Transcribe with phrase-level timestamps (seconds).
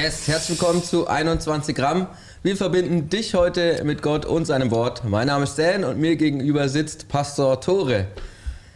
[0.00, 2.06] Yes, herzlich willkommen zu 21 Gramm.
[2.44, 5.02] Wir verbinden dich heute mit Gott und seinem Wort.
[5.04, 8.06] Mein Name ist Dan und mir gegenüber sitzt Pastor Tore.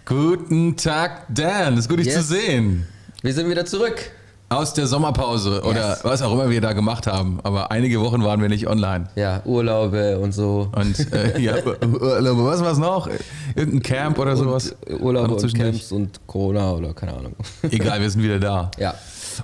[0.05, 1.75] Guten Tag, Dan.
[1.75, 2.17] Es ist gut, dich Yes.
[2.17, 2.89] zu sehen.
[3.23, 4.11] Wir sind wieder zurück.
[4.49, 6.01] Aus der Sommerpause oder Yes.
[6.05, 7.39] was auch immer wir da gemacht haben.
[7.45, 9.09] Aber einige Wochen waren wir nicht online.
[9.15, 10.71] Ja, Urlaube und so.
[10.75, 13.09] Und äh, ja, Urlaube, was war's noch?
[13.55, 14.75] Irgendein Camp oder sowas?
[14.89, 15.55] Und Urlaube und.
[15.55, 17.37] Camps und Corona oder keine Ahnung.
[17.71, 18.71] Egal, wir sind wieder da.
[18.77, 18.95] Ja.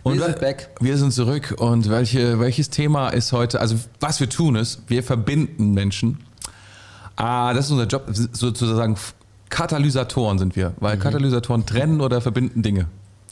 [0.03, 0.71] Und wir sind back.
[0.81, 1.55] Wir sind zurück.
[1.59, 3.61] Und welche, welches Thema ist heute?
[3.61, 6.19] Also, was wir tun ist, wir verbinden Menschen.
[7.17, 8.05] Ah, das ist unser Job.
[8.33, 8.97] Sozusagen
[9.49, 10.75] Katalysatoren sind wir.
[10.79, 12.87] Weil Katalysatoren trennen oder verbinden Dinge.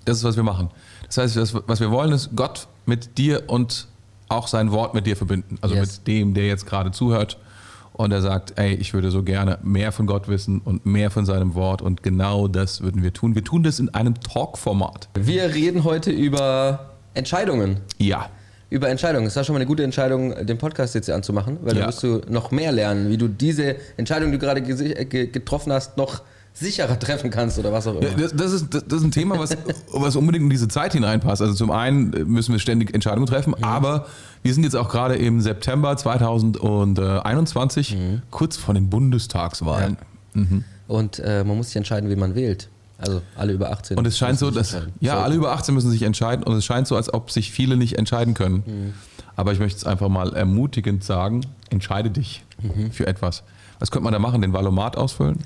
[0.05, 0.71] Das ist, was wir machen.
[1.07, 3.87] Das heißt, das, was wir wollen, ist Gott mit dir und
[4.29, 5.59] auch sein Wort mit dir verbinden.
[5.61, 5.99] Also Yes.
[5.99, 7.39] mit dem, der jetzt gerade zuhört.
[7.99, 11.25] Und er sagt, ey, ich würde so gerne mehr von Gott wissen und mehr von
[11.25, 11.81] seinem Wort.
[11.81, 13.35] Und genau das würden wir tun.
[13.35, 15.09] Wir tun das in einem Talk-Format.
[15.19, 17.79] Wir reden heute über Entscheidungen.
[17.97, 18.29] Ja.
[18.69, 19.27] Über Entscheidungen.
[19.27, 21.81] Es war schon mal eine gute Entscheidung, den Podcast jetzt hier anzumachen, weil Ja.
[21.81, 25.29] dann wirst du noch mehr lernen, wie du diese Entscheidung, die du gerade äh, ge-
[25.29, 26.21] getroffen hast, noch
[26.59, 28.09] sicherer treffen kannst oder was auch immer.
[28.09, 29.55] Ja, das, das, ist, das, das ist ein Thema, was,
[29.93, 31.43] was unbedingt in diese Zeit hineinpasst.
[31.43, 34.07] Also zum einen müssen wir ständig Entscheidungen treffen, aber
[34.43, 37.97] wir sind jetzt auch gerade im September 2021,
[38.31, 39.97] kurz vor den Bundestagswahlen.
[40.89, 42.69] Und äh, man muss sich entscheiden, wie man wählt.
[42.99, 43.99] Also alle über 18.
[43.99, 44.95] Und es scheint so, müssen sich dass entscheiden.
[45.01, 45.25] ja Sollten.
[45.27, 47.99] alle über 18 müssen sich entscheiden und es scheint so, als ob sich viele nicht
[47.99, 48.95] entscheiden können.
[49.35, 52.43] Aber ich möchte es einfach mal ermutigend sagen: Entscheide dich
[52.93, 53.43] für etwas.
[53.79, 54.41] Was könnte man da machen?
[54.43, 55.39] Den Valomat ausfüllen?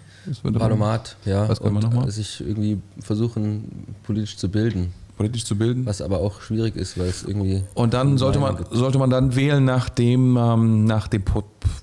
[0.43, 1.49] Valomat, ja.
[1.49, 2.11] Was können wir und noch mal?
[2.11, 4.93] sich irgendwie versuchen, politisch zu bilden.
[5.17, 5.85] Politisch zu bilden.
[5.85, 7.63] Was aber auch schwierig ist, weil es irgendwie.
[7.75, 8.73] Und dann sollte man, gibt.
[8.73, 11.23] sollte man dann wählen nach dem, ähm, nach dem,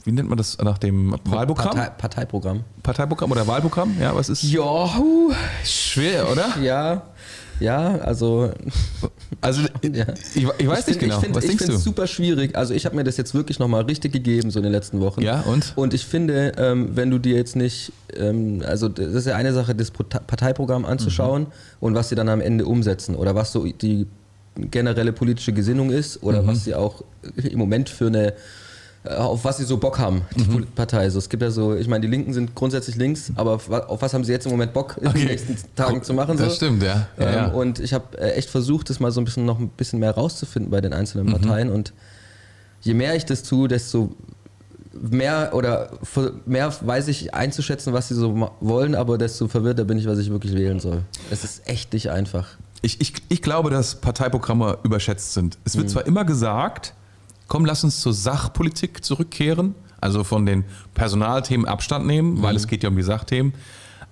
[0.05, 1.75] wie nennt man das, nach dem Wahlprogramm?
[1.75, 2.63] Partei, Parteiprogramm.
[2.81, 3.95] Parteiprogramm oder Wahlprogramm?
[3.99, 4.89] Ja, was ist Ja,
[5.63, 6.57] schwer, oder?
[6.61, 7.03] ja,
[7.59, 8.51] ja, also
[9.41, 10.05] Also Ja.
[10.35, 11.15] ich, ich weiß ich nicht genau.
[11.17, 11.77] Ich finde was denkst es du?
[11.77, 12.55] super schwierig.
[12.55, 15.21] Also ich habe mir das jetzt wirklich nochmal richtig gegeben, so in den letzten Wochen.
[15.21, 15.73] Ja, und?
[15.75, 19.53] Und ich finde, ähm, wenn du dir jetzt nicht, ähm, also das ist ja eine
[19.53, 21.47] Sache, das Parteiprogramm anzuschauen Mhm.
[21.81, 24.07] und was sie dann am Ende umsetzen oder was so die
[24.55, 26.47] generelle politische Gesinnung ist oder Mhm.
[26.47, 27.03] was sie auch
[27.35, 28.33] im Moment für eine
[29.07, 30.67] auf was sie so Bock haben, die Mhm.
[30.75, 30.99] Partei.
[30.99, 33.79] Also es gibt ja so, ich meine, die Linken sind grundsätzlich links, aber auf wa-
[33.79, 35.19] auf was haben sie jetzt im Moment Bock in Okay.
[35.19, 36.37] den nächsten Tagen zu machen?
[36.37, 36.55] Das so?
[36.55, 37.07] stimmt, ja.
[37.17, 37.47] ja, Ähm, ja.
[37.47, 40.11] Und ich habe äh, echt versucht, das mal so ein bisschen noch ein bisschen mehr
[40.11, 40.97] rauszufinden bei den Mhm.
[40.97, 41.69] einzelnen Parteien.
[41.69, 41.93] Und
[42.81, 44.11] je mehr ich das tue, desto
[44.93, 45.91] mehr oder
[46.45, 50.29] mehr weiß ich einzuschätzen, was sie so wollen, aber desto verwirrter bin ich, was ich
[50.31, 51.01] wirklich wählen soll.
[51.29, 52.47] Es ist echt nicht einfach.
[52.81, 55.57] Ich, ich, ich glaube, dass Parteiprogramme überschätzt sind.
[55.65, 55.91] Es wird Mhm.
[55.91, 56.93] zwar immer gesagt,
[57.47, 60.63] komm, lass uns zur Sachpolitik zurückkehren, also von den
[60.93, 62.57] Personalthemen Abstand nehmen, weil Mhm.
[62.57, 63.53] es geht ja um die Sachthemen.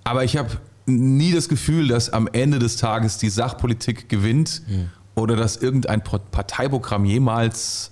[0.04, 0.50] Aber ich habe
[0.86, 4.90] nie das Gefühl, dass am Ende des Tages die Sachpolitik gewinnt Mhm.
[5.14, 7.90] oder dass irgendein Pro- Parteiprogramm jemals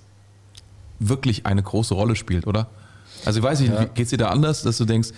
[1.01, 2.69] wirklich eine große Rolle spielt, oder?
[3.25, 3.85] Also ich weiß nicht, Ja.
[3.85, 5.11] geht es dir da anders, dass du denkst,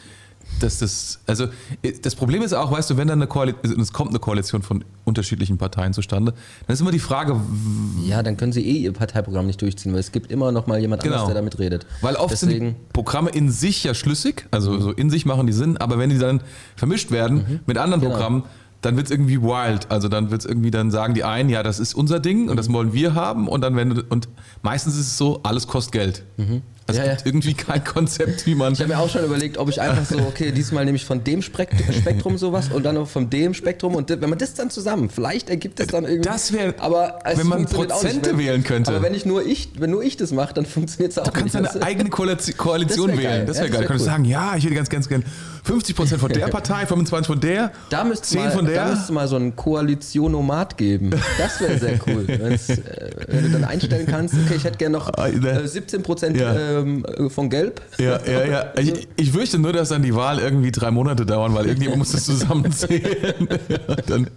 [0.60, 1.48] dass das, also
[2.02, 4.84] das Problem ist auch, weißt du, wenn dann eine Koalition, es kommt eine Koalition von
[5.04, 6.32] unterschiedlichen Parteien zustande,
[6.66, 7.38] dann ist immer die Frage,
[8.06, 10.78] Ja, dann können sie eh ihr Parteiprogramm nicht durchziehen, weil es gibt immer noch mal
[10.78, 11.14] jemand Genau.
[11.16, 11.86] anderes, der damit redet.
[12.00, 15.46] weil oft Deswegen, sind die Programme in sich ja schlüssig, also so in sich machen
[15.46, 16.40] die Sinn, aber wenn die dann
[16.76, 18.14] vermischt werden mit anderen Genau.
[18.14, 18.44] Programmen,
[18.82, 19.90] dann wird es irgendwie wild.
[19.90, 22.56] Also dann wird es irgendwie, dann sagen die einen, ja, das ist unser Ding und
[22.56, 24.28] das wollen wir haben und dann wenn und
[24.62, 26.24] meistens ist es so, alles kostet Geld.
[26.88, 27.26] Also Ja, es gibt ja.
[27.30, 28.72] irgendwie kein Konzept, wie man.
[28.74, 31.24] ich habe mir auch schon überlegt, ob ich einfach so, okay, diesmal nehme ich von
[31.24, 34.70] dem Spekt- Spektrum sowas und dann noch von dem Spektrum und wenn man das dann
[34.70, 36.28] zusammen, vielleicht ergibt es dann irgendwie.
[36.28, 37.64] Das wäre, aber wenn man.
[37.66, 38.92] Prozente Wenn- wählen könnte.
[38.92, 41.32] Aber wenn ich nur ich, wenn nur ich das mache, dann funktioniert es auch Du
[41.32, 41.74] kannst nicht.
[41.74, 43.24] deine eigene Koalition, Koalition wär geil.
[43.24, 43.46] wählen.
[43.46, 43.82] Das Ja, wäre das geil.
[43.82, 44.12] Du könntest cool.
[44.12, 45.24] sagen, ja, ich hätte ganz, ganz gern
[45.66, 48.84] 50% von der Partei, 25% von der, Da müsste 10 mal, von der.
[48.84, 51.10] Da müsste mal so ein Koalitionomat geben.
[51.38, 52.26] Das wäre sehr cool.
[52.36, 52.58] Äh,
[53.28, 55.32] wenn du dann einstellen kannst, okay, ich hätte gerne noch Ah, äh,
[55.66, 56.54] 17% Ja.
[56.80, 57.80] Ähm, von Gelb.
[57.98, 58.64] Ja, ja, ja.
[58.78, 62.12] Ich, ich fürchte nur, dass dann die Wahl irgendwie drei Monate dauern, weil irgendjemand muss
[62.12, 63.48] das zusammenzählen.
[64.06, 64.28] dann,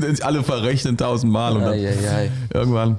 [0.00, 2.30] sich alle verrechnen tausendmal und dann Eieiei.
[2.52, 2.98] irgendwann.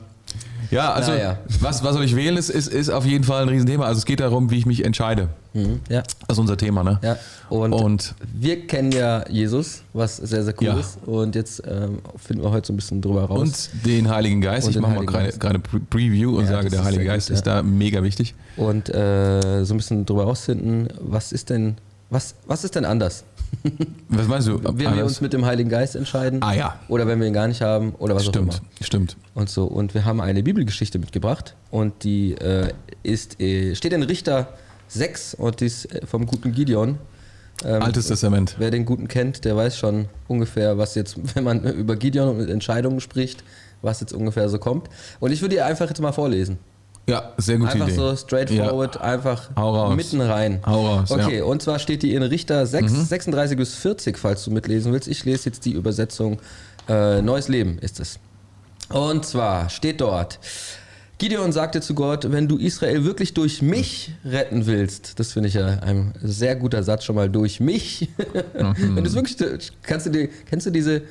[0.72, 1.38] Ja, also Naja.
[1.60, 3.86] was, was soll ich wählen, ist, ist, ist auf jeden Fall ein Riesenthema.
[3.86, 5.28] Also es geht darum, wie ich mich entscheide.
[5.54, 6.02] Mhm, ja.
[6.28, 6.98] Das ist unser Thema, ne?
[7.04, 7.18] Ja,
[7.50, 10.80] und, Und wir kennen ja Jesus, was sehr, sehr cool Ja.
[10.80, 10.98] ist.
[11.06, 13.70] Und jetzt ähm, finden wir heute so ein bisschen drüber raus.
[13.74, 14.66] Und den Heiligen Geist.
[14.68, 17.62] Und ich mache mal gerade Preview und Ja, sage, der Heilige Geist gut, ist da
[17.64, 18.34] mega wichtig.
[18.56, 21.76] Und äh, so ein bisschen drüber rausfinden, was ist denn,
[22.10, 23.26] was, was ist denn anders?
[24.10, 24.64] Was meinst du?
[24.64, 25.08] Wenn wir Anders?
[25.08, 27.94] uns mit dem Heiligen Geist entscheiden ah ja, oder wenn wir ihn gar nicht haben
[27.98, 28.52] oder was auch immer.
[28.52, 29.18] stimmt, stimmt.
[29.34, 29.66] Und so.
[29.66, 32.72] Und wir haben eine Bibelgeschichte mitgebracht und die äh,
[33.04, 34.50] ist, äh, steht in Richter
[34.88, 36.98] 6 und die ist äh, vom guten Gideon.
[37.64, 38.56] Ähm, Altes Testament.
[38.58, 42.50] Wer den Guten kennt, der weiß schon ungefähr, was jetzt, wenn man über Gideon und
[42.50, 43.44] Entscheidungen spricht,
[43.82, 44.90] was jetzt ungefähr so kommt.
[45.20, 46.58] Und ich würde ihr einfach jetzt mal vorlesen.
[47.10, 47.96] Ja, sehr gute Einfach Idee.
[47.96, 49.96] so straightforward, einfach Hau raus.
[49.96, 50.60] mitten rein.
[50.66, 51.44] Hau raus, Okay, ja.
[51.44, 51.50] Mhm.
[51.50, 55.08] und zwar steht die in Richter 6, 36 bis 40, falls du mitlesen willst.
[55.08, 56.40] Ich lese jetzt die Übersetzung
[56.88, 58.20] äh, Neues Leben ist es.
[58.90, 60.40] Und zwar steht dort,
[61.18, 65.54] Gideon sagte zu Gott, wenn du Israel wirklich durch mich retten willst, das finde ich
[65.56, 68.10] ja ein sehr guter Satz schon mal, durch mich.
[68.54, 68.96] Mhm.
[68.96, 69.38] wenn du es wirklich,
[69.84, 71.02] kannst du dir, kennst du diese,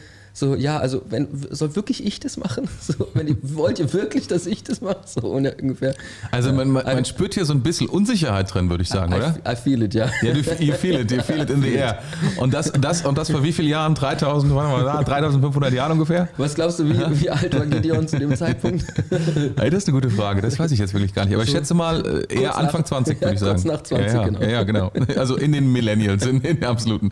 [0.41, 2.67] so, ja, also, wenn, soll wirklich ich das machen?
[2.81, 5.01] So, wenn ihr, wollt ihr wirklich, dass ich das mache?
[5.05, 5.95] So ungefähr.
[6.31, 9.37] Also man, man, man spürt hier so ein bisschen Unsicherheit drin, würde ich sagen, oder?
[9.47, 10.09] I, I feel it, ja.
[10.23, 11.99] Ja, du, you feel it, you feel it in the air.
[12.39, 13.95] Und das, das, und das vor wie vielen Jahren?
[13.95, 16.29] 3000, warte mal, da, 3500 Jahren ungefähr?
[16.39, 18.87] Was glaubst du, wie, wie alt war Gideon zu dem Zeitpunkt?
[19.57, 21.35] Ey, das ist eine gute Frage, das weiß ich jetzt wirklich gar nicht.
[21.35, 22.01] Aber ich schätze mal
[22.31, 23.53] äh, eher kurz Anfang nach- 20, würde ich sagen.
[23.53, 24.43] kurz nach 20, ja, ja, genau.
[24.43, 24.93] Ja, genau.
[25.17, 27.11] Also in den Millennials, in den absoluten.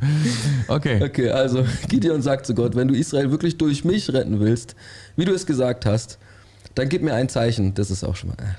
[0.66, 1.02] Okay.
[1.04, 4.74] Okay, also Gideon sagt zu Gott, wenn du Israel wirklich durch mich retten willst,
[5.16, 6.18] wie du es gesagt hast,
[6.74, 7.74] dann gib mir ein Zeichen.
[7.74, 8.56] Das ist auch schon mal.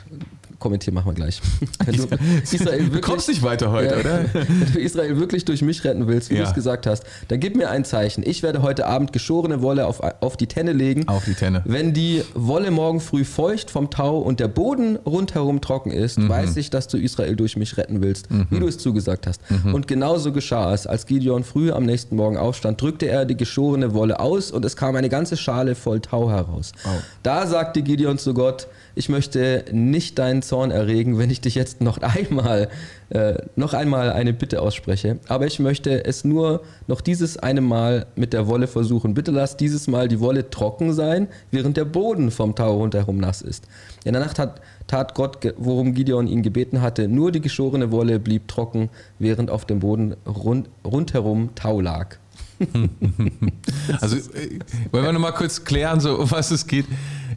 [0.59, 1.41] Äh, kommentier, machen wir gleich.
[1.85, 2.03] Wenn du
[2.44, 4.00] Israel Du wirklich, kommst nicht weiter heute, Ja.
[4.00, 4.25] oder?
[4.33, 6.44] Wenn du Israel wirklich durch mich retten willst, wie Ja.
[6.44, 8.23] du es gesagt hast, dann gib mir ein Zeichen.
[8.27, 11.07] Ich werde heute Abend geschorene Wolle auf, auf die Tenne legen.
[11.07, 11.61] Auf die Tenne.
[11.65, 16.29] Wenn die Wolle morgen früh feucht vom Tau und der Boden rundherum trocken ist, Mhm.
[16.29, 19.41] weiß ich, dass du Israel durch mich retten willst, wie du es zugesagt hast.
[19.50, 19.73] Mhm.
[19.73, 20.85] Und genauso geschah es.
[20.88, 24.75] Als Gideon früh am nächsten Morgen aufstand, drückte er die geschorene Wolle aus und es
[24.75, 26.71] kam eine ganze Schale voll Tau heraus.
[26.85, 26.89] Oh.
[27.23, 31.81] Da sagte Gideon zu Gott, ich möchte nicht deinen Zorn erregen, wenn ich dich jetzt
[31.81, 32.69] noch einmal,
[33.09, 35.19] äh, noch einmal eine Bitte ausspreche.
[35.27, 39.13] Aber ich möchte es nur noch dieses eine Mal mit der Wolle versuchen.
[39.13, 43.41] Bitte lass dieses Mal die Wolle trocken sein, während der Boden vom Tau rundherum nass
[43.41, 43.65] ist.
[44.03, 47.07] In der Nacht hat, tat Gott, worum Gideon ihn gebeten hatte.
[47.07, 48.89] Nur die geschorene Wolle blieb trocken,
[49.19, 52.18] während auf dem Boden rund, rundherum Tau lag.
[54.01, 54.59] Also, äh,
[54.91, 56.85] wollen wir nochmal kurz klären, so, um was es geht?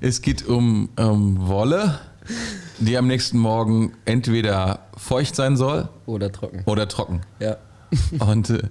[0.00, 1.98] Es geht um ähm, Wolle,
[2.78, 6.62] die am nächsten Morgen entweder feucht sein soll Oder trocken.
[6.66, 7.20] oder trocken.
[7.40, 7.56] Ja.
[8.26, 8.62] Und äh,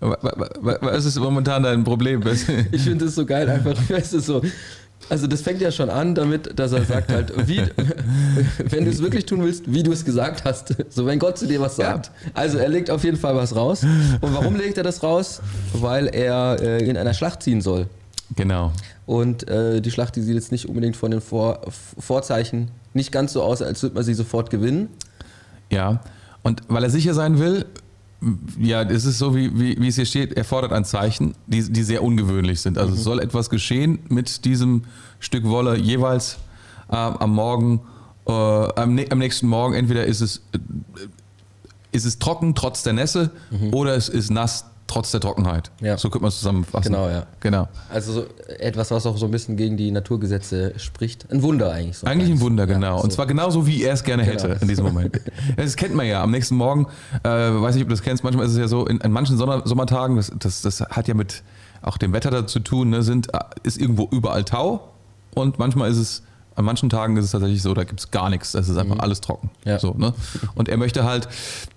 [0.00, 2.22] wa- wa- wa- was ist momentan dein Problem?
[2.72, 4.42] Ich finde es so geil, einfach, weißt du, so.
[5.08, 7.58] Also das fängt ja schon an damit, dass er sagt halt, wie,
[8.70, 10.74] wenn du es wirklich tun willst, wie du es gesagt hast.
[10.90, 12.10] So, wenn Gott zu dir was sagt.
[12.32, 13.82] Also er legt auf jeden Fall was raus.
[13.82, 15.40] Und warum legt er das raus?
[15.72, 17.86] Weil er äh, in einer Schlacht ziehen soll.
[18.36, 18.72] Genau.
[19.06, 21.60] Und äh, die Schlacht, die sieht jetzt nicht unbedingt von den Vor
[21.98, 24.88] Vorzeichen nicht ganz so aus, als würde man sie sofort gewinnen.
[25.70, 26.00] Ja.
[26.42, 27.66] Und weil er sicher sein will,
[28.58, 31.62] ja, es ist so, wie, wie, wie es hier steht, er fordert ein Zeichen, die,
[31.70, 32.78] die sehr ungewöhnlich sind.
[32.78, 34.84] Also es soll etwas geschehen mit diesem
[35.20, 36.38] Stück Wolle jeweils
[36.88, 37.80] äh, am Morgen,
[38.26, 39.74] äh, am, am nächsten Morgen.
[39.74, 40.58] Entweder ist es, äh,
[41.92, 43.30] ist es trocken trotz der Nässe
[43.72, 45.70] oder es ist nass trotz der Trockenheit.
[45.80, 45.96] Ja.
[45.96, 46.92] So könnte man es zusammenfassen.
[46.92, 47.26] Genau, ja.
[47.40, 47.68] Genau.
[47.90, 48.24] Also so
[48.58, 51.30] etwas, was auch so ein bisschen gegen die Naturgesetze spricht.
[51.32, 51.98] Ein Wunder eigentlich.
[51.98, 52.96] So Eigentlich ein Wunder, Ja, genau.
[53.00, 53.16] Und so.
[53.16, 54.60] zwar genauso, wie er es gerne hätte Genau.
[54.60, 55.20] in diesem Moment.
[55.56, 56.22] Das kennt man ja.
[56.22, 56.86] Am nächsten Morgen,
[57.22, 59.36] äh, weiß nicht, ob du das kennst, manchmal ist es ja so, in, in manchen
[59.38, 61.42] Sommer, Sommertagen, das, das, das hat ja mit
[61.82, 64.88] auch dem Wetter dazu tun, ne, sind, äh, ist irgendwo überall Tau
[65.34, 66.22] und manchmal ist es,
[66.56, 68.98] an manchen Tagen ist es tatsächlich so, da gibt es gar nichts, das ist einfach
[69.00, 69.50] alles trocken.
[69.64, 69.70] Mhm.
[69.70, 69.78] Ja.
[69.78, 70.14] So, ne?
[70.54, 71.28] Und er möchte halt,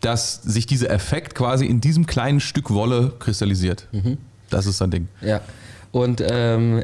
[0.02, 3.88] dass sich dieser Effekt quasi in diesem kleinen Stück Wolle kristallisiert.
[3.92, 4.18] Mhm.
[4.50, 5.08] Das ist sein Ding.
[5.22, 5.42] Ja.
[5.92, 6.84] Und ähm,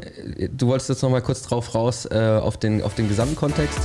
[0.50, 3.78] du wolltest jetzt noch mal kurz drauf raus äh, auf, den, auf den gesamten Kontext.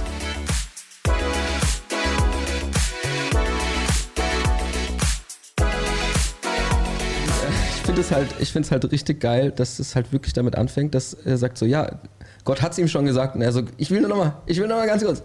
[7.76, 10.56] Ich finde es halt, ich finde es halt richtig geil, dass es halt wirklich damit
[10.56, 12.00] anfängt, dass er sagt so, ja,
[12.44, 14.60] Gott hat es ihm schon gesagt und er so, ich will nur noch mal, ich
[14.60, 15.22] will noch mal ganz kurz,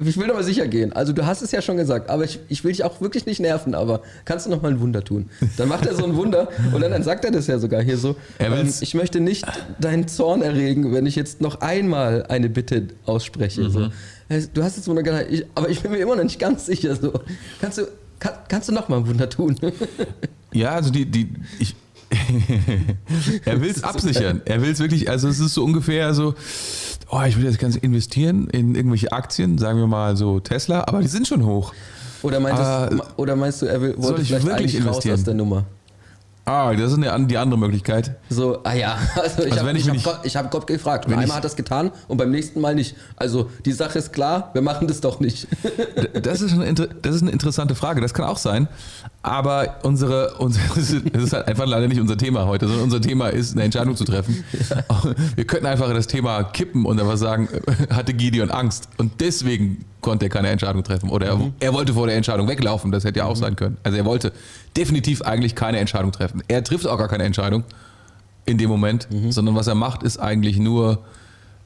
[0.00, 0.92] ich will noch mal sicher gehen.
[0.92, 3.40] Also du hast es ja schon gesagt, aber ich, ich will dich auch wirklich nicht
[3.40, 5.30] nerven, aber kannst du noch mal ein Wunder tun?
[5.56, 7.98] Dann macht er so ein Wunder und dann, dann sagt er das ja sogar hier
[7.98, 9.46] so, ähm, ich möchte nicht
[9.80, 13.68] deinen Zorn erregen, wenn ich jetzt noch einmal eine Bitte ausspreche.
[13.70, 13.88] So.
[14.52, 16.96] Du hast jetzt Wunder ich, aber ich bin mir immer noch nicht ganz sicher.
[16.96, 17.20] So.
[17.60, 17.82] Kannst, du,
[18.18, 19.56] kann, kannst du noch mal ein Wunder tun?
[20.52, 21.28] Ja, also die, die,
[21.58, 21.74] ich,
[23.44, 24.40] er will es absichern.
[24.44, 26.34] Er will es wirklich, also es ist so ungefähr so,
[27.10, 31.00] oh, ich will jetzt ganz investieren in irgendwelche Aktien, sagen wir mal so Tesla, aber
[31.00, 31.72] die sind schon hoch.
[32.22, 34.86] Oder meinst, Ah, du, oder meinst du, er will, wollte ich vielleicht wirklich eigentlich raus
[35.04, 35.14] investieren?
[35.14, 35.64] aus der Nummer?
[36.46, 38.16] Ah, das ist eine, die andere Möglichkeit.
[38.28, 39.86] So, ah ja, also ich Also habe ich
[40.24, 41.06] ich hab hab Gott gefragt.
[41.06, 42.96] Einmal ich- hat es getan und beim nächsten Mal nicht.
[43.16, 45.46] Also die Sache ist klar, wir machen das doch nicht.
[46.22, 48.68] Das ist, eine, das ist eine interessante Frage, das kann auch sein.
[49.22, 50.64] Aber unsere, unsere,
[51.12, 53.96] das ist halt einfach leider nicht unser Thema heute, sondern unser Thema ist, eine Entscheidung
[53.96, 54.44] zu treffen.
[55.34, 57.48] Wir könnten einfach das Thema kippen und einfach sagen,
[57.90, 58.88] hatte Gideon Angst.
[58.98, 61.08] Und deswegen konnte er keine Entscheidung treffen.
[61.08, 63.78] Oder er, er wollte vor der Entscheidung weglaufen, das hätte ja auch sein können.
[63.82, 64.32] Also er wollte
[64.76, 66.42] definitiv eigentlich keine Entscheidung treffen.
[66.46, 67.64] Er trifft auch gar keine Entscheidung
[68.46, 70.98] in dem Moment, sondern was er macht, ist eigentlich nur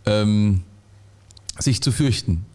[0.07, 0.63] ähm,
[1.59, 2.47] sich zu fürchten.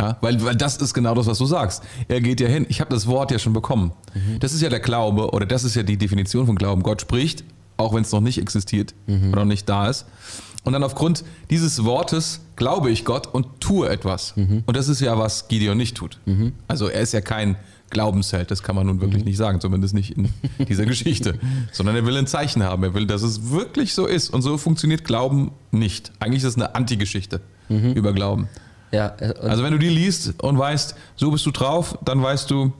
[0.00, 1.82] Ja, weil, weil das ist genau das, was du sagst.
[2.08, 2.64] Er geht ja hin.
[2.70, 3.92] Ich habe das Wort ja schon bekommen.
[4.40, 6.82] Das ist ja der Glaube oder das ist ja die Definition von Glauben.
[6.82, 7.44] Gott spricht,
[7.76, 10.06] auch wenn es noch nicht existiert oder noch nicht da ist.
[10.64, 14.34] Und dann aufgrund dieses Wortes glaube ich Gott und tue etwas.
[14.66, 16.18] Und das ist ja, was Gideon nicht tut.
[16.68, 17.56] Also er ist ja kein
[17.90, 20.28] Glaubensheld, das kann man nun wirklich nicht sagen, zumindest nicht in
[20.68, 21.38] dieser Geschichte.
[21.72, 24.30] Sondern er will ein Zeichen haben, er will, dass es wirklich so ist.
[24.30, 26.12] Und so funktioniert Glauben nicht.
[26.20, 28.48] Eigentlich ist es eine Antigeschichte über Glauben.
[28.92, 32.50] Ja, äh, Also wenn du die liest und weißt, so bist du drauf, dann weißt
[32.50, 32.72] du,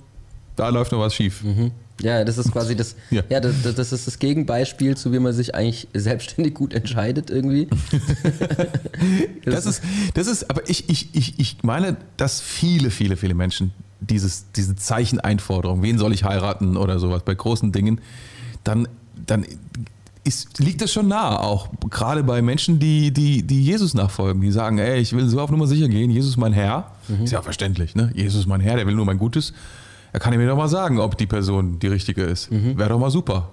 [0.57, 1.43] da läuft noch was schief.
[2.03, 3.23] Ja, das ist quasi das, Ja.
[3.29, 3.41] ja.
[3.41, 7.69] das, das ist das Gegenbeispiel zu wie man sich eigentlich selbstständig gut entscheidet irgendwie.
[9.45, 9.83] Das ist,
[10.15, 14.77] das ist, aber ich, ich, ich, ich meine, dass viele, viele, viele Menschen dieses, diese
[14.77, 18.01] Zeicheneinforderung, wen soll ich heiraten oder sowas bei großen Dingen,
[18.65, 18.87] dann,
[19.27, 19.45] dann
[20.25, 24.53] ist, liegt das schon nahe, auch gerade bei Menschen, die, die, die Jesus nachfolgen, die
[24.53, 26.93] sagen, ey, ich will so auf Nummer sicher gehen, Jesus mein Herr.
[27.23, 28.13] Ist ja verständlich, ne?
[28.15, 29.53] Jesus mein Herr, der will nur mein Gutes.
[30.13, 32.49] Er kann mir doch mal sagen, ob die Person die richtige ist.
[32.51, 33.49] Wäre doch mal super.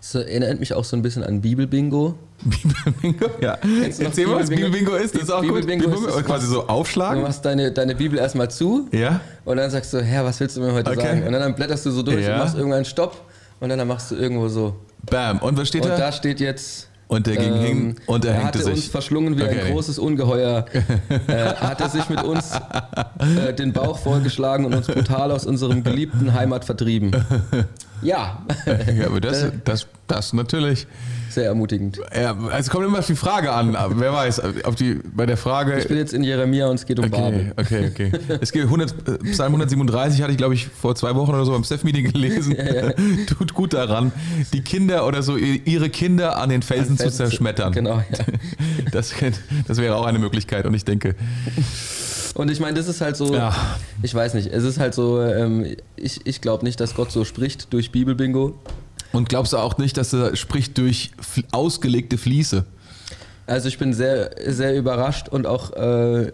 [0.00, 2.14] Das erinnert mich auch so ein bisschen an Bibelbingo.
[2.44, 3.26] Bibelbingo?
[3.40, 3.56] Ja.
[3.62, 4.90] Du Erzähl mal, was Bibelbingo?
[4.90, 5.14] Bibelbingo ist.
[5.14, 5.64] Das ist auch gut.
[5.64, 7.22] Bibelbingo ist quasi so Du aufschlagen.
[7.22, 9.20] machst deine, deine Bibel erstmal zu Ja.
[9.44, 11.00] und dann sagst du, Herr, was willst du mir heute Okay.
[11.00, 11.22] sagen?
[11.26, 12.32] Und dann, blätterst du so durch Ja.
[12.34, 13.16] und machst irgendwann einen Stopp
[13.60, 14.74] und dann, dann machst du irgendwo so.
[15.08, 15.38] Bam.
[15.38, 15.96] Und was steht Und da?
[15.98, 16.88] da steht jetzt.
[17.12, 18.90] Und er ging hin und er er hängte hatte uns sich.
[18.90, 19.60] verschlungen wie Okay.
[19.66, 20.64] ein großes Ungeheuer.
[21.28, 22.52] äh, hat er sich mit uns
[23.36, 27.10] äh, den Bauch vollgeschlagen und uns brutal aus unserem geliebten Heimat vertrieben.
[28.00, 28.42] Ja,
[28.96, 30.86] Ja, aber das, das, das natürlich.
[31.32, 31.98] Sehr ermutigend.
[32.14, 33.74] Ja, es kommt immer auf die Frage an.
[33.76, 35.78] Aber wer weiß, auf die, bei der Frage.
[35.78, 37.52] Ich bin jetzt in Jeremia und es geht um Okay, Babel.
[37.56, 38.12] okay, okay.
[38.40, 41.52] Es geht 100, äh, Psalm 137 hatte ich, glaube ich, vor zwei Wochen oder so
[41.52, 42.56] beim Steph-Meeting gelesen.
[43.26, 44.12] Tut gut daran,
[44.52, 47.72] die Kinder oder so ihre Kinder an den Felsen, zu Felsen zu- zerschmettern.
[47.72, 48.24] Genau, ja.
[48.92, 49.12] Das,
[49.68, 50.66] das wäre auch eine Möglichkeit.
[50.66, 51.14] Und ich denke,
[52.34, 53.54] Und ich meine, das ist halt so, Ja.
[54.02, 57.24] ich weiß nicht, es ist halt so, ähm, ich, ich glaube nicht, dass Gott so
[57.24, 58.54] spricht durch Bibelbingo.
[59.12, 61.10] Und glaubst du auch nicht, dass er spricht durch
[61.52, 62.64] ausgelegte Fließe?
[63.46, 66.32] Also ich bin sehr, sehr überrascht und auch äh,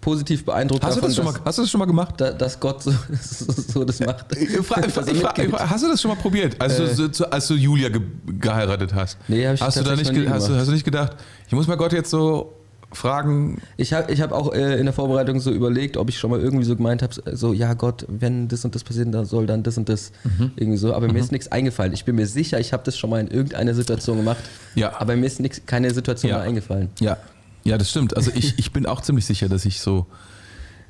[0.00, 2.14] positiv beeindruckt Hast du, davon, das schon mal, dass, hast du das schon mal gemacht?
[2.18, 2.90] da, dass Gott so,
[3.22, 4.26] so, so das macht.
[4.36, 5.52] Ich ich er ich fra- mitgeht.
[5.58, 6.94] hast du das schon mal probiert, als, Äh.
[6.94, 8.00] du, so- als du Julia ge
[8.38, 9.18] geheiratet hast?
[9.28, 11.66] Nee, hab ich hast du da nicht, hast, du, hast du nicht gedacht, ich muss
[11.66, 12.52] mal Gott jetzt so
[12.96, 16.30] fragen, Ich habe ich hab auch äh, in der Vorbereitung so überlegt, ob ich schon
[16.30, 19.46] mal irgendwie so gemeint habe, so, ja Gott, wenn das und das passiert, dann soll
[19.46, 20.52] dann das und das Mhm.
[20.56, 20.94] irgendwie so.
[20.94, 21.92] Aber mir ist nichts eingefallen.
[21.92, 24.42] Ich bin mir sicher, ich habe das schon mal in irgendeiner Situation gemacht.
[24.74, 24.92] Ja.
[25.00, 26.38] Aber mir ist nix, keine Situation Ja.
[26.38, 26.88] mehr eingefallen.
[27.00, 27.16] Ja,
[27.64, 28.16] ja, das stimmt.
[28.16, 30.06] Also ich, ich bin auch ziemlich sicher, dass ich so,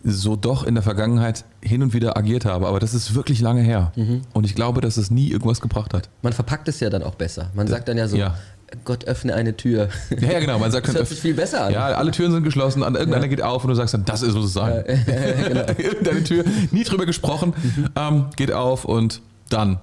[0.07, 2.67] so doch in der Vergangenheit hin und wieder agiert habe.
[2.67, 3.93] Aber das ist wirklich lange her.
[3.97, 4.23] Mhm.
[4.35, 6.11] Und ich glaube, dass es nie irgendwas gebracht hat.
[6.23, 7.51] Man verpackt es ja dann auch besser.
[7.55, 8.37] Man sagt dann ja so, Ja.
[8.85, 9.88] Gott öffne eine Tür.
[10.21, 10.59] Ja, ja genau.
[10.59, 11.73] Man sagt Das hört sich viel besser an.
[11.73, 14.47] ja, alle Türen sind geschlossen, irgendeiner geht auf und du sagst dann, das ist, muss
[14.47, 14.85] es sein.
[15.07, 15.61] genau.
[15.78, 17.88] Irgendeine Tür, nie drüber gesprochen, Mhm.
[17.97, 19.78] ähm, geht auf und dann.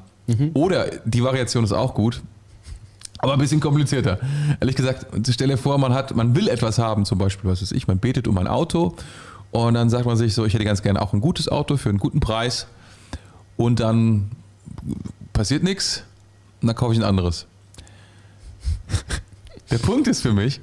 [0.54, 2.22] Oder die Variation ist auch gut,
[3.18, 4.18] aber ein bisschen komplizierter.
[4.62, 7.72] Ehrlich gesagt, stell dir vor, man hat, man will etwas haben, zum Beispiel, was weiß
[7.74, 8.96] ich, man betet um ein Auto
[9.52, 11.90] und dann sagt man sich so, ich hätte ganz gerne auch ein gutes Auto für
[11.90, 12.68] einen guten Preis
[13.58, 14.32] und dann
[15.34, 16.04] passiert nichts
[16.62, 17.46] und dann kaufe ich ein anderes.
[19.72, 20.60] Der Punkt ist für mich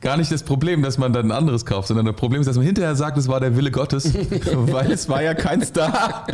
[0.00, 2.56] gar nicht das Problem, dass man dann ein anderes kauft, sondern das Problem ist, dass
[2.56, 4.12] man hinterher sagt, es war der Wille Gottes,
[4.52, 6.26] weil es war ja keins da.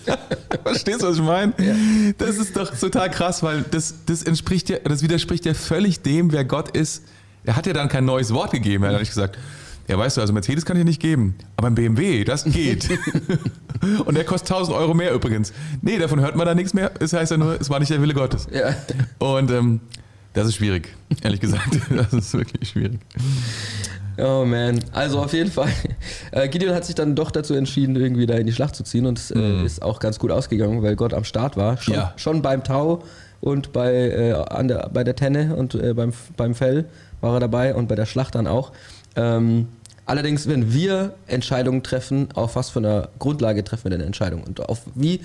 [0.62, 1.54] Verstehst du, was ich meine?
[2.18, 6.32] Das ist doch total krass, weil das, das entspricht ja, das widerspricht ja völlig dem,
[6.32, 7.04] wer Gott ist.
[7.44, 8.84] Er hat ja dann kein neues Wort gegeben.
[8.84, 9.38] Er hat nicht gesagt,
[9.88, 12.88] ja, weißt du, also Mercedes kann ich nicht geben, aber ein BMW, das geht.
[14.04, 15.52] Und der kostet 1000 Euro mehr übrigens.
[15.82, 16.90] Nee, davon hört man da nichts mehr.
[16.98, 18.46] Das heißt ja nur, es war nicht der Wille Gottes.
[18.50, 18.74] Ja.
[19.18, 19.80] Und ähm,
[20.34, 21.78] das ist schwierig, ehrlich gesagt.
[21.90, 22.98] Das ist wirklich schwierig.
[24.16, 24.78] Oh man.
[24.92, 25.70] Also auf jeden Fall.
[26.30, 29.06] Äh, Gideon hat sich dann doch dazu entschieden, irgendwie da in die Schlacht zu ziehen
[29.06, 31.78] und es äh, ist auch ganz gut ausgegangen, weil Gott am Start war.
[31.78, 32.00] Schon, Mhm.
[32.00, 32.12] Ja.
[32.16, 33.02] schon beim Tau
[33.40, 36.84] und bei, äh, an der, bei der Tenne und äh, beim, beim Fell
[37.20, 38.70] war er dabei und bei der Schlacht dann auch.
[39.16, 39.66] Ähm,
[40.06, 44.44] allerdings, wenn wir Entscheidungen treffen, auf was für einer Grundlage treffen wir denn Entscheidungen?
[44.44, 45.20] Und auf wie,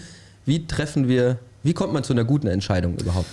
[0.45, 3.27] wie treffen wir, wie kommt man zu einer guten Entscheidung überhaupt?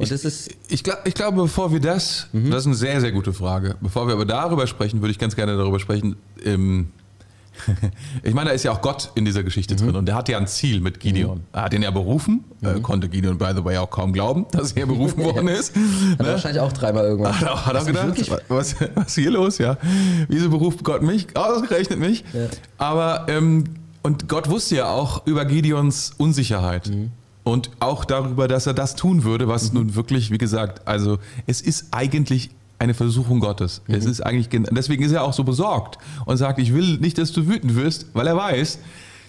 [0.00, 3.12] Und das ist, Ich, glaub, ich glaube, bevor wir das, das ist eine sehr, sehr
[3.12, 3.76] gute Frage.
[3.80, 6.88] Bevor wir aber darüber sprechen, würde ich ganz gerne darüber sprechen, ähm,
[8.22, 10.38] Ich meine, da ist ja auch Gott in dieser Geschichte drin und der hat ja
[10.38, 11.40] ein Ziel mit Gideon.
[11.52, 14.72] Er hat ihn ja berufen, äh, konnte Gideon, by the way, auch kaum glauben, dass
[14.72, 15.74] er berufen worden ist.
[15.76, 16.32] Hat Ne?
[16.32, 17.38] wahrscheinlich auch dreimal irgendwann.
[17.38, 19.58] Hat er, hat du gedacht, was, was ist hier los?
[19.58, 19.76] Ja.
[20.28, 21.26] Wieso beruft Gott mich?
[21.36, 22.24] Ausgerechnet mich.
[22.32, 22.46] Ja.
[22.78, 23.64] Aber, ähm,
[24.02, 26.88] und Gott wusste ja auch über Gideons Unsicherheit.
[26.88, 27.10] Mhm.
[27.42, 31.60] Und auch darüber, dass er das tun würde, was nun wirklich, wie gesagt, also es
[31.60, 33.82] ist eigentlich eine Versuchung Gottes.
[33.88, 34.10] Es Mhm.
[34.10, 37.32] ist eigentlich, gen- deswegen ist er auch so besorgt und sagt, ich will nicht, dass
[37.32, 38.78] du wütend wirst, weil er weiß,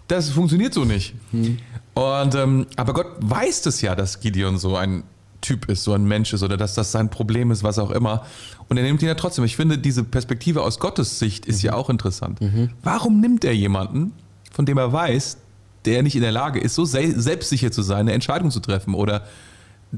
[0.07, 1.13] das funktioniert so nicht.
[1.31, 1.57] Mhm.
[1.93, 5.03] Und, ähm, aber Gott weiß das ja, dass Gideon so ein
[5.41, 8.25] Typ ist, so ein Mensch ist oder dass das sein Problem ist, was auch immer.
[8.69, 9.43] Und er nimmt ihn ja trotzdem.
[9.43, 12.39] Ich finde, diese Perspektive aus Gottes Sicht ist ja auch interessant.
[12.83, 14.13] Warum nimmt er jemanden,
[14.51, 15.37] von dem er weiß,
[15.85, 18.93] der nicht in der Lage ist, so sel selbstsicher zu sein, eine Entscheidung zu treffen
[18.93, 19.25] oder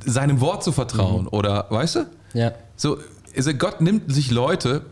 [0.06, 2.06] seinem Wort zu vertrauen oder, weißt du?
[2.34, 2.52] Ja.
[2.75, 2.98] So,
[3.36, 4.86] also Gott nimmt sich Leute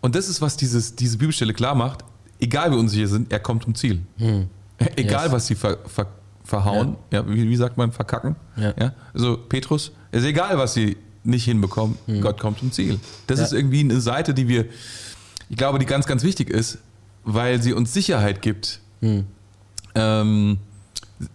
[0.00, 2.04] und das ist, was dieses, diese Bibelstelle klar macht,
[2.40, 4.02] egal wie unsicher sind, er kommt zum Ziel.
[4.94, 5.32] Egal, Yes.
[5.32, 6.06] was sie ver, ver,
[6.44, 7.28] verhauen, ja.
[7.28, 8.36] wie, wie sagt man, verkacken.
[8.56, 8.92] Ja.
[9.12, 13.00] Also Petrus, ist egal, was sie nicht hinbekommen, Gott kommt zum Ziel.
[13.26, 13.44] Das Ja.
[13.46, 14.66] ist irgendwie eine Seite, die wir,
[15.48, 16.78] ich glaube, die ganz, ganz wichtig ist,
[17.24, 18.80] weil sie uns Sicherheit gibt.
[19.98, 20.58] Ähm,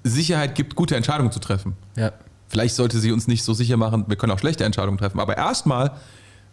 [0.03, 1.73] Sicherheit gibt, gute Entscheidungen zu treffen.
[1.97, 2.11] Ja.
[2.47, 5.19] Vielleicht sollte sie uns nicht so sicher machen, wir können auch schlechte Entscheidungen treffen.
[5.19, 5.91] Aber erstmal,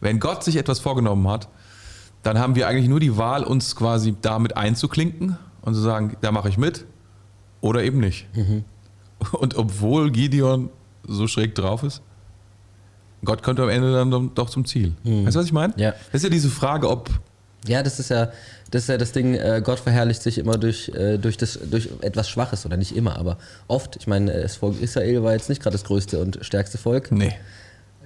[0.00, 1.48] wenn Gott sich etwas vorgenommen hat,
[2.22, 6.32] dann haben wir eigentlich nur die Wahl, uns quasi damit einzuklinken und zu sagen, da
[6.32, 6.86] mache ich mit
[7.60, 8.26] oder eben nicht.
[9.32, 10.70] Und obwohl Gideon
[11.06, 12.02] so schräg drauf ist,
[13.24, 14.94] Gott kommt am Ende dann doch- zum Ziel.
[15.04, 15.74] Weißt du, was ich meine?
[15.76, 15.90] Ja.
[15.90, 17.10] Das ist ja diese Frage, ob
[17.66, 18.30] Ja, das ist ja
[18.70, 21.88] das, ist ja das Ding, äh, Gott verherrlicht sich immer durch, äh, durch, das, durch
[22.02, 23.36] etwas Schwaches oder nicht immer, aber
[23.66, 23.96] oft.
[23.96, 27.10] Ich meine, das Volk Israel war jetzt nicht gerade das größte und stärkste Volk.
[27.10, 27.32] Nee.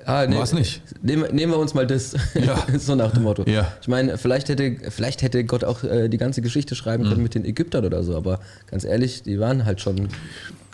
[0.07, 0.83] Ah, War's nicht.
[1.03, 2.15] Nehmen, nehmen wir uns mal das.
[2.35, 2.63] Ja.
[2.79, 3.45] so nach dem Motto.
[3.47, 3.73] Ja.
[3.81, 7.09] Ich meine, vielleicht hätte, vielleicht hätte Gott auch äh, die ganze Geschichte schreiben Mhm.
[7.09, 10.09] können mit den Ägyptern oder so, aber ganz ehrlich, die waren halt schon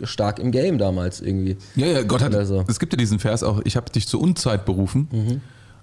[0.02, 1.56] stark im Game damals irgendwie.
[1.76, 2.32] Ja, ja, Gott hat.
[2.46, 2.64] So.
[2.68, 5.40] Es gibt ja diesen Vers auch, ich habe dich zur Unzeit berufen.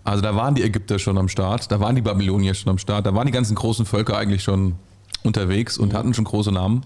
[0.08, 3.06] Also da waren die Ägypter schon am Start, da waren die Babylonier schon am Start,
[3.06, 4.76] da waren die ganzen großen Völker eigentlich schon
[5.24, 6.86] unterwegs und hatten schon große Namen.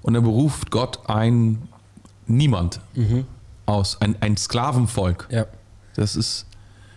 [0.00, 1.68] Und dann beruft Gott ein
[2.26, 2.80] Niemand
[3.66, 5.28] aus, ein, ein Sklavenvolk.
[5.30, 5.44] Ja.
[5.94, 6.46] Das ist,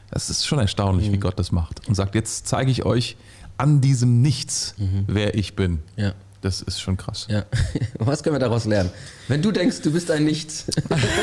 [0.10, 1.86] das ist schon erstaunlich, wie Gott das macht.
[1.86, 3.18] Und sagt, jetzt zeige ich euch
[3.58, 4.76] an diesem Nichts,
[5.08, 5.80] wer ich bin.
[5.98, 6.14] Ja.
[6.42, 7.28] Das ist schon krass.
[7.30, 7.46] Ja.
[8.00, 8.90] Was können wir daraus lernen?
[9.28, 10.66] Wenn du denkst, du bist ein Nichts.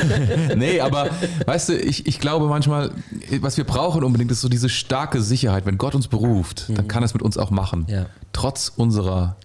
[0.56, 1.10] nee, aber
[1.44, 2.92] weißt du, ich, ich glaube manchmal,
[3.40, 5.66] was wir brauchen unbedingt, ist so diese starke Sicherheit.
[5.66, 7.86] Wenn Gott uns beruft, dann kann er es mit uns auch machen.
[7.88, 8.06] Ja.
[8.32, 9.36] Trotz unserer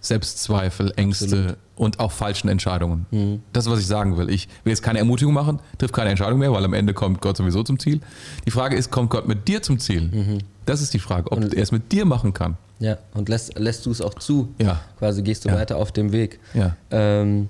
[0.00, 3.44] Selbstzweifel, Ängste und auch falschen Entscheidungen.
[3.52, 4.30] Das ist, was ich sagen will.
[4.30, 7.36] Ich will jetzt keine Ermutigung machen, trifft keine Entscheidung mehr, weil am Ende kommt Gott
[7.36, 8.00] sowieso zum Ziel.
[8.46, 10.40] Die Frage ist, kommt Gott mit dir zum Ziel?
[10.64, 12.56] Das ist die Frage, ob er es mit dir machen kann.
[12.80, 14.54] Ja, und lässt, lässt du es auch zu.
[14.58, 14.80] Ja.
[14.98, 15.56] Quasi gehst du Ja.
[15.56, 16.38] weiter auf dem Weg.
[16.54, 16.76] Ja.
[16.90, 17.48] Ähm,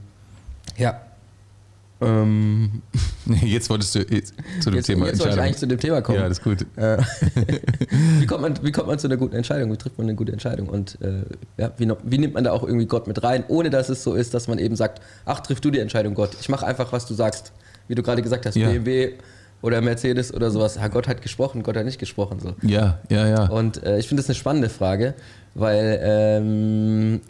[0.77, 1.01] ja.
[2.01, 2.81] Ähm,
[3.43, 6.01] Jetzt wolltest du jetzt zu dem jetzt Thema jetzt wollte ich eigentlich zu dem Thema
[6.01, 6.19] kommen.
[6.21, 6.65] Ja, das ist gut.
[6.77, 6.99] Äh,
[8.21, 9.73] wie, kommt man, wie kommt man zu einer guten Entscheidung?
[9.73, 10.69] Wie trifft man eine gute Entscheidung?
[10.69, 11.25] Und äh,
[11.57, 14.15] ja, wie, wie nimmt man da auch irgendwie Gott mit rein, ohne dass es so
[14.15, 16.31] ist, dass man eben sagt, ach, triff du die Entscheidung, Gott.
[16.41, 17.53] Ich mache einfach, was du sagst.
[17.89, 18.69] Wie du gerade gesagt hast, Ja.
[18.69, 19.15] BMW
[19.63, 20.77] oder Mercedes oder sowas.
[20.77, 22.39] Ja, Gott hat gesprochen, Gott hat nicht gesprochen.
[22.41, 22.55] So.
[22.63, 23.47] Ja, ja, ja.
[23.49, 25.15] Und äh, ich finde das eine spannende Frage,
[25.55, 27.21] weil ähm,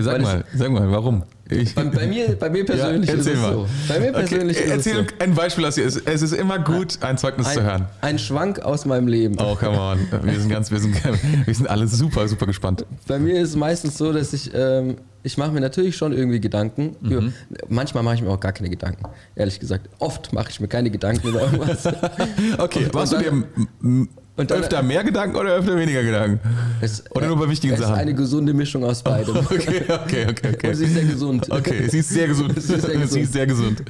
[0.00, 1.22] Sag weil mal, sag mal, warum?
[1.48, 3.52] Ich, bei, bei, mir, bei mir persönlich Ja, ist es mal.
[3.52, 3.68] so.
[3.88, 5.14] Bei mir persönlich okay, ist es erzähl so.
[5.18, 5.84] ein Beispiel aus dir.
[5.84, 7.86] Es, es ist immer gut, ein Zeugnis zu hören.
[8.00, 9.36] Ein, ein Schwank aus meinem Leben.
[9.38, 9.98] Oh, come on.
[10.22, 10.96] Wir sind ganz, wir sind,
[11.46, 12.86] wir sind alle super, super gespannt.
[13.06, 16.40] Bei mir ist es meistens so, dass ich, ähm, ich mache mir natürlich schon irgendwie
[16.40, 16.96] Gedanken.
[17.00, 17.10] Mhm.
[17.10, 17.32] Über,
[17.68, 19.04] manchmal mache ich mir auch gar keine Gedanken,
[19.36, 19.88] ehrlich gesagt.
[19.98, 21.86] Oft mache ich mir keine Gedanken über irgendwas.
[22.58, 25.54] Okay, Und- machst du und dir dann- m- m- und dann- öfter mehr Gedanken oder
[25.56, 26.40] öfter weniger Gedanken?
[26.80, 27.92] Es, Oder nur bei wichtigen es Sachen?
[27.94, 29.36] ist eine gesunde Mischung aus beidem.
[29.50, 30.68] Okay, okay, okay, okay.
[30.68, 31.50] Und sie ist sehr gesund.
[31.50, 32.54] Okay, sie ist sehr gesund.
[32.62, 33.10] Sie ist sehr gesund.
[33.12, 33.82] Sie ist sehr gesund.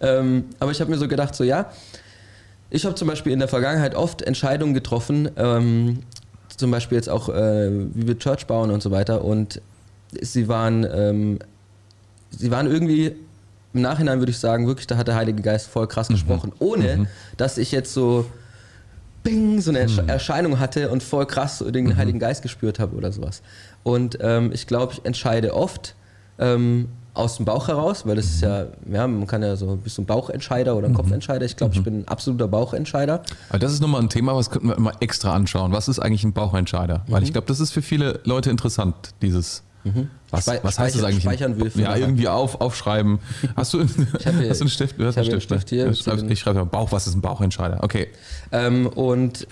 [0.00, 1.70] Ähm, aber ich habe mir so gedacht, so ja,
[2.70, 6.00] ich habe zum Beispiel in der Vergangenheit oft Entscheidungen getroffen, ähm,
[6.56, 9.24] zum Beispiel jetzt auch, äh, wie wir Church bauen und so weiter.
[9.24, 9.60] Und
[10.20, 11.38] sie waren, ähm,
[12.30, 13.14] sie waren irgendwie
[13.72, 17.06] im Nachhinein würde ich sagen, wirklich, da hat der Heilige Geist voll krass gesprochen, ohne
[17.36, 18.26] dass ich jetzt so
[19.22, 22.96] Bing, so eine Ersch- Erscheinung hatte und voll krass so den Heiligen Geist gespürt habe
[22.96, 23.42] oder sowas.
[23.82, 25.94] Und ähm, ich glaube, ich entscheide oft
[26.38, 29.98] ähm, aus dem Bauch heraus, weil das ist ja, ja, man kann ja so, bist
[29.98, 31.44] du ein Bauchentscheider oder ein Kopfentscheider.
[31.44, 33.22] Ich glaube, ich bin ein absoluter Bauchentscheider.
[33.50, 35.72] Aber das ist nochmal ein Thema, was könnten wir immer extra anschauen.
[35.72, 37.04] Was ist eigentlich ein Bauchentscheider?
[37.08, 39.62] Weil ich glaube, das ist für viele Leute interessant, dieses.
[40.30, 41.22] Was, Spei- was heißt das speichern- eigentlich?
[41.22, 43.18] speichern für ja, irgendwie auf, aufschreiben.
[43.56, 43.88] Hast du, hab
[44.38, 44.98] hier- hast du einen Stift?
[44.98, 45.56] Du hast ich einen einen Stift, ne?
[45.56, 45.86] Stift hier.
[45.86, 47.82] Ja, schreib- Ich schreibe mal Bauch, was ist ein Bauchentscheider?
[47.82, 48.08] Okay.
[48.52, 49.46] Ähm, und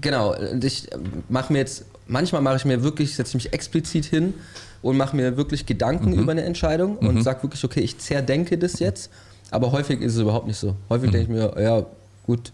[0.00, 0.88] genau, ich
[1.28, 4.34] mache mir jetzt manchmal mache ich mir wirklich, setze ich mich explizit hin
[4.80, 8.78] und mache mir wirklich Gedanken über eine Entscheidung und sage wirklich, okay, ich zerdenke das
[8.78, 9.10] jetzt.
[9.50, 10.74] Aber häufig ist es überhaupt nicht so.
[10.88, 11.84] Häufig denke ich mir, ja,
[12.26, 12.52] gut,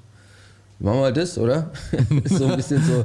[0.78, 1.70] machen wir mal das, oder?
[2.24, 3.04] ist so ein bisschen so.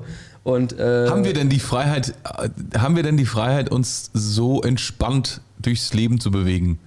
[0.49, 4.61] Und, äh, Haben wir denn die Freiheit, äh, haben wir denn die Freiheit, uns so
[4.63, 6.79] entspannt durchs Leben zu bewegen,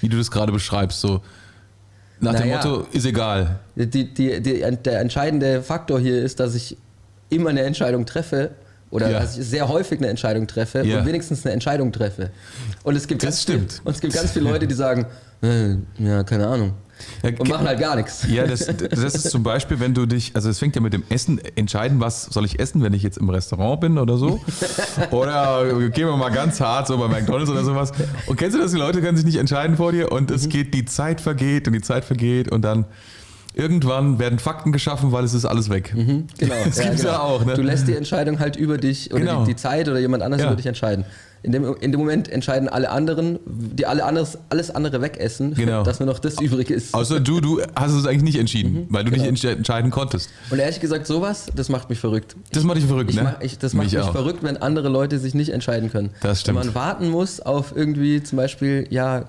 [0.00, 1.00] wie du das gerade beschreibst?
[1.00, 1.20] So
[2.20, 2.56] nach dem Naja.
[2.56, 3.60] Motto, ist egal.
[3.76, 4.40] Die, die, die,
[4.76, 6.76] der entscheidende Faktor hier ist, dass ich
[7.28, 8.50] immer eine Entscheidung treffe
[8.90, 9.20] oder Ja.
[9.20, 10.98] dass ich sehr häufig eine Entscheidung treffe Ja.
[11.00, 12.30] und wenigstens eine Entscheidung treffe.
[12.82, 13.72] Und es gibt Das ganz stimmt.
[13.72, 15.06] Viel, und es gibt ganz viele Leute, die sagen,
[15.42, 16.72] äh, ja, keine Ahnung.
[17.22, 18.26] Ja, Und machen halt gar nichts.
[18.28, 21.02] Ja, das, das ist zum Beispiel, wenn du dich, also es fängt ja mit dem
[21.08, 24.40] Essen, entscheiden, was soll ich essen, wenn ich jetzt im Restaurant bin oder so.
[25.10, 27.92] Oder gehen wir mal ganz hart, so bei McDonalds oder sowas.
[28.26, 30.74] Und kennst du das, die Leute können sich nicht entscheiden vor dir und es geht,
[30.74, 32.84] die Zeit vergeht und die Zeit vergeht und dann
[33.54, 35.92] irgendwann werden Fakten geschaffen, weil es ist alles weg.
[35.94, 36.26] Genau.
[36.64, 37.54] Das gibt's ja auch, ne?
[37.54, 39.44] Du lässt die Entscheidung halt über dich oder Genau.
[39.44, 40.48] die, die Zeit oder jemand anderes Ja.
[40.48, 41.04] über dich entscheiden.
[41.42, 45.82] In dem, in dem Moment entscheiden alle anderen, die alle anderes, alles andere wegessen, Genau.
[45.82, 46.92] dass nur noch das übrig ist.
[46.92, 49.24] Außer du, du hast es eigentlich nicht entschieden, weil du genau.
[49.24, 50.28] nicht entsche- entscheiden konntest.
[50.50, 52.36] Und ehrlich gesagt, sowas, das macht mich verrückt.
[52.52, 53.36] Das macht dich verrückt, Ich ne?
[53.40, 56.10] ich, das macht Mich mich, verrückt, wenn andere Leute sich nicht entscheiden können.
[56.20, 56.58] Das stimmt.
[56.58, 59.24] Wenn man warten muss auf irgendwie zum Beispiel, ja.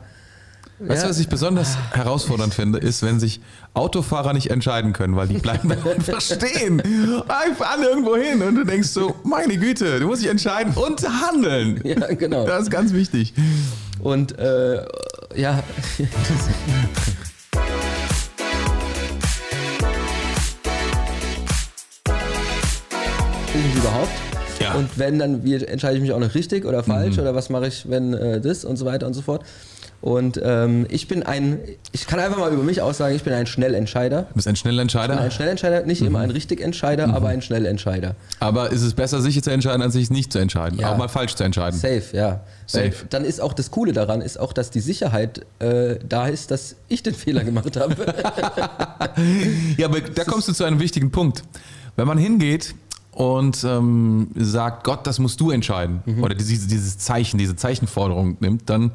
[0.84, 3.40] Weißt ja, du, was ich besonders herausfordernd finde, ist, wenn sich
[3.76, 6.82] Autofahrer nicht entscheiden können, weil die bleiben dann einfach stehen.
[6.84, 11.08] Ich fahre irgendwo hin und du denkst so, meine Güte, du musst dich entscheiden und
[11.08, 11.82] handeln.
[11.84, 12.48] Ja, genau.
[12.48, 13.34] Das ist ganz wichtig.
[14.00, 14.84] Und äh,
[15.36, 15.62] ja,
[16.00, 16.08] ich
[23.78, 24.10] überhaupt.
[24.60, 24.74] Ja.
[24.74, 27.68] Und wenn, dann wie, entscheide ich mich auch noch richtig oder falsch oder was mache
[27.68, 29.44] ich, wenn äh, das und so weiter und so fort.
[30.02, 31.60] Und ähm, ich bin ein,
[31.92, 34.24] ich kann einfach mal über mich aussagen, ich bin ein Schnellentscheider.
[34.24, 35.20] Du bist ein Schnellentscheider.
[35.20, 38.16] Ein Schnellentscheider, nicht immer ein Richtigentscheider, aber ein Schnellentscheider.
[38.40, 40.80] Aber ist es besser, sich zu entscheiden, als sich nicht zu entscheiden?
[40.80, 40.92] Ja.
[40.92, 41.80] Auch mal falsch zu entscheiden.
[41.80, 42.42] Safe, ja.
[42.66, 42.86] Safe.
[42.86, 46.50] Weil dann ist auch das Coole daran, ist auch, dass die Sicherheit äh, da ist,
[46.50, 47.96] dass ich den Fehler gemacht habe.
[49.78, 51.44] Ja, aber da kommst du zu einem wichtigen Punkt.
[51.96, 52.76] Wenn man hingeht
[53.12, 58.70] und ähm, sagt, Gott, das musst du entscheiden, oder dieses, dieses Zeichen, diese Zeichenforderung nimmt,
[58.70, 58.92] dann,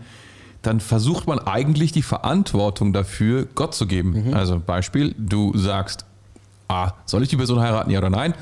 [0.62, 4.34] dann versucht man eigentlich die Verantwortung dafür Gott zu geben.
[4.34, 6.04] Also Beispiel, du sagst,
[6.68, 8.34] ah, soll ich die Person heiraten, ja oder nein?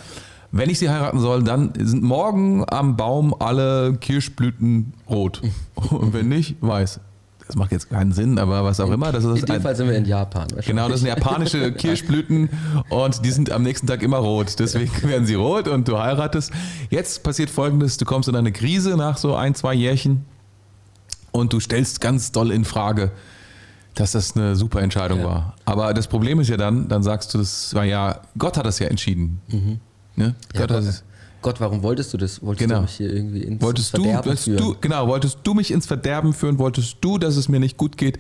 [0.53, 5.42] Wenn ich sie heiraten soll, dann sind morgen am Baum alle Kirschblüten rot.
[5.90, 7.00] Und wenn nicht, weiß.
[7.46, 9.12] Das macht jetzt keinen Sinn, aber was auch immer.
[9.12, 10.46] Das ist In dem ein- Fall sind wir in Japan.
[10.64, 12.48] Genau, das sind japanische Kirschblüten
[12.88, 14.59] und die sind am nächsten Tag immer rot.
[14.59, 16.53] Deswegen werden sie rot und du heiratest.
[16.88, 20.24] Jetzt passiert folgendes: Du kommst in eine Krise nach so ein, zwei Jährchen
[21.35, 23.11] und du stellst ganz doll in Frage,
[23.94, 25.25] dass das eine super Entscheidung Ja.
[25.27, 25.57] war.
[25.64, 28.79] Aber das Problem ist ja dann, dann sagst du, das war ja, Gott hat das
[28.79, 29.40] ja entschieden.
[30.16, 30.35] Ne?
[30.55, 31.03] Ja, Gott Gott.
[31.42, 32.40] Gott, warum wolltest du das?
[32.42, 32.77] Wolltest Genau.
[32.81, 34.57] du mich hier irgendwie ins Wolltest du, Verderben wolltest führen?
[34.59, 36.59] du, genau, wolltest du mich ins Verderben führen?
[36.59, 38.18] Wolltest du, dass es mir nicht gut geht?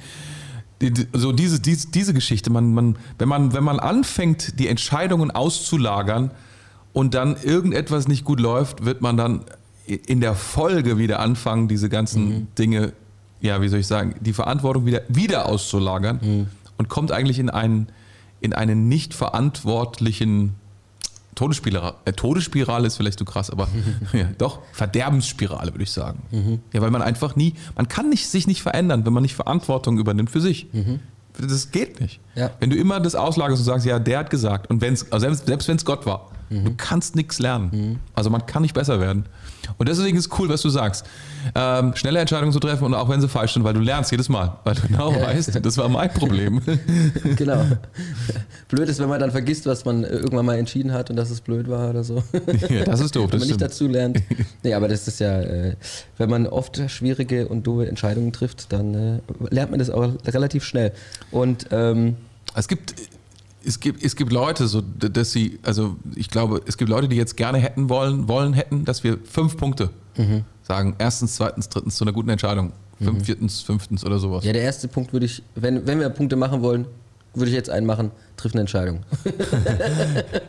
[0.82, 4.68] Die- die- So diese, diese, diese Geschichte, man, man, wenn, man, wenn man anfängt, die
[4.68, 6.32] Entscheidungen auszulagern
[6.92, 9.44] und dann irgendetwas nicht gut läuft, wird man dann
[9.86, 12.46] in der Folge wieder anfangen, diese ganzen Mhm.
[12.58, 12.92] Dinge,
[13.44, 16.46] ja, wie soll ich sagen, die Verantwortung wieder, wieder auszulagern Mhm.
[16.78, 17.88] und kommt eigentlich in einen,
[18.40, 20.54] in einen nicht verantwortlichen
[21.34, 23.66] Todesspirale, äh, Todesspirale ist vielleicht zu krass, aber
[24.12, 26.22] ja, doch, Verderbensspirale würde ich sagen.
[26.30, 26.60] Mhm.
[26.72, 29.98] Ja, weil man einfach nie, man kann nicht, sich nicht verändern, wenn man nicht Verantwortung
[29.98, 30.68] übernimmt für sich.
[31.36, 32.20] Das geht nicht.
[32.36, 32.40] Mhm.
[32.40, 32.50] Ja.
[32.60, 35.46] Wenn du immer das auslagerst und sagst, ja, der hat gesagt, und wenn's, also selbst,
[35.46, 36.64] selbst wenn es Gott war, Mhm.
[36.66, 37.98] du kannst nichts lernen.
[38.14, 39.24] Also man kann nicht besser werden.
[39.78, 41.04] Und deswegen ist cool, was du sagst.
[41.54, 44.28] Ähm, schnelle Entscheidungen zu treffen und auch wenn sie falsch sind, weil du lernst jedes
[44.28, 46.60] Mal, weil du genau weißt, das war mein Problem.
[47.36, 47.64] genau.
[48.68, 51.40] Blöd ist, wenn man dann vergisst, was man irgendwann mal entschieden hat und dass es
[51.40, 52.22] blöd war oder so.
[52.68, 54.22] ja, das ist doof, wenn man nicht dazu lernt.
[54.62, 55.76] Nee, aber das ist ja, äh,
[56.18, 60.64] wenn man oft schwierige und doofe Entscheidungen trifft, dann äh, lernt man das auch relativ
[60.64, 60.92] schnell.
[61.30, 62.16] Und ähm,
[62.54, 62.94] Es gibt,
[63.66, 67.16] es gibt, es gibt Leute, so, dass sie, also ich glaube, es gibt Leute, die
[67.16, 69.90] jetzt gerne hätten wollen, wollen hätten, dass wir fünf Punkte
[70.62, 70.94] sagen.
[70.98, 72.72] Erstens, zweitens, drittens zu einer guten Entscheidung.
[73.02, 74.44] Fünf, viertens, fünftens oder sowas.
[74.44, 76.86] ja, der erste Punkt würde ich, wenn, wenn wir Punkte machen wollen,
[77.34, 79.00] würde ich jetzt einen machen, trifft eine Entscheidung.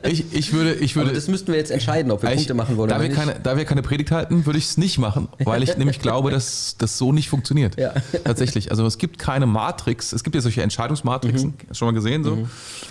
[0.04, 1.16] Ich, ich würde, ich Aber würde.
[1.16, 3.20] das müssten wir jetzt entscheiden, ob wir ich, Punkte machen wollen da, oder wir nicht.
[3.20, 6.30] keine, da wir keine Predigt halten, würde ich es nicht machen, weil ich nämlich glaube,
[6.30, 7.80] dass das so nicht funktioniert.
[7.80, 7.94] Ja.
[8.24, 8.70] Tatsächlich.
[8.70, 10.14] Also es gibt keine Matrix.
[10.14, 11.74] Es gibt ja solche Entscheidungsmatrixen, Mhm.
[11.74, 12.48] schon mal gesehen, so,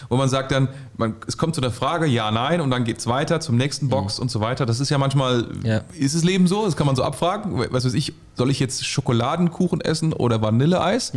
[0.09, 2.99] wo man sagt dann, man, es kommt zu der Frage, ja, nein, und dann geht
[2.99, 4.67] es weiter zum nächsten Box und so weiter.
[4.67, 5.67] Das ist ja manchmal, Mhm.
[5.67, 5.81] Ja.
[5.99, 6.65] ist das Leben so?
[6.65, 7.65] Das kann man so abfragen.
[7.71, 11.13] Was weiß ich, soll ich jetzt Schokoladenkuchen essen oder Vanilleeis?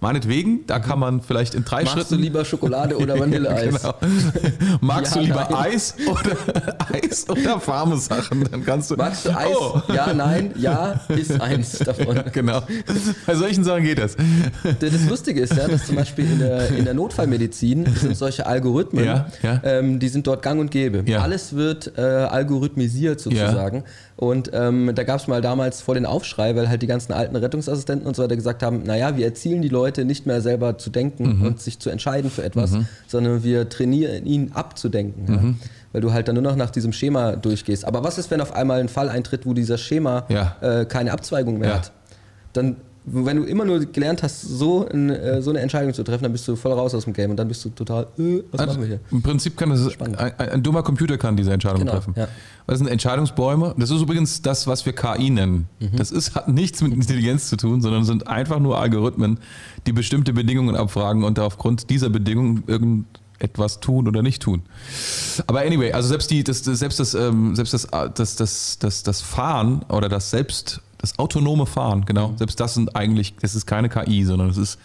[0.00, 2.14] Meinetwegen, da kann man vielleicht in drei Magst Schritten.
[2.16, 3.62] du lieber Schokolade oder Vanilleeis?
[3.82, 3.94] Genau.
[4.80, 5.72] Magst Ja, du lieber nein.
[5.72, 8.44] Eis oder Eis oder warme Sachen?
[8.50, 8.96] Dann kannst du.
[8.96, 9.56] Magst du Eis?
[9.58, 9.80] Oh.
[9.92, 12.20] Ja, nein, ja, ist eins davon.
[12.32, 12.62] Genau.
[13.26, 14.16] Bei solchen Sachen geht das.
[14.80, 19.04] Das Lustige ist ja, dass zum Beispiel in der, in der Notfallmedizin sind solche Algorithmen,
[19.04, 19.60] Ja, ja.
[19.64, 21.02] Ähm, die sind dort gang und gäbe.
[21.06, 21.20] Ja.
[21.20, 23.84] Alles wird äh, algorithmisiert sozusagen.
[24.16, 27.34] Und ähm, da gab es mal damals vor den Aufschrei, weil halt die ganzen alten
[27.34, 30.90] Rettungsassistenten und so weiter gesagt haben, naja, wir erzielen die Leute nicht mehr selber zu
[30.90, 31.46] denken Mhm.
[31.46, 32.76] und sich zu entscheiden für etwas,
[33.08, 35.24] sondern wir trainieren ihn abzudenken.
[35.24, 35.34] Mhm.
[35.60, 35.68] Ja?
[35.92, 37.84] Weil du halt dann nur noch nach diesem Schema durchgehst.
[37.84, 40.56] Aber was ist, wenn auf einmal ein Fall eintritt, wo dieser Schema Ja.
[40.60, 41.74] äh, keine Abzweigung mehr Ja.
[41.76, 41.92] hat?
[42.52, 46.22] Dann, wenn du immer nur gelernt hast, so, ein, äh, so eine Entscheidung zu treffen,
[46.22, 48.66] dann bist du voll raus aus dem Game und dann bist du total, äh, was
[48.66, 49.00] machen wir hier?
[49.10, 52.14] Im Prinzip kann das ein, ein, dummer Computer kann diese Entscheidung Genau, treffen.
[52.16, 52.28] ja.
[52.66, 53.74] Das sind Entscheidungsbäume.
[53.76, 55.66] Das ist übrigens das, was wir KI nennen.
[55.80, 55.96] Mhm.
[55.96, 59.38] Das ist, hat nichts mit Intelligenz zu tun, sondern sind einfach nur Algorithmen,
[59.86, 64.62] die bestimmte Bedingungen abfragen und aufgrund dieser Bedingungen irgendetwas tun oder nicht tun.
[65.48, 69.02] Aber anyway, also selbst die, das, das, selbst das, ähm, selbst das, das, das, das,
[69.02, 72.38] das Fahren oder das selbst, das autonome Fahren, genau, Mhm.
[72.38, 74.78] selbst das sind eigentlich, das ist keine KI, sondern es ist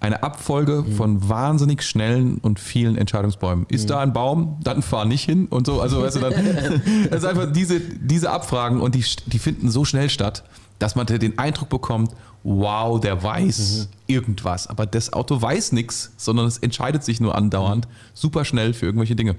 [0.00, 3.64] eine Abfolge von wahnsinnig schnellen und vielen Entscheidungsbäumen.
[3.70, 5.80] Ist da ein Baum, dann fahr nicht hin und so.
[5.80, 6.32] Also weißt du, dann,
[7.10, 10.44] das ist einfach diese, diese Abfragen und die, die finden so schnell statt,
[10.78, 12.12] dass man den Eindruck bekommt,
[12.44, 14.66] wow, der weiß irgendwas.
[14.66, 19.16] Aber das Auto weiß nichts, sondern es entscheidet sich nur andauernd super schnell für irgendwelche
[19.16, 19.34] Dinge.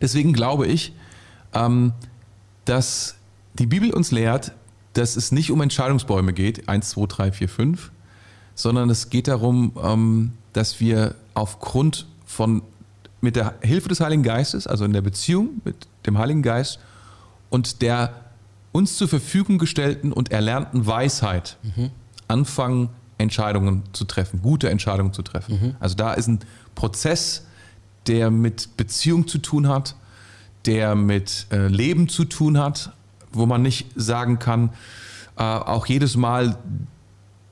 [0.00, 0.92] Deswegen glaube ich,
[1.54, 1.92] ähm,
[2.66, 3.16] dass
[3.54, 4.52] die Bibel uns lehrt,
[4.92, 7.92] dass es nicht um Entscheidungsbäume geht, 1, 2, 3, 4, 5,
[8.54, 12.62] sondern es geht darum, ähm, dass wir aufgrund von,
[13.20, 15.76] mit der Hilfe des Heiligen Geistes, also in der Beziehung mit
[16.06, 16.78] dem Heiligen Geist
[17.50, 18.14] und der
[18.72, 21.58] uns zur Verfügung gestellten und erlernten Weisheit
[22.28, 25.54] anfangen, Entscheidungen zu treffen, gute Entscheidungen zu treffen.
[25.80, 26.40] Also da ist ein
[26.74, 27.46] Prozess,
[28.06, 29.94] der mit Beziehung zu tun hat,
[30.66, 32.92] der mit äh, Leben zu tun hat,
[33.32, 34.70] wo man nicht sagen kann,
[35.36, 36.56] äh, auch jedes Mal,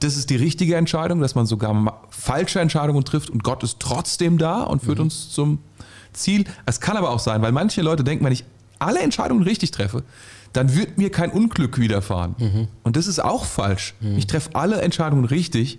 [0.01, 4.39] das ist die richtige Entscheidung, dass man sogar falsche Entscheidungen trifft und Gott ist trotzdem
[4.39, 5.59] da und führt uns zum
[6.13, 6.45] Ziel.
[6.67, 8.45] Es kann aber auch sein, weil manche Leute denken, wenn ich
[8.79, 10.03] alle Entscheidungen richtig treffe,
[10.53, 12.35] dann wird mir kein Unglück widerfahren.
[12.83, 13.95] Und das ist auch falsch.
[14.17, 15.79] Ich treffe alle Entscheidungen richtig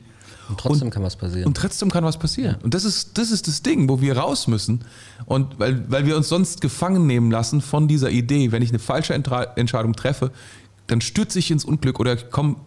[0.50, 1.46] Und trotzdem kann was passieren.
[1.48, 2.58] und trotzdem kann was passieren.
[2.64, 4.84] Und das ist, das ist das Ding, wo wir raus müssen.
[5.26, 8.80] Und weil, weil wir uns sonst gefangen nehmen lassen von dieser Idee, wenn ich eine
[8.80, 10.32] falsche Entra Entscheidung treffe,
[10.88, 12.58] dann stürze ich ins Unglück oder komme.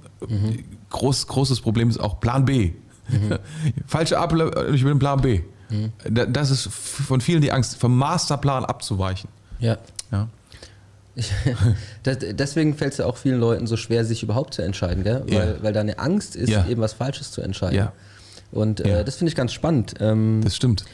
[0.90, 2.72] Groß, großes Problem ist auch Plan B.
[3.86, 4.24] Falsche A,
[4.72, 5.40] ich einen Plan B.
[6.08, 9.28] Da- Das ist von vielen die Angst, vom Masterplan abzuweichen.
[9.58, 9.76] ja.
[10.12, 10.28] Ja.
[11.16, 11.30] Ich,
[12.02, 15.22] das, deswegen fällt es ja auch vielen Leuten so schwer, sich überhaupt zu entscheiden, gell?
[15.28, 15.38] Ja.
[15.38, 16.66] Weil, weil da eine Angst ist, Ja.
[16.66, 17.76] eben was Falsches zu entscheiden.
[17.76, 17.92] Ja.
[18.52, 19.02] Und äh, Ja.
[19.04, 19.94] das finde ich ganz spannend.
[20.00, 20.84] Ähm, Das stimmt.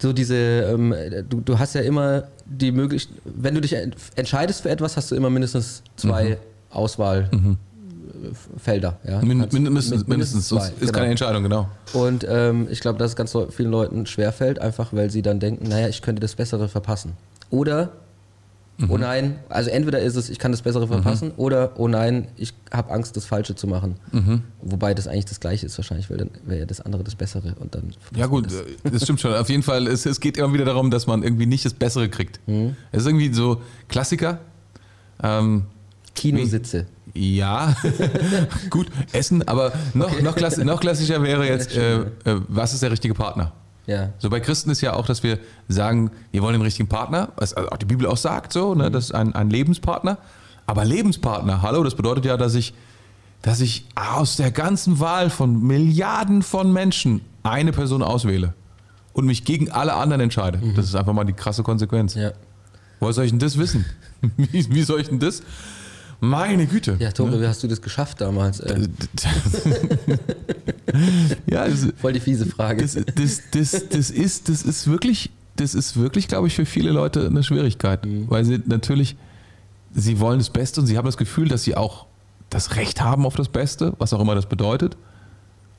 [0.00, 0.94] so diese, ähm,
[1.28, 5.10] du, du hast ja immer die Möglichkeit, wenn du dich ent- entscheidest für etwas, hast
[5.10, 6.38] du immer mindestens zwei
[6.70, 7.58] Auswahlfelder.
[9.04, 9.20] Ja?
[9.20, 9.28] Du Mhm.
[9.28, 10.92] Min, kannst- min, mindestens, mit- mindestens, sonst ist genau.
[10.92, 11.68] keine Entscheidung, genau.
[11.92, 15.68] Und ähm, ich glaube, dass es ganz vielen Leuten schwerfällt, einfach weil sie dann denken,
[15.68, 17.12] naja, ich könnte das Bessere verpassen.
[17.50, 17.90] Oder,
[18.82, 18.90] Mhm.
[18.90, 22.52] oh nein, also entweder ist es, ich kann das Bessere verpassen, oder, oh nein, ich
[22.72, 23.96] habe Angst, das Falsche zu machen.
[24.10, 24.42] Mhm.
[24.60, 27.54] Wobei das eigentlich das Gleiche ist wahrscheinlich, weil dann wäre ja das andere das Bessere.
[27.60, 28.54] Und dann Ja gut, das.
[28.54, 29.32] äh, das stimmt schon.
[29.34, 32.08] Auf jeden Fall, es, es geht immer wieder darum, dass man irgendwie nicht das Bessere
[32.08, 32.40] kriegt.
[32.46, 32.76] Mhm.
[32.90, 34.38] Es ist irgendwie so Klassiker.
[35.22, 35.64] Ähm,
[36.14, 36.86] Kinositze.
[37.14, 37.74] ja,
[38.70, 42.06] gut, Essen, aber noch, noch, klass noch klassischer wäre jetzt, äh, äh,
[42.48, 43.52] was ist der richtige Partner?
[43.86, 44.10] Ja.
[44.18, 47.56] So bei Christen ist ja auch, dass wir sagen, wir wollen den richtigen Partner, was
[47.56, 50.18] auch die Bibel auch sagt, so, ne, das ist ein, ein Lebenspartner.
[50.66, 52.74] Aber Lebenspartner, hallo, das bedeutet ja, dass ich,
[53.42, 58.54] dass ich aus der ganzen Wahl von Milliarden von Menschen eine Person auswähle
[59.12, 60.60] und mich gegen alle anderen entscheide.
[60.76, 62.14] Das ist einfach mal die krasse Konsequenz.
[62.14, 62.32] Ja.
[63.00, 63.84] Woher soll ich denn das wissen?
[64.36, 65.42] Wie, wie soll ich denn das?
[66.24, 66.96] Meine Güte.
[67.00, 68.60] Ja, Tore, wie hast du das geschafft damals?
[68.60, 68.86] Äh,
[71.50, 72.80] ja, es, voll die fiese Frage.
[72.80, 76.92] das, das, das, das, ist, das ist wirklich, das ist wirklich, glaube ich, für viele
[76.92, 79.16] Leute eine Schwierigkeit, weil sie natürlich,
[79.92, 82.06] sie wollen das Beste und sie haben das Gefühl, dass sie auch
[82.50, 84.96] das Recht haben auf das Beste, was auch immer das bedeutet,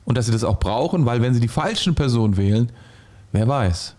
[0.04, 2.70] und dass sie das auch brauchen, weil wenn sie die falschen Personen wählen,
[3.32, 3.94] wer weiß.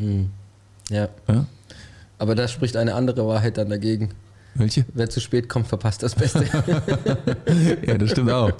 [0.91, 1.09] ja.
[1.27, 1.47] Ja?
[2.19, 4.11] Aber da spricht eine andere Wahrheit dann dagegen.
[4.57, 4.85] Welche?
[4.93, 6.45] Wer zu spät kommt, verpasst das Beste.
[7.85, 8.51] Ja, das stimmt auch.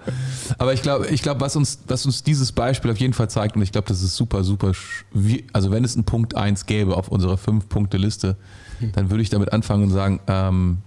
[0.58, 3.56] Aber ich glaube, ich glaube, was uns, was uns dieses Beispiel auf jeden Fall zeigt,
[3.56, 4.74] und ich glaube, das ist super, super,
[5.54, 8.36] also wenn es einen Punkt 1 gäbe auf unserer 5-Punkte-Liste,
[8.94, 10.78] dann würde ich damit anfangen und sagen, ähm,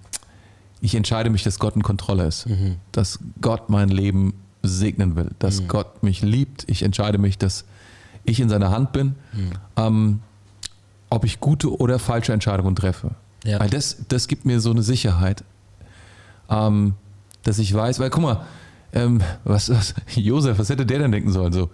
[0.81, 2.77] ich entscheide mich, dass Gott in Kontrolle ist, Mhm.
[2.93, 5.69] dass Gott mein Leben segnen will, dass Mhm.
[5.69, 6.65] Gott mich liebt.
[6.69, 7.65] Ich entscheide mich, dass
[8.25, 9.51] ich in seiner Hand bin, Mhm.
[9.77, 10.21] ähm,
[11.11, 13.13] ob ich gute oder falsche Entscheidungen treffe.
[13.49, 13.61] Ja.
[13.61, 15.43] Weil das, das gibt mir so eine Sicherheit,
[16.51, 16.95] ähm,
[17.45, 18.41] dass ich weiß, weil guck mal,
[18.93, 21.53] ähm, was, was, Josef, was hätte der denn denken sollen?
[21.53, 21.71] So,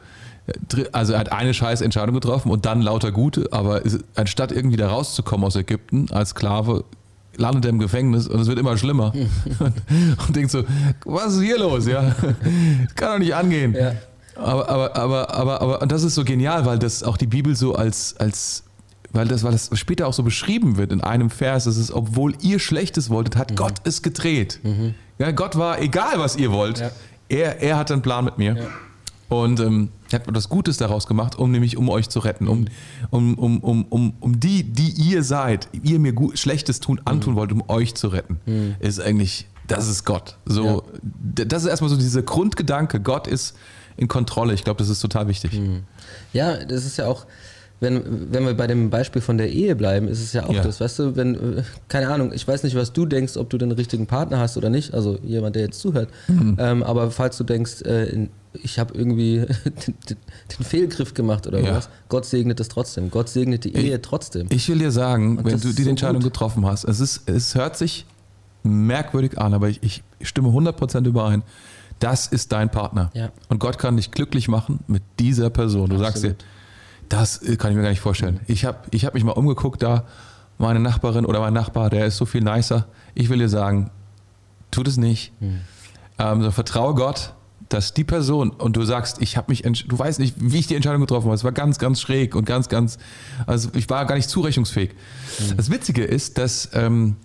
[0.92, 4.76] also er hat eine scheiß Entscheidung getroffen und dann lauter gute, aber es- anstatt irgendwie
[4.76, 6.84] da rauszukommen aus Ägypten als Sklave,
[7.36, 9.12] landet er im Gefängnis und es wird immer schlimmer.
[9.14, 9.72] und,
[10.28, 10.64] und denkt so,
[11.04, 11.86] was ist hier los?
[11.86, 12.14] Ja,
[12.94, 13.74] kann doch nicht angehen.
[13.74, 13.92] Ja.
[14.36, 17.54] Aber, aber, aber, aber, aber, und das ist so genial, weil das auch die Bibel
[17.54, 18.64] so als, als
[19.14, 22.34] weil das, weil das später auch so beschrieben wird in einem Vers, dass es, obwohl
[22.42, 24.60] ihr Schlechtes wolltet, hat Gott es gedreht.
[25.18, 26.80] Ja, Gott war egal, was ihr wollt.
[26.80, 26.90] Ja.
[27.28, 28.68] Er, er hat einen Plan mit mir.
[29.30, 32.66] Und ähm, er hat etwas Gutes daraus gemacht, um nämlich um euch zu retten, um,
[33.10, 37.34] um, um, um, um, um die, die ihr seid, ihr mir gut, Schlechtes tun, antun
[37.34, 38.76] wollt, um euch zu retten.
[38.80, 40.36] Ist eigentlich, das ist Gott.
[40.44, 43.56] So, d- Das ist erstmal so dieser Grundgedanke, Gott ist
[43.96, 44.52] in Kontrolle.
[44.52, 45.58] Ich glaube, das ist total wichtig.
[46.32, 47.24] Ja, das ist ja auch,
[47.84, 50.62] wenn, wenn wir bei dem Beispiel von der Ehe bleiben, ist es ja auch Ja.
[50.62, 53.58] das, weißt du, wenn, äh, keine Ahnung, ich weiß nicht, was du denkst, ob du
[53.58, 56.56] den richtigen Partner hast oder nicht, also jemand, der jetzt zuhört, Mhm.
[56.58, 58.26] ähm, aber falls du denkst, äh,
[58.62, 59.44] ich habe irgendwie
[59.86, 61.76] den, den, Fehlgriff gemacht oder Ja.
[61.76, 64.46] was, Gott segnet es trotzdem, Gott segnet die Ehe trotzdem.
[64.50, 66.32] Ich will dir sagen, Und wenn du die so Entscheidung gut.
[66.32, 68.06] getroffen hast, es, ist, es hört sich
[68.62, 71.42] merkwürdig an, aber ich, ich stimme 100% überein.
[72.00, 73.10] Das ist dein Partner.
[73.14, 73.30] Ja.
[73.48, 75.90] Und Gott kann dich glücklich machen mit dieser Person.
[75.90, 76.44] Du sagst dir, Absolut.
[77.08, 78.40] Das äh, kann ich mir gar nicht vorstellen.
[78.46, 80.04] Ich habe ich hab mich mal umgeguckt, da
[80.58, 82.86] meine Nachbarin oder mein Nachbar, der ist so viel nicer.
[83.14, 83.90] Ich will dir sagen,
[84.70, 85.32] tut es nicht.
[85.40, 85.60] Hm.
[86.18, 87.34] Ähm, so, vertraue Gott,
[87.68, 90.76] dass die Person und du sagst, ich habe mich, du weißt nicht, wie ich die
[90.76, 91.34] Entscheidung getroffen habe.
[91.34, 92.98] Es war ganz, ganz schräg und ganz, ganz,
[93.46, 94.90] also ich war gar nicht zurechnungsfähig.
[95.38, 95.56] Hm.
[95.56, 97.16] Das Witzige ist, dass ähm,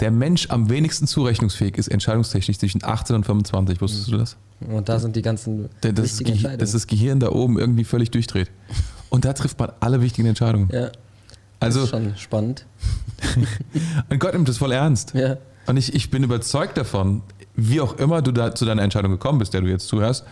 [0.00, 3.80] der Mensch am wenigsten zurechnungsfähig ist, entscheidungstechnisch zwischen 18 und 25.
[3.80, 4.36] Wusstest du das?
[4.60, 6.58] Und da sind die ganzen Der- Das, wichtigen Ge- Entscheidungen.
[6.58, 8.50] dass das Gehirn da oben irgendwie völlig durchdreht.
[9.10, 10.68] Und da trifft man alle wichtigen Entscheidungen.
[10.72, 10.90] ja,
[11.60, 12.66] Also, das ist schon spannend.
[14.10, 15.14] und Gott nimmt das voll ernst.
[15.14, 15.36] Ja.
[15.66, 17.22] Und ich, ich bin überzeugt davon,
[17.54, 20.24] wie auch immer du da zu deiner Entscheidung gekommen bist, der du jetzt zuhörst,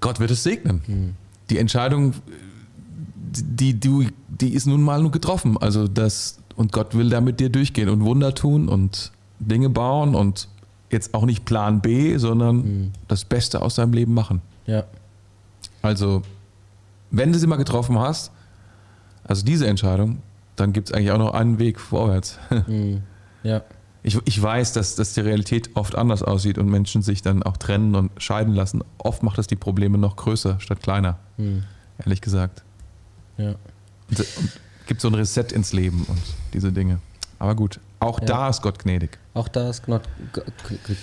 [0.00, 1.16] Gott wird es segnen.
[1.50, 2.14] Die Entscheidung,
[3.32, 5.56] die, die, die ist nun mal nur getroffen.
[5.58, 10.14] Also das, und Gott will da mit dir durchgehen und Wunder tun und Dinge bauen
[10.14, 10.48] und
[10.90, 14.42] jetzt auch nicht Plan B, sondern das Beste aus deinem Leben machen.
[14.66, 14.84] Ja.
[15.82, 16.22] Also,
[17.10, 18.30] wenn du sie mal getroffen hast,
[19.24, 20.18] also diese Entscheidung,
[20.56, 22.38] dann gibt es eigentlich auch noch einen Weg vorwärts.
[22.66, 23.02] Hm.
[23.42, 23.62] Ja.
[24.02, 27.56] Ich, ich weiß, dass, dass die Realität oft anders aussieht und Menschen sich dann auch
[27.56, 28.82] trennen und scheiden lassen.
[28.98, 31.64] Oft macht das die Probleme noch größer statt kleiner, Hm.
[31.98, 32.62] ehrlich gesagt.
[33.38, 33.54] Ja.
[34.10, 36.20] Und, und gibt so ein Reset ins Leben und
[36.52, 36.98] diese Dinge.
[37.38, 38.26] Aber gut, auch Ja.
[38.26, 39.18] da ist Gott gnädig.
[39.34, 40.02] Auch da ist Gnott.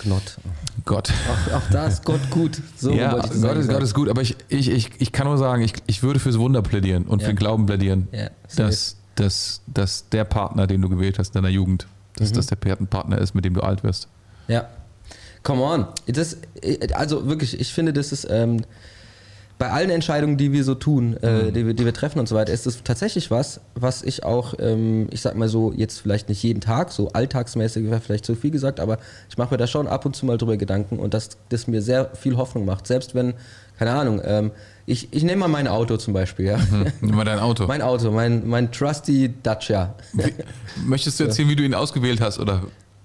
[0.02, 0.36] Gnott.
[0.84, 1.12] Gott.
[1.50, 2.60] Auch, auch da ist Gott gut.
[2.76, 5.26] So ja, wollte ich Gott, ist, Gott ist gut, aber ich, ich, ich, ich kann
[5.26, 7.26] nur sagen, ich, ich würde fürs Wunder plädieren und Ja.
[7.28, 11.42] für den Glauben plädieren, Ja, dass, dass, dass der Partner, den du gewählt hast in
[11.42, 11.86] deiner Jugend,
[12.16, 12.34] dass Mhm.
[12.36, 14.08] das der Partner ist, mit dem du alt wirst.
[14.48, 14.66] Ja.
[15.42, 15.86] Come on.
[16.06, 16.36] Das,
[16.94, 18.62] also wirklich, ich finde, das ist ähm,
[19.62, 22.34] bei allen Entscheidungen, die wir so tun, äh, die, wir, die wir treffen und so
[22.34, 26.28] weiter, ist es tatsächlich was, was ich auch, ähm, ich sag mal so, jetzt vielleicht
[26.28, 28.98] nicht jeden Tag, so alltagsmäßig wäre vielleicht zu viel gesagt, aber
[29.30, 31.80] ich mache mir da schon ab und zu mal drüber Gedanken und dass das mir
[31.80, 32.88] sehr viel Hoffnung macht.
[32.88, 33.34] Selbst wenn,
[33.78, 34.50] keine Ahnung, ähm,
[34.84, 36.58] ich, ich nehme mal mein Auto zum Beispiel, ja.
[37.00, 37.64] Nimm mal dein Auto.
[37.68, 39.94] Mein Auto, mein, mein trusty Dacia.
[40.84, 42.64] Möchtest du erzählen, wie du ihn ausgewählt hast oder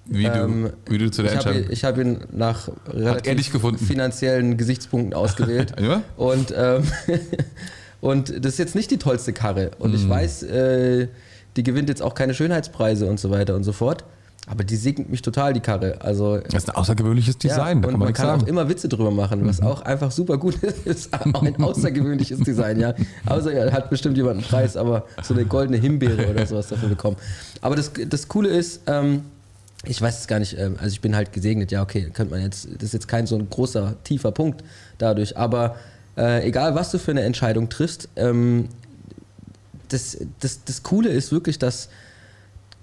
[0.10, 3.60] wie, Ähm, du, wie du zu der ich habe Entscheidung ich hab ihn nach relativ
[3.86, 5.74] finanziellen Gesichtspunkten ausgewählt.
[5.82, 6.02] Ja?
[6.18, 6.84] Und, ähm,
[8.02, 9.72] und das ist jetzt nicht die tollste Karre.
[9.80, 9.96] Und Mhm.
[9.98, 11.08] ich weiß, äh,
[11.56, 14.04] die gewinnt jetzt auch keine Schönheitspreise und so weiter und so fort.
[14.50, 16.00] Aber die segnet mich total, die Karre.
[16.00, 18.40] Also, Das ist ein außergewöhnliches Design, ja, da und kann man man nichts kann sagen.
[18.40, 18.44] Mhm.
[18.46, 21.12] auch immer Witze drüber machen, was auch einfach super gut ist.
[21.14, 22.94] Auch ein außergewöhnliches Design, ja.
[23.26, 26.88] Außer er hat bestimmt jemand einen Preis, aber so eine goldene Himbeere oder sowas dafür
[26.88, 27.18] bekommen.
[27.60, 29.24] Aber das, das Coole ist, ähm,
[29.90, 32.42] ich weiß es gar nicht, ähm, also ich bin halt gesegnet, ja, okay, könnte man
[32.42, 34.64] jetzt, das ist jetzt kein so ein großer, tiefer Punkt
[34.98, 35.76] dadurch, aber
[36.18, 38.70] äh, egal was du für eine Entscheidung triffst, ähm,
[39.90, 41.90] das, das, das Coole ist wirklich, dass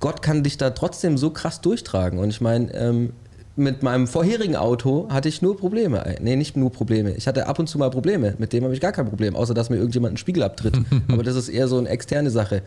[0.00, 2.18] Gott kann dich da trotzdem so krass durchtragen.
[2.18, 3.12] Und ich meine, ähm,
[3.56, 6.04] mit meinem vorherigen Auto hatte ich nur Probleme.
[6.04, 7.12] Äh, Nee, nicht nur Probleme.
[7.12, 8.34] Ich hatte ab und zu mal Probleme.
[8.38, 10.78] Mit dem habe ich gar kein Problem, außer dass mir irgendjemand einen Spiegel abtritt.
[11.08, 12.62] Aber das ist eher so eine externe Sache.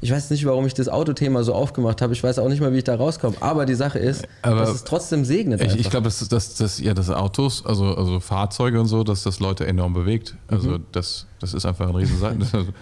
[0.00, 2.12] Ich weiß nicht, warum ich das Autothema so aufgemacht habe.
[2.12, 3.36] Ich weiß auch nicht mal, wie ich da rauskomme.
[3.40, 5.60] Aber die Sache ist, Aber dass es trotzdem segnet.
[5.62, 9.22] Ich, ich glaube, dass, dass, dass ja, das Autos, also, also Fahrzeuge und so, dass
[9.22, 10.36] das Leute enorm bewegt.
[10.48, 10.84] Also Mhm.
[10.92, 12.44] das, das ist einfach ein Riesenseiten.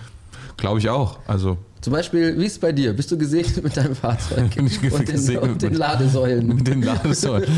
[0.57, 1.19] Glaube ich auch.
[1.27, 2.93] Also Zum Beispiel, wie ist es bei dir?
[2.93, 6.47] Bist du gesegnet mit deinem Fahrzeug Bin ich und, den, gesegnet und den Ladesäulen?
[6.57, 7.49] mit den Ladesäulen.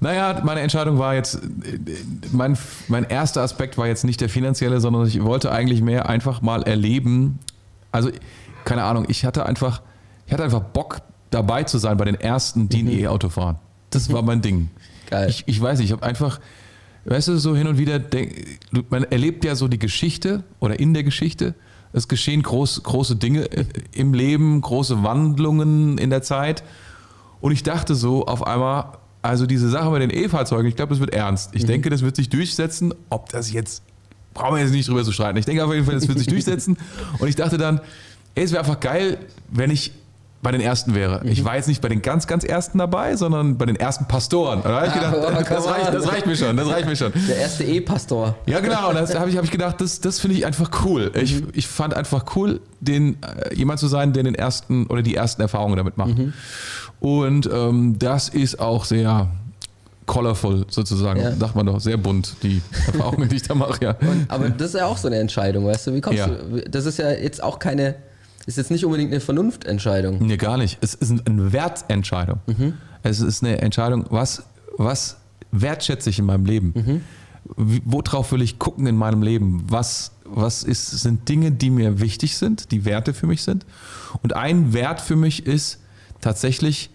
[0.00, 1.38] naja, meine Entscheidung war jetzt,
[2.30, 2.58] mein,
[2.88, 6.62] mein erster Aspekt war jetzt nicht der finanzielle, sondern ich wollte eigentlich mehr einfach mal
[6.62, 7.38] erleben.
[7.90, 8.10] Also,
[8.64, 9.82] keine Ahnung, ich hatte einfach,
[10.26, 11.00] ich hatte einfach Bock
[11.30, 13.58] dabei zu sein bei den ersten, die ein E-Auto fahren.
[13.90, 14.70] Das war mein Ding.
[15.10, 15.28] Geil.
[15.28, 16.40] Ich, ich weiß nicht, ich habe einfach,
[17.04, 18.34] weißt du, so hin und wieder, denk,
[18.90, 21.54] man erlebt ja so die Geschichte oder in der Geschichte.
[21.92, 26.62] Es geschehen groß, große Dinge äh, im Leben, große Wandlungen in der Zeit.
[27.40, 31.00] Und ich dachte so auf einmal, also diese Sache mit den E-Fahrzeugen, ich glaube, das
[31.00, 31.50] wird ernst.
[31.54, 32.94] Ich denke, das wird sich durchsetzen.
[33.10, 33.82] Ob das jetzt,
[34.34, 35.38] brauchen wir jetzt nicht drüber zu streiten.
[35.38, 36.78] Ich denke auf jeden Fall, das wird sich durchsetzen.
[37.18, 37.80] Und ich dachte dann,
[38.34, 39.18] ey, es wäre einfach geil,
[39.50, 39.92] wenn ich
[40.42, 41.20] bei den ersten wäre.
[41.24, 44.60] Ich war jetzt nicht bei den ganz, ganz ersten dabei, sondern bei den ersten Pastoren.
[44.64, 46.86] Da habe ich Ah, gedacht, aber das come reicht, das reicht mir schon, das reicht
[46.88, 47.12] mir schon.
[47.28, 48.34] Der erste E-Pastor.
[48.46, 48.88] Ja, genau.
[48.88, 51.12] Und das habe ich, hab ich gedacht, das, das finde ich einfach cool.
[51.14, 55.14] Ich, ich fand einfach cool, den, äh, jemand zu sein, der den ersten oder die
[55.14, 56.14] ersten Erfahrungen damit macht.
[56.98, 59.28] Und ähm, das ist auch sehr
[60.06, 61.36] colorful sozusagen, Ja.
[61.36, 63.96] sagt man doch, sehr bunt, die Erfahrungen, die ich da mache, ja.
[64.26, 65.94] Aber das ist ja auch so eine Entscheidung, weißt du?
[65.94, 66.26] Wie kommst Ja.
[66.26, 66.62] du?
[66.68, 67.94] Das ist ja jetzt auch keine,
[68.46, 70.18] ist jetzt nicht unbedingt eine Vernunftentscheidung.
[70.26, 70.78] Nee, gar nicht.
[70.80, 72.40] Es ist eine Wertentscheidung.
[73.02, 74.44] Es ist eine Entscheidung, was,
[74.76, 75.16] was
[75.50, 77.02] wertschätze ich in meinem Leben?
[77.56, 79.64] Wie, worauf will ich gucken in meinem Leben?
[79.68, 83.66] Was, was ist, sind Dinge, die mir wichtig sind, die Werte für mich sind?
[84.22, 85.80] Und ein Wert für mich ist
[86.20, 86.90] tatsächlich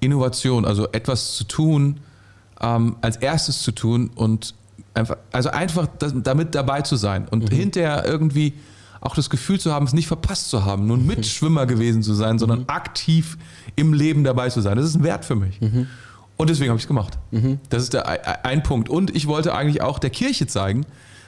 [0.00, 2.00] Innovation, also etwas zu tun,
[2.60, 4.54] ähm, als erstes zu tun und
[4.94, 8.54] einfach, also einfach das, damit dabei zu sein und hinterher irgendwie
[9.02, 12.14] auch das Gefühl zu haben, es nicht verpasst zu haben, nur ein Mitschwimmer gewesen zu
[12.14, 13.36] sein, sondern aktiv
[13.76, 14.76] im Leben dabei zu sein.
[14.76, 15.60] Das ist ein Wert für mich.
[16.36, 17.18] Und deswegen habe ich es gemacht.
[17.68, 18.88] Das ist der, ein- Punkt.
[18.88, 20.86] Und ich wollte eigentlich auch der Kirche zeigen,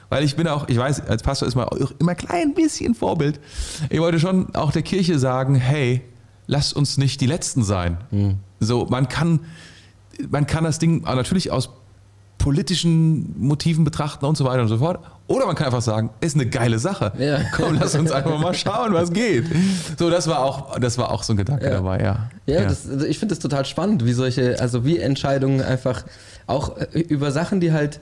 [0.09, 2.95] weil ich bin auch, ich weiß, als Pastor ist man auch immer ein klein bisschen
[2.95, 3.39] Vorbild.
[3.89, 6.01] Ich wollte schon auch der Kirche sagen, hey,
[6.47, 7.97] lasst uns nicht die Letzten sein.
[8.59, 9.41] So, man kann,
[10.29, 11.69] man kann das Ding natürlich aus
[12.37, 14.99] politischen Motiven betrachten und so weiter und so fort.
[15.27, 17.11] Oder man kann einfach sagen, ist eine geile Sache.
[17.17, 17.39] Ja.
[17.55, 19.45] Komm, lass uns einfach mal schauen, was geht.
[19.97, 21.71] So, das war auch, das war auch so ein Gedanke Ja.
[21.71, 22.29] dabei, ja.
[22.45, 26.03] Ja, Das, also ich finde das total spannend, wie solche, also wie Entscheidungen einfach
[26.45, 27.99] auch äh, über Sachen, die halt,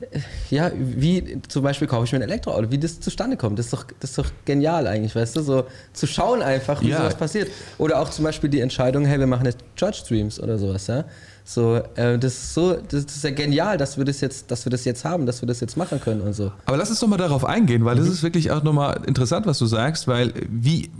[0.00, 3.58] äh, ja, wie zum Beispiel kaufe ich mir ein Elektroauto, wie das zustande kommt.
[3.58, 6.88] Das ist doch, das ist doch genial eigentlich, weißt du, so zu schauen einfach, wie
[6.88, 6.96] Ja.
[6.98, 7.50] sowas passiert.
[7.76, 11.04] Oder auch zum Beispiel die Entscheidung, hey, wir machen jetzt Church Streams oder sowas, ja.
[11.46, 14.64] So, äh, das ist so, das, das ist ja genial, dass wir das jetzt, dass
[14.64, 16.50] wir das jetzt haben, dass wir das jetzt machen können und so.
[16.64, 19.58] Aber lass uns doch mal darauf eingehen, weil das ist wirklich auch nochmal interessant, was
[19.58, 20.90] du sagst, weil wie,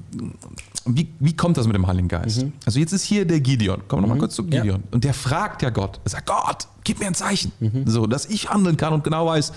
[0.84, 2.44] wie, wie kommt das mit dem Heiligen Geist?
[2.66, 4.60] Also jetzt ist hier der Gideon, kommen wir nochmal kurz zu Ja.
[4.60, 4.82] Gideon.
[4.90, 7.50] Und der fragt ja Gott, er sagt, Gott, gib mir ein Zeichen,
[7.86, 9.50] so, dass ich handeln kann und genau weiß,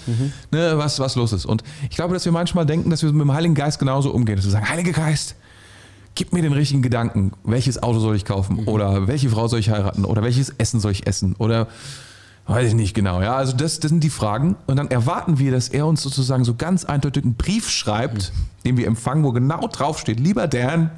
[0.52, 1.46] ne, was, was los ist.
[1.46, 4.38] Und ich glaube, dass wir manchmal denken, dass wir mit dem Heiligen Geist genauso umgehen,
[4.38, 5.36] dass wir sagen, Heiliger Geist,
[6.18, 7.32] gib mir den richtigen Gedanken.
[7.44, 8.66] Welches Auto soll ich kaufen?
[8.66, 10.04] Oder welche Frau soll ich heiraten?
[10.04, 11.36] Oder welches Essen soll ich essen?
[11.38, 11.68] Oder
[12.48, 13.22] weiß ich nicht genau.
[13.22, 14.56] Ja, also das, das sind die Fragen.
[14.66, 18.34] Und dann erwarten wir, dass er uns sozusagen so ganz eindeutig einen Brief schreibt,
[18.66, 20.90] den wir empfangen, wo genau draufsteht, lieber Dan,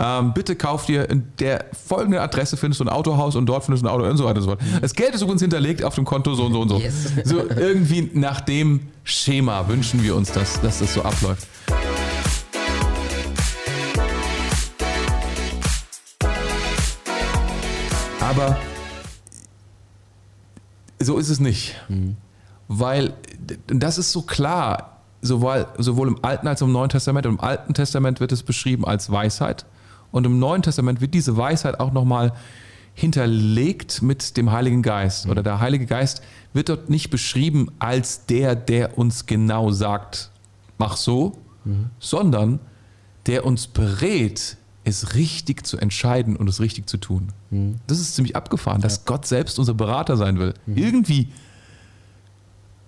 [0.00, 3.84] ähm, bitte kauf dir in der folgenden Adresse findest du ein Autohaus und dort findest
[3.84, 4.60] du ein Auto und so weiter und so fort.
[4.80, 6.78] Das Geld ist übrigens hinterlegt auf dem Konto so und so und so.
[6.78, 6.94] Yes.
[7.24, 11.46] So irgendwie nach dem Schema wünschen wir uns, dass, dass das so abläuft.
[18.38, 18.56] Aber
[21.00, 21.74] so ist es nicht.
[22.68, 27.26] Weil d- das ist so klar, sowohl, sowohl im Alten als auch im Neuen Testament.
[27.26, 29.66] Im Alten Testament wird es beschrieben als Weisheit
[30.12, 32.32] und im Neuen Testament wird diese Weisheit auch nochmal
[32.94, 35.26] hinterlegt mit dem Heiligen Geist.
[35.26, 36.22] Oder der Heilige Geist
[36.52, 40.30] wird dort nicht beschrieben als der, der uns genau sagt,
[40.78, 41.38] mach so,
[41.98, 42.60] sondern
[43.26, 44.56] der uns berät,
[44.88, 47.28] es richtig zu entscheiden und es richtig zu tun.
[47.86, 50.54] Das ist ziemlich abgefahren, dass Gott selbst unser Berater sein will.
[50.66, 51.28] Irgendwie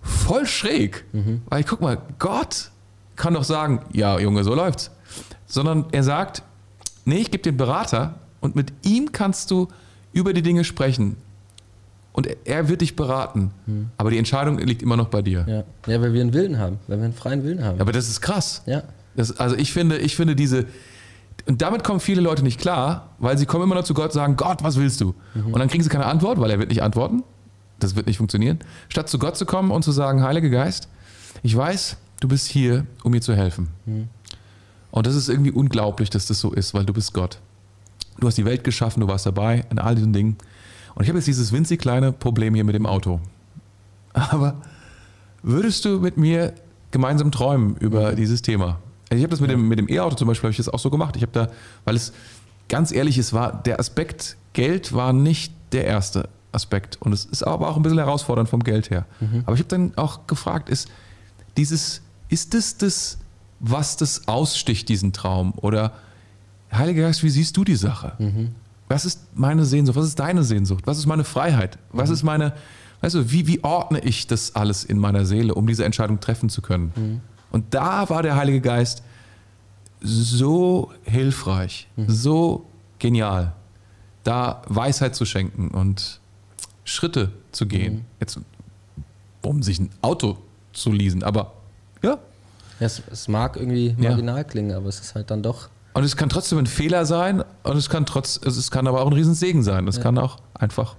[0.03, 1.05] voll schräg.
[1.49, 2.71] Weil guck mal, Gott
[3.17, 4.91] kann doch sagen, ja Junge, so läuft's.
[5.47, 6.43] Sondern er sagt,
[7.05, 9.69] nee, ich gebe den Berater und mit ihm kannst du
[10.13, 11.17] über die Dinge sprechen.
[12.13, 13.53] Und er- wird dich beraten.
[13.97, 15.45] Aber die Entscheidung liegt immer noch bei dir.
[15.87, 15.93] Ja.
[15.93, 17.81] ja, weil wir einen Willen haben, weil wir einen freien Willen haben.
[17.81, 18.63] Aber das ist krass.
[18.67, 18.83] Ja.
[19.15, 20.67] Das, also ich finde, ich finde diese,
[21.47, 24.13] und damit kommen viele Leute nicht klar, weil sie kommen immer noch zu Gott und
[24.13, 25.15] sagen, Gott, was willst du?
[25.53, 27.23] Und dann kriegen sie keine Antwort, weil er wird nicht antworten.
[27.79, 28.59] Das wird nicht funktionieren.
[28.89, 30.89] Statt zu Gott zu kommen und zu sagen, Heiliger Geist,
[31.43, 33.69] ich weiß, du bist hier, um mir zu helfen.
[34.91, 37.39] Und das ist irgendwie unglaublich, dass das so ist, weil du bist Gott.
[38.19, 40.37] Du hast die Welt geschaffen, du warst dabei in all diesen Dingen.
[40.95, 43.21] Und ich habe jetzt dieses winzig kleine Problem hier mit dem Auto.
[44.13, 44.57] Aber
[45.43, 46.53] würdest du mit mir
[46.91, 48.79] gemeinsam träumen über dieses Thema?
[49.11, 50.91] Ich habe das mit dem mit dem E-Auto zum Beispiel, habe ich das auch so
[50.91, 51.17] gemacht.
[51.17, 51.49] Ich habe da,
[51.85, 52.13] weil es
[52.69, 57.43] ganz ehrlich, es war der Aspekt Geld war nicht der erste Aspekt und es ist
[57.45, 59.07] aber auch ein bisschen herausfordernd vom Geld her.
[59.47, 60.89] Aber ich habe dann auch gefragt, ist
[61.57, 63.19] dieses ist das das
[63.61, 65.93] was das aussticht diesen Traum oder
[66.73, 68.13] Heiliger Geist, wie siehst du die Sache?
[68.89, 69.97] Was ist meine Sehnsucht?
[69.97, 70.87] Was ist deine Sehnsucht?
[70.87, 71.79] Was ist meine Freiheit?
[71.93, 72.53] Was ist meine,
[73.01, 76.49] weißt du, wie, wie ordne ich das alles in meiner Seele, um diese Entscheidung treffen
[76.49, 77.21] zu können?
[77.51, 79.03] Und da war der Heilige Geist
[80.01, 82.65] so hilfreich, so
[82.99, 83.53] genial,
[84.25, 86.21] da Weisheit zu schenken und
[86.85, 88.05] Schritte zu gehen.
[88.21, 88.39] Jetzt,
[89.43, 90.39] um sich ein Auto
[90.73, 91.53] zu leasen, aber
[92.03, 92.19] ja.
[92.79, 94.11] Ja, es, es mag irgendwie Ja.
[94.11, 95.69] marginal klingen, aber es ist halt dann doch.
[95.93, 99.07] Und es kann trotzdem ein Fehler sein und es kann trotz, es kann aber auch
[99.09, 99.87] ein Riesensegen sein.
[99.89, 100.03] Es Ja.
[100.05, 100.95] kann auch einfach,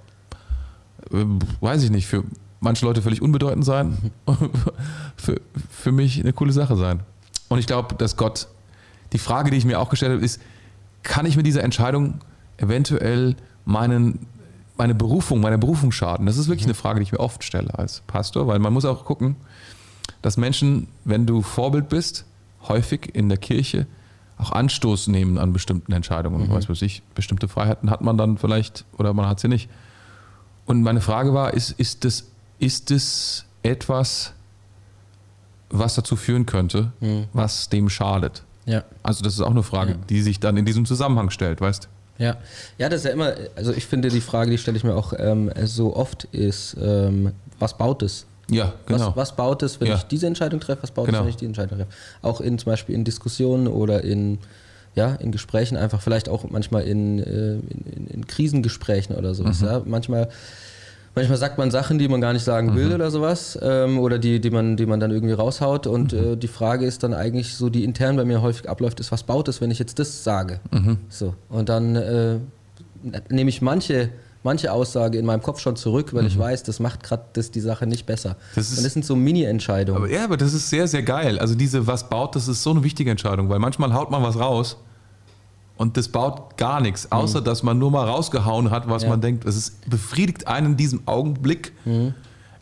[1.12, 2.24] ähm, weiß ich nicht, für
[2.62, 4.12] manche Leute völlig unbedeutend sein,
[5.18, 7.02] für, für mich eine coole Sache sein.
[7.50, 8.48] Und ich glaube, dass Gott,
[9.12, 10.40] die Frage, die ich mir auch gestellt habe, ist,
[11.04, 12.22] kann ich mit dieser Entscheidung
[12.58, 13.36] eventuell
[13.66, 14.28] meinen,
[14.78, 16.28] meine Berufung, meine Berufung schaden?
[16.28, 18.86] Das ist wirklich eine Frage, die ich mir oft stelle als Pastor, weil man muss
[18.86, 19.36] auch gucken,
[20.22, 22.26] dass Menschen, wenn du Vorbild bist,
[22.68, 23.88] häufig in der Kirche
[24.38, 26.48] auch Anstoß nehmen an bestimmten Entscheidungen.
[26.48, 26.52] Mhm.
[26.52, 29.70] Weiß was ich, bestimmte Freiheiten hat man dann vielleicht oder man hat sie nicht.
[30.66, 32.31] Und meine Frage war, ist, ist, das,
[32.62, 34.32] ist das etwas,
[35.70, 37.26] was dazu führen könnte, Mhm.
[37.34, 38.44] was dem schadet?
[38.66, 38.84] Ja.
[39.04, 39.98] Also das ist auch eine Frage, Ja.
[40.10, 41.88] die sich dann in diesem Zusammenhang stellt, weißt
[42.18, 42.38] Ja.
[42.78, 45.14] ja, das ist ja immer, also ich finde die Frage, die stelle ich mir auch
[45.18, 48.26] ähm, so oft, ist, ähm, was baut es?
[48.50, 49.08] Ja, genau.
[49.10, 49.96] Was, was baut es, wenn Ja.
[49.96, 50.84] ich diese Entscheidung treffe?
[50.84, 51.20] Was baut Genau.
[51.20, 51.92] es, wenn ich die Entscheidung treffe?
[52.22, 54.40] Auch in zum Beispiel in Diskussionen oder in,
[54.94, 57.62] ja, in Gesprächen, einfach vielleicht auch manchmal in, äh, in,
[57.96, 59.62] in, in Krisengesprächen oder sowas.
[59.62, 59.68] Mhm.
[59.68, 59.82] Ja?
[59.86, 60.30] Manchmal,
[61.16, 62.76] manchmal sagt man Sachen, die man gar nicht sagen Mhm.
[62.76, 63.58] will oder sowas.
[63.62, 65.88] Ähm, oder die, die, man, die man dann irgendwie raushaut.
[65.88, 66.34] Und Mhm.
[66.34, 69.24] äh, die Frage ist dann eigentlich so, die intern bei mir häufig abläuft, ist, was
[69.24, 70.60] baut es, wenn ich jetzt das sage?
[70.72, 70.98] Mhm.
[71.10, 71.36] So.
[71.50, 72.38] Und dann äh,
[73.30, 74.10] nehme ich manche,
[74.44, 77.60] manche Aussage in meinem Kopf schon zurück, weil ich weiß, das macht gerade das die
[77.62, 78.30] Sache nicht besser.
[78.32, 78.36] Mhm.
[78.56, 80.02] Das ist- und das sind so Mini-Entscheidungen.
[80.04, 81.38] Aber ja, aber das ist sehr, sehr geil.
[81.40, 84.38] Also diese was baut, das ist so eine wichtige Entscheidung, weil manchmal haut man was
[84.40, 84.78] raus
[85.82, 89.10] und das baut gar nichts, außer dass man nur mal rausgehauen hat, was Ja.
[89.10, 89.46] man denkt.
[89.46, 91.74] Es befriedigt einen in diesem Augenblick.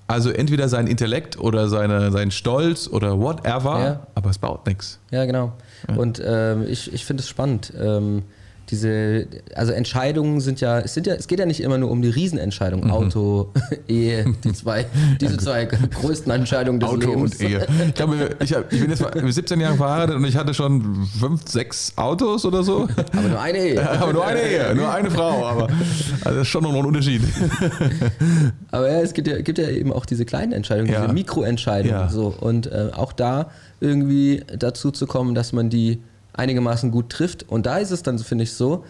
[0.08, 4.08] Also entweder sein Intellekt oder seine, sein Stolz oder whatever, Ja.
[4.16, 5.00] aber es baut nichts.
[5.12, 5.52] Ja, genau.
[5.96, 7.74] Und ähm, ich, ich finde es spannend.
[7.80, 8.24] Ähm,
[8.70, 12.02] diese, also Entscheidungen sind ja, es sind ja, es geht ja nicht immer nur um
[12.02, 12.92] die Riesenentscheidungen, Mhm.
[12.92, 13.52] Auto,
[13.88, 14.86] Ehe, die zwei,
[15.20, 17.36] diese zwei größten Entscheidungen des Auto Lebens.
[17.40, 17.68] und Ehe.
[17.88, 21.08] Ich, glaube, ich, hab, ich bin jetzt mal 17 Jahre verheiratet und ich hatte schon
[21.20, 22.88] fünf, sechs Autos oder so.
[23.18, 23.90] Aber nur eine Ehe.
[23.90, 25.46] Aber nur eine Ehe, nur eine Frau.
[25.46, 25.64] Aber
[26.24, 27.22] also das ist schon noch ein Unterschied.
[28.72, 31.02] Aber ja, es gibt ja, gibt ja eben auch diese kleinen Entscheidungen, Ja.
[31.02, 31.96] diese Mikroentscheidungen.
[31.98, 32.10] Ja.
[32.10, 32.34] So.
[32.40, 33.50] Und äh, auch da
[33.80, 36.02] irgendwie dazu zu kommen, dass man die
[36.34, 37.50] einigermaßen gut trifft.
[37.50, 38.84] Und da ist es dann, finde ich, so,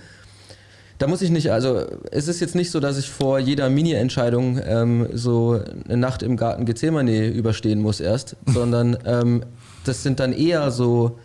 [0.99, 4.59] da muss ich nicht, also es ist jetzt nicht so, dass ich vor jeder Mini-Entscheidung
[4.63, 9.43] ähm, so eine Nacht im Garten Gethsemane überstehen muss erst, sondern ähm,
[9.85, 11.17] das sind dann eher so,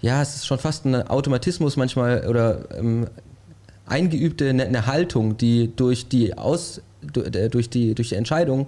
[0.00, 3.06] ja, es ist schon fast ein Automatismus manchmal oder ähm,
[3.86, 6.82] eingeübte eine, eine Haltung, die durch die Aus,
[7.14, 8.66] äh, durch die, durch die Entscheidung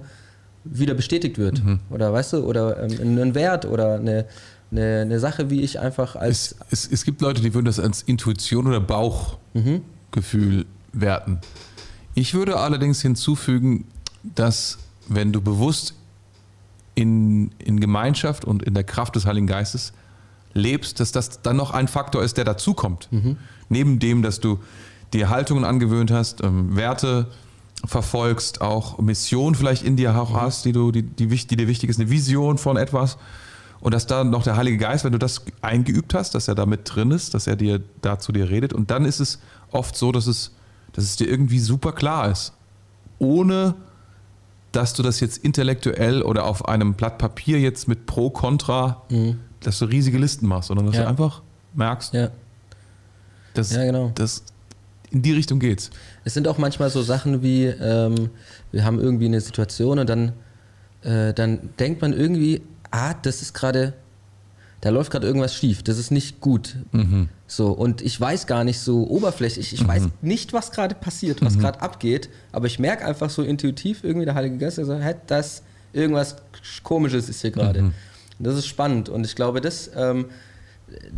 [0.62, 1.60] wieder bestätigt wird.
[1.90, 4.26] Oder weißt du, oder ähm, ein Wert oder eine,
[4.70, 7.80] eine, eine Sache, wie ich einfach als Es, es, es gibt Leute, die würden das
[7.80, 11.40] als Intuition oder Bauchgefühl werten.
[12.14, 13.84] Ich würde allerdings hinzufügen,
[14.22, 15.94] dass wenn du bewusst
[16.94, 19.92] in, in Gemeinschaft und in der Kraft des Heiligen Geistes
[20.52, 23.08] lebst, dass das dann noch ein Faktor ist, der dazukommt.
[23.68, 24.58] Neben dem, dass du
[25.12, 27.28] dir Haltungen angewöhnt hast, ähm, Werte
[27.84, 31.88] verfolgst, auch Mission vielleicht in dir auch hast, die, du, die, die, die dir wichtig
[31.90, 33.16] ist, eine Vision von etwas.
[33.80, 36.66] Und dass da noch der Heilige Geist, wenn du das eingeübt hast, dass er da
[36.66, 38.72] mit drin ist, dass er dir da zu dir redet.
[38.74, 39.38] Und dann ist es
[39.70, 40.52] oft so, dass es,
[40.92, 42.52] dass es dir irgendwie super klar ist.
[43.18, 43.74] Ohne
[44.72, 49.02] dass du das jetzt intellektuell oder auf einem Blatt Papier jetzt mit Pro, Contra,
[49.60, 51.02] dass du riesige Listen machst, sondern dass Ja.
[51.02, 51.42] du einfach
[51.74, 52.30] merkst, ja,
[53.54, 54.12] dass, Ja, genau.
[54.14, 54.44] dass
[55.10, 55.90] in die Richtung geht's.
[56.24, 58.30] Es sind auch manchmal so Sachen wie, ähm,
[58.70, 60.32] wir haben irgendwie eine Situation und dann,
[61.02, 63.92] äh, dann denkt man irgendwie, ah, das ist gerade,
[64.80, 66.76] da läuft gerade irgendwas schief, das ist nicht gut.
[67.46, 71.58] So, und ich weiß gar nicht so oberflächlich, ich weiß nicht, was gerade passiert, was
[71.58, 75.62] gerade abgeht, aber ich merke einfach so intuitiv irgendwie, der Heilige Geist sagt, hey, das,
[75.92, 76.36] irgendwas
[76.82, 77.80] Komisches ist hier gerade.
[77.80, 77.92] Und
[78.38, 80.26] Das ist spannend und ich glaube, das, ähm,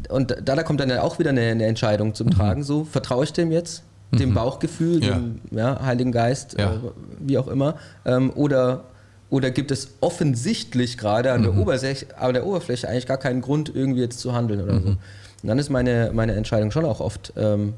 [0.08, 2.62] und da, da kommt dann ja auch wieder eine, eine Entscheidung zum Tragen.
[2.62, 3.82] So, vertraue ich dem jetzt?
[4.10, 5.14] Dem Bauchgefühl, Ja.
[5.14, 6.74] dem ja, Heiligen Geist, Ja.
[6.74, 6.78] äh,
[7.20, 7.76] wie auch immer.
[8.04, 8.84] Ähm, oder
[9.32, 13.74] oder gibt es offensichtlich gerade an, der Oberfläche, an der Oberfläche eigentlich gar keinen Grund,
[13.74, 14.88] irgendwie jetzt zu handeln oder so.
[14.88, 14.98] Und
[15.42, 17.72] dann ist meine, meine Entscheidung schon auch oft, ähm,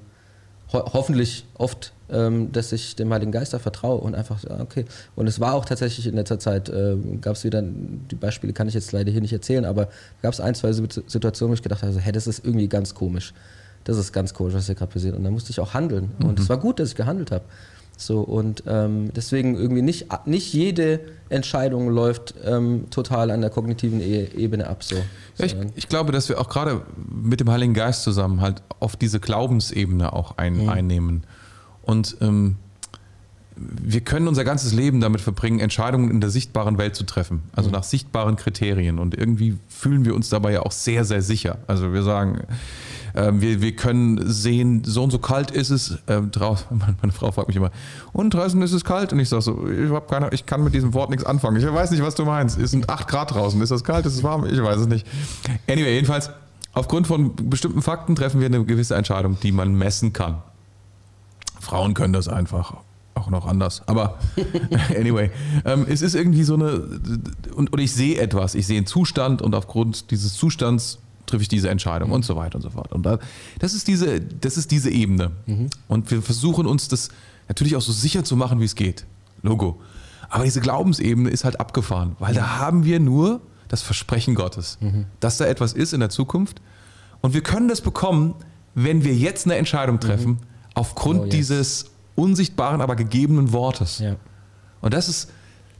[0.72, 4.84] ho hoffentlich oft, ähm, dass ich dem Heiligen Geist da vertraue und einfach, ja, okay.
[5.14, 8.66] Und es war auch tatsächlich in letzter Zeit, äh, gab es wieder, die Beispiele kann
[8.66, 9.88] ich jetzt leider hier nicht erzählen, aber
[10.22, 12.96] gab es ein, zwei Situationen, wo ich gedacht habe, so, hey, das ist irgendwie ganz
[12.96, 13.32] komisch.
[13.84, 15.14] Das ist ganz komisch, was hier gerade passiert.
[15.14, 16.10] Und dann musste ich auch handeln.
[16.24, 17.44] Und es war gut, dass ich gehandelt habe.
[17.96, 24.00] So, und ähm, deswegen irgendwie nicht, nicht jede Entscheidung läuft ähm, total an der kognitiven
[24.00, 24.82] e Ebene ab.
[24.82, 28.62] So, ja, ich, ich, glaube, dass wir auch gerade mit dem Heiligen Geist zusammen halt
[28.80, 30.68] auf diese Glaubensebene auch ein, mhm.
[30.68, 31.24] einnehmen.
[31.82, 32.56] Und ähm,
[33.56, 37.68] wir können unser ganzes Leben damit verbringen, Entscheidungen in der sichtbaren Welt zu treffen, also
[37.68, 37.74] mhm.
[37.74, 38.98] nach sichtbaren Kriterien.
[38.98, 41.58] Und irgendwie fühlen wir uns dabei ja auch sehr, sehr sicher.
[41.68, 42.40] Also wir sagen,
[43.14, 46.66] wir, wir können sehen, so und so kalt ist es ähm, draußen.
[47.00, 47.70] Meine Frau fragt mich immer,
[48.12, 49.12] und draußen ist es kalt?
[49.12, 51.56] Und ich sage so, ich, hab keine, ich kann mit diesem Wort nichts anfangen.
[51.56, 52.58] Ich weiß nicht, was du meinst.
[52.58, 53.60] Es sind 8 Grad draußen.
[53.62, 54.04] Ist das kalt?
[54.06, 54.46] Ist es warm?
[54.46, 55.06] Ich weiß es nicht.
[55.68, 56.30] Anyway, jedenfalls,
[56.72, 60.42] aufgrund von bestimmten Fakten treffen wir eine gewisse Entscheidung, die man messen kann.
[61.60, 62.74] Frauen können das einfach
[63.14, 63.82] auch noch anders.
[63.86, 64.18] Aber
[64.98, 65.30] anyway,
[65.64, 66.82] ähm, es ist irgendwie so eine,
[67.54, 71.48] und, und ich sehe etwas, ich sehe einen Zustand und aufgrund dieses Zustands treffe ich
[71.48, 72.14] diese Entscheidung mhm.
[72.14, 72.92] und so weiter und so fort.
[72.92, 73.18] Und da,
[73.58, 75.32] das, ist diese, das ist diese Ebene.
[75.46, 75.70] Mhm.
[75.88, 77.08] Und wir versuchen uns das
[77.48, 79.06] natürlich auch so sicher zu machen, wie es geht.
[79.42, 79.80] Logo.
[80.28, 85.06] Aber diese Glaubensebene ist halt abgefahren, weil da haben wir nur das Versprechen Gottes, mhm.
[85.20, 86.60] dass da etwas ist in der Zukunft.
[87.20, 88.34] Und wir können das bekommen,
[88.74, 90.38] wenn wir jetzt eine Entscheidung treffen, mhm.
[90.74, 91.34] aufgrund oh, yes.
[91.34, 93.98] dieses unsichtbaren, aber gegebenen Wortes.
[93.98, 94.16] Ja.
[94.80, 95.30] Und das ist,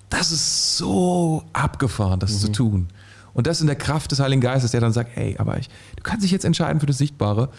[0.08, 2.52] das ist so abgefahren, das zu mhm.
[2.52, 2.88] tun.
[3.34, 6.02] Und das in der Kraft des Heiligen Geistes, der dann sagt, hey, aber ich, du
[6.02, 7.50] kannst dich jetzt entscheiden für das Sichtbare.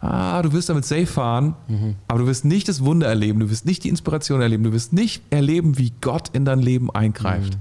[0.00, 1.94] Ah, du wirst damit safe fahren, mhm.
[2.08, 4.92] aber du wirst nicht das Wunder erleben, du wirst nicht die Inspiration erleben, du wirst
[4.92, 7.54] nicht erleben, wie Gott in dein Leben eingreift.
[7.54, 7.60] Mhm.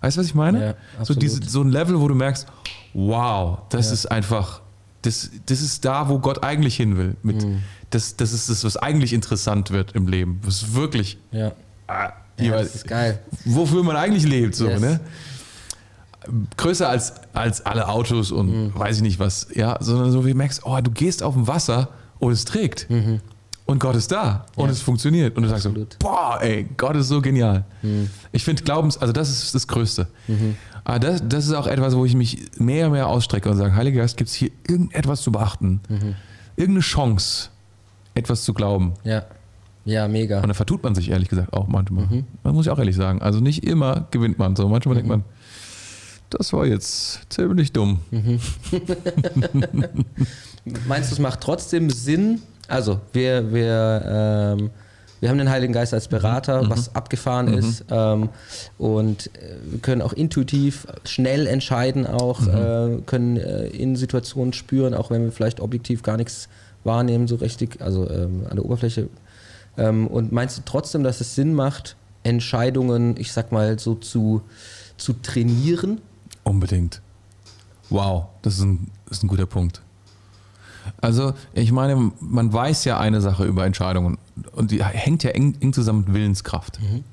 [0.00, 0.76] Weißt du, was ich meine?
[0.98, 2.46] Ja, so, diese, so ein Level, wo du merkst,
[2.94, 3.92] wow, das ja.
[3.92, 4.62] ist einfach,
[5.02, 7.16] das, das ist da, wo Gott eigentlich hin will.
[7.22, 7.62] Mit, mhm.
[7.90, 10.40] das, das ist das, was eigentlich interessant wird im Leben.
[10.42, 11.18] Was wirklich.
[11.32, 11.52] Ja.
[11.86, 13.20] Ah, ja, das ist geil.
[13.44, 14.80] Wofür man eigentlich lebt, so, yes.
[14.80, 15.00] ne?
[16.56, 18.78] Größer als, als alle Autos und mhm.
[18.78, 21.88] weiß ich nicht was, ja, sondern so wie merkst, oh, du gehst auf dem Wasser
[22.18, 22.88] und es trägt.
[22.90, 23.20] Mhm.
[23.66, 24.72] Und Gott ist da und ja.
[24.72, 25.36] es funktioniert.
[25.36, 25.92] Und du Absolut.
[25.92, 27.64] sagst so, boah, ey, Gott ist so genial.
[27.82, 28.10] Mhm.
[28.32, 30.08] Ich finde Glaubens, also das ist das Größte.
[30.26, 30.56] Mhm.
[30.82, 33.74] Aber das, das ist auch etwas, wo ich mich mehr und mehr ausstrecke und sage,
[33.74, 35.80] Heiliger Geist, gibt es hier irgendetwas zu beachten?
[35.88, 36.16] Mhm.
[36.56, 37.50] Irgendeine Chance,
[38.14, 38.94] etwas zu glauben?
[39.04, 39.24] Ja.
[39.84, 40.36] Ja, mega.
[40.36, 42.06] Und dann vertut man sich ehrlich gesagt auch manchmal.
[42.06, 42.24] Mhm.
[42.42, 43.22] Das muss ich auch ehrlich sagen.
[43.22, 44.68] Also nicht immer gewinnt man so.
[44.68, 45.24] Manchmal denkt man,
[46.30, 48.00] das war jetzt ziemlich dumm.
[48.10, 48.40] Mhm.
[50.86, 52.42] Meinst du, es macht trotzdem Sinn?
[52.68, 54.70] Also, wir, wir, ähm,
[55.18, 56.70] wir haben den Heiligen Geist als Berater, mhm.
[56.70, 57.58] was abgefahren mhm.
[57.58, 57.84] ist.
[57.90, 58.28] Ähm,
[58.78, 62.48] und äh, wir können auch intuitiv schnell entscheiden, auch mhm.
[62.48, 66.48] äh, können äh, in Situationen spüren, auch wenn wir vielleicht objektiv gar nichts
[66.84, 69.08] wahrnehmen, so richtig, also ähm, an der Oberfläche.
[69.76, 74.42] Ähm, und meinst du trotzdem, dass es Sinn macht, Entscheidungen, ich sag mal, so zu,
[74.96, 76.00] zu trainieren?
[76.50, 77.00] Unbedingt.
[77.90, 79.82] Wow, das ist ein, das ist ein guter Punkt.
[81.00, 84.18] Also, ich meine, man weiß ja eine Sache über Entscheidungen
[84.50, 86.80] und die hängt ja eng, eng zusammen mit Willenskraft.
[86.80, 87.04] Mhm.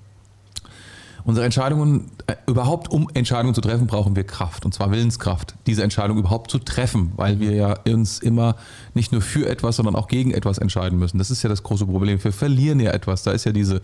[1.27, 5.83] Unsere Entscheidungen, äh, überhaupt um Entscheidungen zu treffen, brauchen wir Kraft und zwar Willenskraft, diese
[5.83, 8.55] Entscheidung überhaupt zu treffen, weil wir ja uns immer
[8.93, 11.17] nicht nur für etwas, sondern auch gegen etwas entscheiden müssen.
[11.17, 12.23] Das ist ja das große Problem.
[12.23, 13.23] Wir verlieren ja etwas.
[13.23, 13.81] Da ist ja diese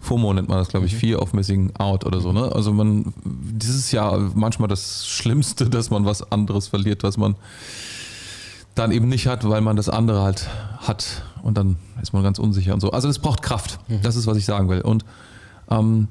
[0.00, 0.98] FOMO nennt man das, glaube ich, mhm.
[0.98, 2.32] Fear of Missing Out oder so.
[2.32, 2.50] Ne?
[2.52, 3.14] Also man,
[3.56, 7.36] das ist ja manchmal das Schlimmste, dass man was anderes verliert, was man
[8.74, 12.40] dann eben nicht hat, weil man das andere halt hat und dann ist man ganz
[12.40, 12.90] unsicher und so.
[12.90, 13.78] Also es braucht Kraft.
[13.86, 14.00] Mhm.
[14.02, 14.80] Das ist, was ich sagen will.
[14.80, 15.04] Und
[15.70, 16.08] ähm,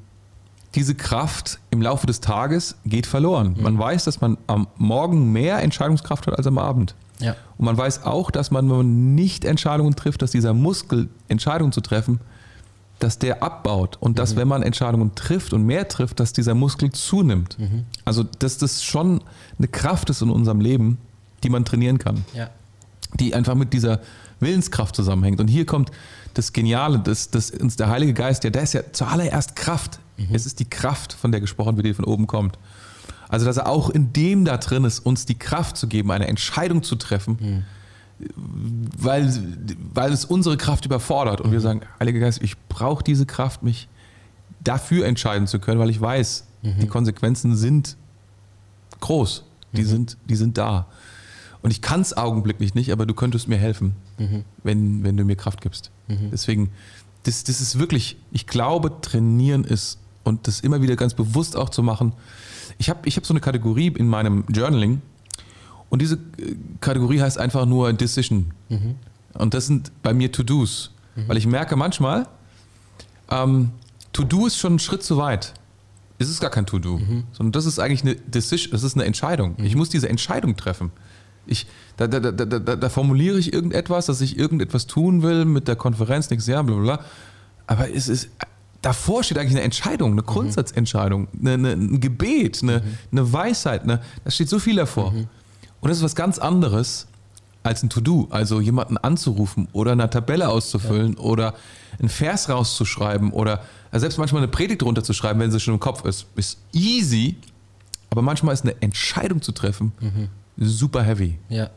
[0.74, 3.54] diese Kraft im Laufe des Tages geht verloren.
[3.56, 3.62] Mhm.
[3.62, 6.94] Man weiß, dass man am Morgen mehr Entscheidungskraft hat als am Abend.
[7.18, 7.36] Ja.
[7.58, 11.72] Und man weiß auch, dass man, wenn man nicht Entscheidungen trifft, dass dieser Muskel, Entscheidungen
[11.72, 12.20] zu treffen,
[12.98, 14.38] dass der abbaut und dass, mhm.
[14.38, 17.58] wenn man Entscheidungen trifft und mehr trifft, dass dieser Muskel zunimmt.
[17.58, 17.84] Mhm.
[18.04, 19.22] Also, dass das schon
[19.58, 20.98] eine Kraft ist in unserem Leben,
[21.42, 22.24] die man trainieren kann.
[22.34, 22.50] Ja.
[23.14, 24.00] Die einfach mit dieser
[24.38, 25.40] Willenskraft zusammenhängt.
[25.40, 25.90] Und hier kommt
[26.34, 29.98] das Geniale, dass, dass uns der Heilige Geist, ja, der ist ja zuallererst Kraft.
[30.28, 30.34] Mhm.
[30.34, 32.58] Es ist die Kraft, von der gesprochen wird, die von oben kommt.
[33.28, 36.28] Also, dass er auch in dem da drin ist, uns die Kraft zu geben, eine
[36.28, 37.64] Entscheidung zu treffen mhm
[38.98, 39.32] weil,
[39.94, 41.40] weil es unsere Kraft überfordert.
[41.40, 41.62] Und wir mhm.
[41.62, 43.88] sagen, Heiliger Geist, ich brauche diese Kraft, mich
[44.62, 46.80] dafür entscheiden zu können, weil ich weiß, mhm.
[46.80, 47.96] die Konsequenzen sind
[49.00, 49.44] groß.
[49.72, 49.86] Die, mhm.
[49.86, 50.86] sind, die sind da.
[51.62, 54.44] Und ich kann es augenblicklich nicht, aber du könntest mir helfen, mhm.
[54.62, 55.90] wenn, wenn du mir Kraft gibst.
[56.08, 56.30] Mhm.
[56.32, 56.70] Deswegen,
[57.22, 61.68] das, das ist wirklich, ich glaube, trainieren ist und das immer wieder ganz bewusst auch
[61.68, 62.12] zu machen.
[62.78, 65.02] Ich habe ich hab so eine Kategorie in meinem Journaling
[65.88, 68.52] und diese äh, Kategorie heißt einfach nur Decision.
[69.34, 70.92] Und das sind bei mir To-Dos.
[71.26, 72.26] Weil ich merke manchmal,
[73.30, 73.70] ähm,
[74.12, 75.54] To-Do ist schon einen Schritt zu weit.
[76.18, 76.98] Es ist gar kein To-Do,
[77.32, 79.56] sondern das ist eigentlich eine Decision, das ist eine Entscheidung.
[79.58, 80.92] Ich muss diese Entscheidung treffen.
[81.46, 81.66] Ich,
[81.96, 86.28] da, da, da, da, formuliere ich irgendetwas, dass ich irgendetwas tun will mit der Konferenz
[86.28, 87.04] nächstes Jahr, bla bla.
[87.66, 88.28] Aber es ist,
[88.82, 93.82] davor steht eigentlich eine Entscheidung, eine Grundsatzentscheidung, eine, eine, ein Gebet, eine, eine Weisheit.
[93.82, 95.12] Eine, da steht so viel davor.
[95.80, 97.06] Und das ist was ganz anderes
[97.62, 98.28] als ein To-Do.
[98.30, 101.54] Also jemanden anzurufen oder eine Tabelle auszufüllen oder
[101.98, 106.04] einen Vers rauszuschreiben oder also selbst manchmal eine Predigt runterzuschreiben, wenn sie schon im Kopf
[106.04, 106.26] ist.
[106.36, 107.36] Ist easy,
[108.08, 109.92] aber manchmal ist eine Entscheidung zu treffen
[110.60, 111.38] super heavy.
[111.48, 111.70] Ja.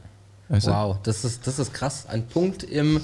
[0.49, 0.71] Weißt du?
[0.71, 2.05] Wow, das ist, das ist krass.
[2.07, 3.01] Ein Punkt im,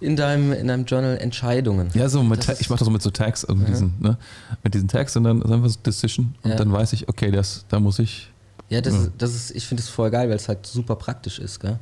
[0.00, 1.88] in, deinem, in deinem Journal Entscheidungen.
[1.94, 4.16] Ja, so mit, ich mache das so mit so Tags, also mit, diesen, ne,
[4.62, 6.56] mit diesen Tags und dann ist einfach so Decision und Ja.
[6.56, 8.30] dann weiß ich, okay, das, da muss ich.
[8.68, 11.38] Ja, das, ist, das ist, ich finde es voll geil, weil es halt super praktisch
[11.38, 11.78] ist, gell?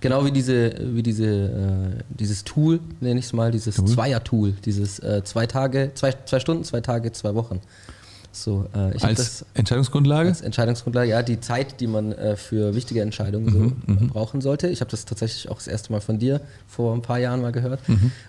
[0.00, 4.98] Genau wie diese, wie diese, äh, dieses Tool, nenne ich es mal, dieses Zweier-Tool, dieses
[4.98, 7.60] äh, zwei Tage, zwei, zwei Stunden, zwei Tage, zwei Wochen.
[8.34, 10.30] So, äh, Als das Entscheidungsgrundlage?
[10.30, 13.52] als Entscheidungsgrundlage, ja, die Zeit, die man äh, für wichtige Entscheidungen
[13.86, 14.68] so äh, brauchen sollte.
[14.68, 17.52] Ich habe das tatsächlich auch das erste Mal von dir vor ein paar Jahren mal
[17.52, 17.80] gehört.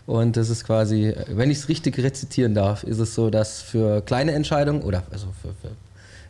[0.06, 3.62] Und das ist quasi, äh, wenn ich es richtig rezitieren darf, ist es so, dass
[3.62, 5.74] für kleine Entscheidungen oder also für, für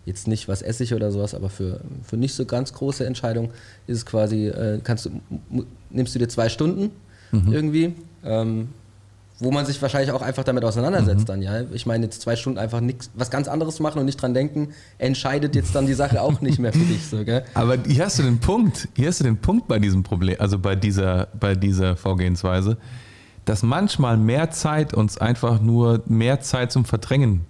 [0.06, 3.50] jetzt nicht was esse ich oder sowas, aber für, für nicht so ganz große Entscheidungen
[3.88, 5.22] ist es quasi, äh, kannst du,
[5.90, 6.92] nimmst du dir zwei Stunden
[7.32, 8.70] irgendwie, ähm,
[9.44, 11.62] wo man sich wahrscheinlich auch einfach damit auseinandersetzt dann, ja.
[11.74, 14.70] Ich meine, jetzt zwei Stunden einfach nix, was ganz anderes machen und nicht dran denken,
[14.98, 17.44] entscheidet jetzt dann die Sache auch nicht mehr für dich, so, gell?
[17.54, 20.60] Aber hier hast du den Punkt, hier hast du den Punkt bei diesem Problem, also
[20.60, 22.78] bei dieser, bei dieser Vorgehensweise,
[23.46, 27.42] dass manchmal mehr Zeit uns einfach nur mehr Zeit zum Verdrängen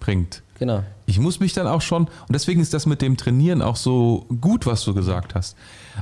[0.00, 0.42] bringt.
[0.58, 0.82] Genau.
[1.06, 4.26] Ich muss mich dann auch schon, und deswegen ist das mit dem Trainieren auch so
[4.40, 5.56] gut, was du gesagt hast.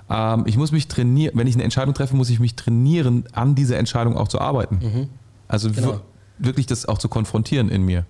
[0.09, 3.55] Ähm, ich muss mich trainieren, wenn ich eine Entscheidung treffe, muss ich mich trainieren, an
[3.55, 5.09] dieser Entscheidung auch zu arbeiten.
[5.49, 5.89] Also Genau.
[5.89, 6.01] wir-
[6.39, 8.07] wirklich das auch zu konfrontieren in mir.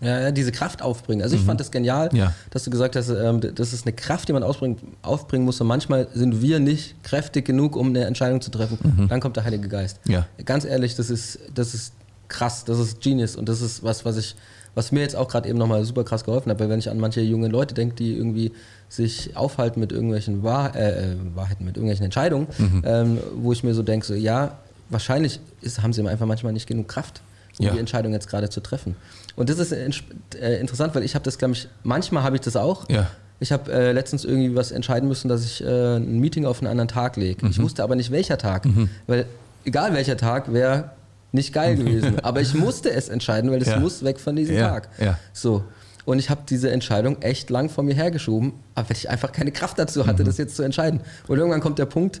[0.00, 1.22] Ja, ja, diese Kraft aufbringen.
[1.22, 2.34] Also ich fand das genial, Ja.
[2.50, 5.60] dass du gesagt hast, ähm, das ist eine Kraft, die man aufbringen muss.
[5.60, 9.06] Und manchmal sind wir nicht kräftig genug, um eine Entscheidung zu treffen.
[9.08, 10.00] Dann kommt der Heilige Geist.
[10.06, 10.26] Ja.
[10.44, 11.94] Ganz ehrlich, das ist, das ist
[12.28, 13.36] krass, das ist Genius.
[13.36, 14.36] Und das ist was, was ich,
[14.74, 16.98] was mir jetzt auch gerade eben nochmal super krass geholfen hat, weil wenn ich an
[16.98, 18.52] manche junge Leute denke, die irgendwie
[18.88, 22.46] sich aufhalten mit irgendwelchen Wahr äh, äh, Wahrheiten, mit irgendwelchen Entscheidungen,
[22.84, 24.58] ähm, wo ich mir so denke, so ja,
[24.90, 27.22] wahrscheinlich ist, haben sie einfach manchmal nicht genug Kraft,
[27.58, 27.72] um Ja.
[27.72, 28.96] die Entscheidung jetzt gerade zu treffen.
[29.36, 32.56] Und das ist äh, interessant, weil ich habe das, glaube ich, manchmal habe ich das
[32.56, 32.88] auch.
[32.88, 33.08] Ja.
[33.40, 36.68] Ich habe äh, letztens irgendwie was entscheiden müssen, dass ich äh, ein Meeting auf einen
[36.70, 37.44] anderen Tag lege.
[37.44, 37.50] Mhm.
[37.50, 38.64] Ich wusste aber nicht, welcher Tag.
[39.08, 39.26] Weil
[39.64, 40.90] egal welcher Tag wäre
[41.34, 42.20] nicht geil gewesen.
[42.20, 43.78] aber ich musste es entscheiden, weil es Ja.
[43.80, 44.88] muss weg von diesem Ja, Tag.
[44.98, 45.18] ja.
[45.32, 45.64] So.
[46.06, 49.52] Und ich habe diese Entscheidung echt lang vor mir hergeschoben, aber weil ich einfach keine
[49.52, 50.26] Kraft dazu hatte, Mhm.
[50.26, 51.00] das jetzt zu entscheiden.
[51.28, 52.20] Und irgendwann kommt der Punkt,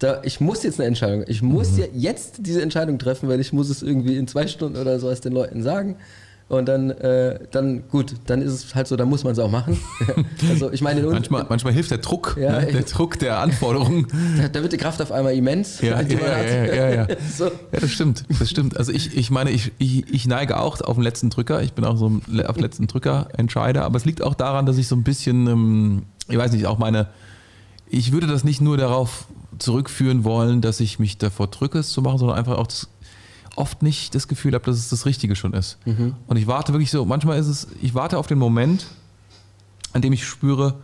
[0.00, 1.84] da, ich muss jetzt eine Entscheidung, ich muss Mhm.
[1.94, 5.32] jetzt diese Entscheidung treffen, weil ich muss es irgendwie in zwei Stunden oder sowas den
[5.32, 5.94] Leuten sagen.
[6.46, 9.50] Und dann, äh, dann gut, dann ist es halt so, dann muss man es auch
[9.50, 9.80] machen.
[10.50, 12.66] also ich meine, Manchmal, manchmal hilft der Druck, Ja, ne?
[12.66, 14.06] der ich- Druck der Anforderungen.
[14.38, 15.80] da, da wird die Kraft auf einmal immens.
[15.80, 17.46] Ja, ja, ja, ja, so.
[17.46, 18.24] Ja, das stimmt.
[18.38, 18.76] Das stimmt.
[18.76, 21.62] Also ich, ich meine, ich, ich, ich neige auch auf den letzten Drücker.
[21.62, 23.84] Ich bin auch so ein auf den letzten Drücker Entscheider.
[23.84, 26.78] Aber es liegt auch daran, dass ich so ein bisschen, ähm, ich weiß nicht, auch
[26.78, 27.08] meine,
[27.88, 29.26] ich würde das nicht nur darauf
[29.58, 32.88] zurückführen wollen, dass ich mich davor drücke, es zu machen, sondern einfach auch das,
[33.56, 35.78] oft nicht das Gefühl habe, dass es das Richtige schon ist.
[36.26, 38.86] Und ich warte wirklich so, manchmal ist es, ich warte auf den Moment,
[39.92, 40.74] an dem ich spüre,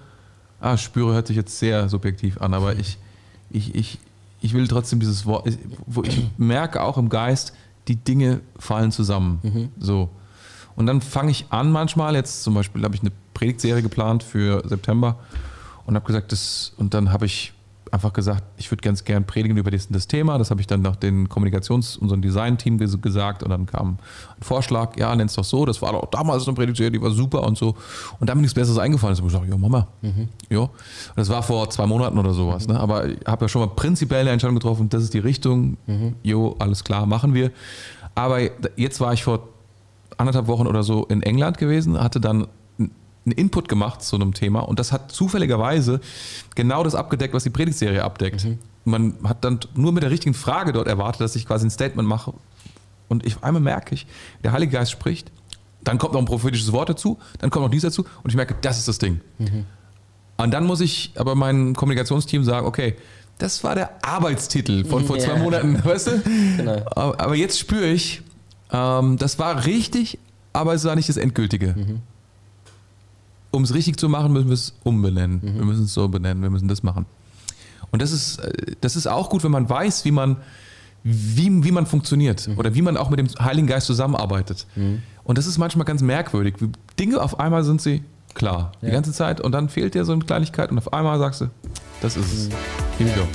[0.60, 2.98] ah, spüre hört sich jetzt sehr subjektiv an, aber ich,
[3.50, 3.98] ich, ich,
[4.40, 5.48] ich will trotzdem dieses Wort,
[5.86, 7.52] wo ich merke auch im Geist,
[7.88, 9.40] die Dinge fallen zusammen.
[9.78, 10.08] So.
[10.76, 14.62] Und dann fange ich an manchmal, jetzt zum Beispiel habe ich eine Predigtserie geplant für
[14.68, 15.18] September
[15.86, 17.52] und habe gesagt, das, und dann habe ich
[17.92, 20.38] einfach gesagt, ich würde ganz gern predigen über das, das Thema.
[20.38, 23.88] Das habe ich dann nach den Kommunikations- unserem Design-Team ges- gesagt und dann kam
[24.38, 25.64] ein Vorschlag, ja, nenn's doch so.
[25.64, 27.74] Das war auch damals eine Predigtserie, die war super und so.
[28.20, 29.14] Und dann bin nichts Besseres eingefallen.
[29.16, 29.88] Da habe ich gesagt, ja, Mama,
[30.48, 30.60] ja.
[30.60, 30.70] Und
[31.16, 32.68] das war vor zwei Monaten oder sowas.
[32.68, 32.78] Ne?
[32.78, 35.76] Aber ich habe ja schon mal prinzipiell eine Entscheidung getroffen, das ist die Richtung.
[36.22, 37.50] Jo, alles klar, machen wir.
[38.14, 38.38] Aber
[38.76, 39.48] jetzt war ich vor
[40.16, 42.46] anderthalb Wochen oder so in England gewesen, hatte dann
[43.26, 46.00] einen Input gemacht zu einem Thema und das hat zufälligerweise
[46.54, 48.46] genau das abgedeckt, was die Predigtserie abdeckt.
[48.84, 52.08] Man hat dann nur mit der richtigen Frage dort erwartet, dass ich quasi ein Statement
[52.08, 52.32] mache
[53.08, 54.06] und ich, auf einmal merke ich,
[54.42, 55.30] der Heilige Geist spricht,
[55.84, 58.54] dann kommt noch ein prophetisches Wort dazu, dann kommt noch dies dazu und ich merke,
[58.62, 59.20] das ist das Ding.
[60.36, 62.96] Und dann muss ich aber meinem Kommunikationsteam sagen, okay,
[63.36, 65.38] das war der Arbeitstitel von vor zwei Ja.
[65.42, 66.22] Monaten, weißt du?
[66.56, 66.82] Genau.
[66.94, 68.22] Aber aber jetzt spüre ich,
[68.72, 70.18] Ähm, das war richtig,
[70.52, 71.74] aber es war nicht das Endgültige.
[71.76, 72.00] Mhm.
[73.52, 75.40] Um es richtig zu machen, müssen wir es umbenennen.
[75.42, 75.54] Mhm.
[75.58, 77.06] Wir müssen es so benennen, wir müssen das machen.
[77.90, 80.36] Und das ist, äh, das ist auch gut, wenn man weiß, wie man,
[81.02, 82.58] wie, wie man funktioniert Mhm.
[82.58, 84.66] oder wie man auch mit dem Heiligen Geist zusammenarbeitet.
[85.24, 86.54] Und das ist manchmal ganz merkwürdig.
[86.98, 88.02] Dinge auf einmal sind sie
[88.34, 88.92] klar die Ja.
[88.92, 91.46] ganze Zeit und dann fehlt dir so eine Kleinigkeit und auf einmal sagst du,
[92.00, 92.48] das ist es.
[92.98, 93.26] Here we go.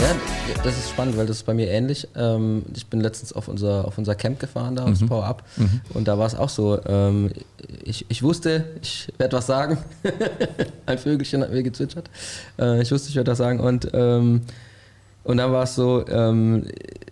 [0.00, 0.33] Ja,
[0.64, 2.08] das ist spannend, weil das ist bei mir ähnlich.
[2.16, 5.44] Ähm, ich bin letztens auf unser, auf unser Camp gefahren, da aufs Power Up.
[5.92, 6.80] Und da war es auch so.
[6.86, 7.30] Ähm,
[7.84, 9.76] ich, ich wusste, ich werde was sagen.
[10.86, 12.08] Ein Vögelchen hat mir gezwitschert.
[12.58, 13.60] Äh, ich wusste, ich werde was sagen.
[13.60, 14.40] Und, ähm,
[15.22, 16.66] und dann war es so, ähm,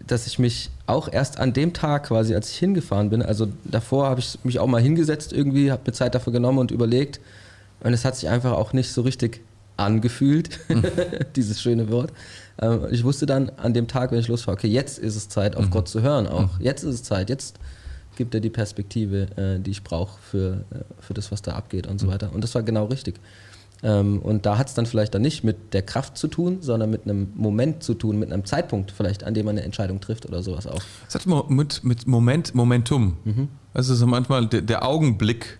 [0.06, 4.06] dass ich mich auch erst an dem Tag quasi, als ich hingefahren bin, also davor
[4.06, 7.20] habe ich mich auch mal hingesetzt irgendwie, habe mir Zeit dafür genommen und überlegt.
[7.80, 9.40] Und es hat sich einfach auch nicht so richtig
[9.84, 10.60] angefühlt,
[11.36, 12.12] dieses schöne Wort.
[12.60, 15.56] Ähm, ich wusste dann an dem Tag, wenn ich losfahre, okay, jetzt ist es Zeit,
[15.56, 16.60] auf Gott zu hören auch.
[16.60, 17.58] Jetzt ist es Zeit, jetzt
[18.16, 21.86] gibt er die Perspektive, äh, die ich brauche für, äh, für das, was da abgeht
[21.86, 22.32] und so weiter.
[22.32, 23.20] Und das war genau richtig.
[23.82, 26.90] Ähm, und da hat es dann vielleicht dann nicht mit der Kraft zu tun, sondern
[26.90, 30.26] mit einem Moment zu tun, mit einem Zeitpunkt vielleicht, an dem man eine Entscheidung trifft
[30.26, 30.82] oder sowas auch.
[31.08, 33.16] Es hat mit, mit Moment, Momentum.
[33.24, 33.48] Mhm.
[33.74, 35.58] Ist so manchmal der, der Augenblick,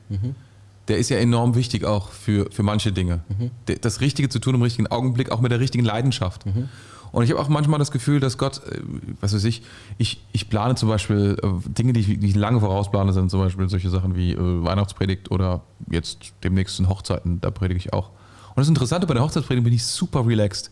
[0.88, 3.20] der ist ja enorm wichtig auch für, für manche Dinge.
[3.28, 3.50] Mhm.
[3.80, 6.46] Das Richtige zu tun im richtigen Augenblick, auch mit der richtigen Leidenschaft.
[6.46, 6.68] Mhm.
[7.12, 8.80] Und ich habe auch manchmal das Gefühl, dass Gott, äh,
[9.20, 9.62] was weiß ich,
[9.98, 13.40] ich, ich plane zum Beispiel äh, Dinge, die ich, die ich lange vorausplane, sind zum
[13.40, 15.60] Beispiel solche Sachen wie äh, Weihnachtspredigt oder
[15.90, 18.08] jetzt demnächst in Hochzeiten, da predige ich auch.
[18.54, 20.70] Und das Interessante bei der Hochzeitspredigt bin ich super relaxed.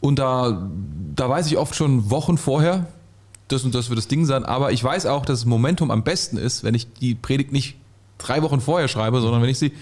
[0.00, 0.70] Und da,
[1.16, 2.86] da weiß ich oft schon Wochen vorher,
[3.48, 6.04] das und das wird das Ding sein, aber ich weiß auch, dass das Momentum am
[6.04, 7.76] besten ist, wenn ich die Predigt nicht
[8.20, 9.72] drei Wochen vorher schreibe, sondern wenn ich sie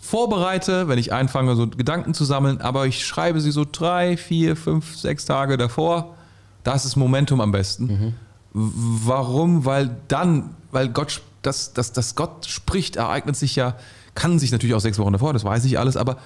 [0.00, 4.56] vorbereite, wenn ich anfange, so Gedanken zu sammeln, aber ich schreibe sie so drei, vier,
[4.56, 6.14] fünf, sechs Tage davor,
[6.64, 7.88] da ist das Momentum am besten.
[8.54, 8.70] W-
[9.04, 9.64] Warum?
[9.64, 13.76] Weil dann, weil Gott, das, das, das Gott spricht, ereignet sich ja,
[14.14, 16.16] kann sich natürlich auch sechs Wochen davor, das weiß ich alles, aber,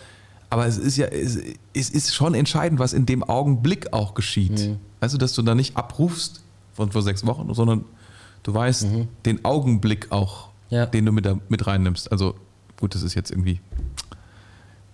[0.49, 1.39] aber es ist ja, es,
[1.75, 4.79] es ist schon entscheidend, was in dem Augenblick auch geschieht.
[5.01, 7.85] Weißt du, dass du da nicht abrufst von vor sechs Wochen, sondern
[8.45, 8.87] du weißt
[9.25, 10.87] den Augenblick auch, Ja.
[10.87, 12.11] den du mit, da, mit reinnimmst.
[12.11, 12.35] Also
[12.81, 13.61] gut, das ist jetzt irgendwie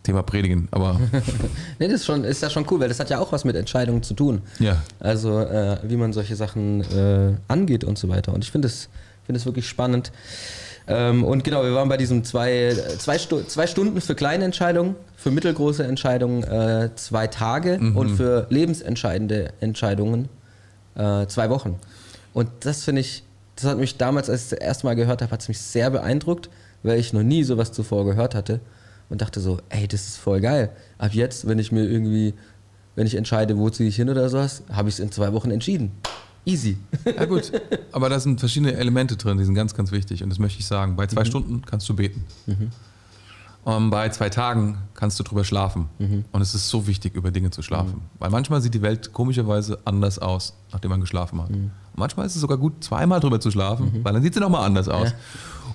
[0.02, 1.00] Thema Predigen, aber
[1.78, 3.56] Nee, das ist, schon, ist ja schon cool, weil das hat ja auch was mit
[3.56, 4.42] Entscheidungen zu tun.
[4.58, 4.82] ja.
[4.98, 8.34] Also äh, wie man solche Sachen äh, angeht und so weiter.
[8.34, 8.88] Und ich finde es
[9.28, 10.10] finde es wirklich spannend.
[10.86, 14.96] Ähm, und genau, wir waren bei diesem zwei, zwei, Stu zwei Stunden für kleine Entscheidungen,
[15.16, 20.30] für mittelgroße Entscheidungen äh, zwei Tage und für lebensentscheidende Entscheidungen
[20.94, 21.78] äh, zwei Wochen.
[22.32, 23.22] Und das finde ich,
[23.59, 25.90] das hat mich damals, als ich das erste Mal gehört habe, hat es mich sehr
[25.90, 26.48] beeindruckt,
[26.84, 28.61] weil ich noch nie sowas zuvor gehört hatte
[29.09, 30.70] und dachte so, ey, das ist voll geil.
[30.98, 32.34] Ab jetzt, wenn ich mir irgendwie,
[32.94, 35.50] wenn ich entscheide, wo ziehe ich hin oder sowas, habe ich es in zwei Wochen
[35.50, 35.90] entschieden.
[36.44, 36.78] Easy.
[37.04, 37.50] Ja gut,
[37.90, 40.66] aber da sind verschiedene Elemente drin, die sind ganz, ganz wichtig und das möchte ich
[40.66, 40.94] sagen.
[40.94, 42.24] Bei zwei Stunden kannst du beten.
[43.64, 45.88] Und bei zwei Tagen kannst du drüber schlafen.
[46.32, 48.02] Und es ist so wichtig, über Dinge zu schlafen.
[48.18, 51.50] Weil manchmal sieht die Welt komischerweise anders aus, nachdem man geschlafen hat.
[51.50, 54.64] Und manchmal ist es sogar gut, zweimal drüber zu schlafen, weil dann sieht sie nochmal
[54.64, 55.11] anders aus.
[55.11, 55.16] Ja.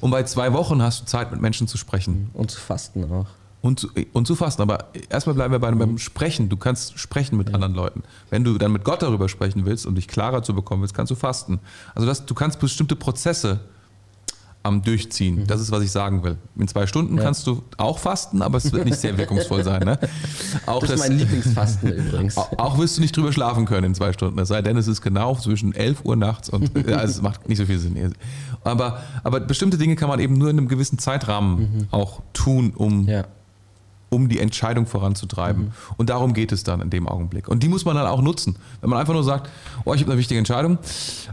[0.01, 2.29] Und bei zwei Wochen hast du Zeit, mit Menschen zu sprechen.
[2.33, 3.27] Und zu fasten auch.
[3.61, 4.61] Und zu, und zu fasten.
[4.61, 6.49] Aber erstmal bleiben wir bei, beim Sprechen.
[6.49, 8.03] Du kannst sprechen mit anderen Leuten.
[8.29, 11.11] Wenn du dann mit Gott darüber sprechen willst und dich klarer zu bekommen willst, kannst
[11.11, 11.61] du fasten.
[11.95, 13.61] Also das, du kannst bestimmte Prozesse
[14.63, 15.45] am Durchziehen.
[15.45, 16.37] Das ist, was ich sagen will.
[16.57, 19.83] In zwei Stunden kannst du auch fasten, aber es wird nicht sehr wirkungsvoll sein.
[19.83, 19.99] Ne?
[20.65, 22.37] Auch Das ist mein Lieblingsfasten übrigens.
[22.37, 24.39] Au- Auch wirst du nicht drüber schlafen können in zwei Stunden.
[24.39, 27.57] Es sei denn, es ist genau zwischen 11 Uhr nachts und also es macht nicht
[27.57, 28.13] so viel Sinn.
[28.63, 33.07] Aber, aber bestimmte Dinge kann man eben nur in einem gewissen Zeitrahmen auch tun, um,
[33.07, 33.25] Ja.
[34.09, 35.73] Um die Entscheidung voranzutreiben.
[35.97, 37.47] Und darum geht es dann in dem Augenblick.
[37.47, 38.55] Und die muss man dann auch nutzen.
[38.81, 39.49] Wenn man einfach nur sagt,
[39.85, 40.77] oh, ich habe eine wichtige Entscheidung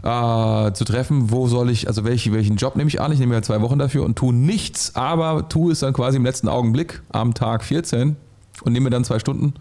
[0.01, 3.11] äh, zu treffen, wo soll ich, also welch, welchen Job nehme ich an?
[3.11, 6.25] Ich nehme ja zwei Wochen dafür und tue nichts, aber tue es dann quasi im
[6.25, 8.15] letzten Augenblick am Tag 14
[8.63, 9.53] und nehme dann zwei Stunden.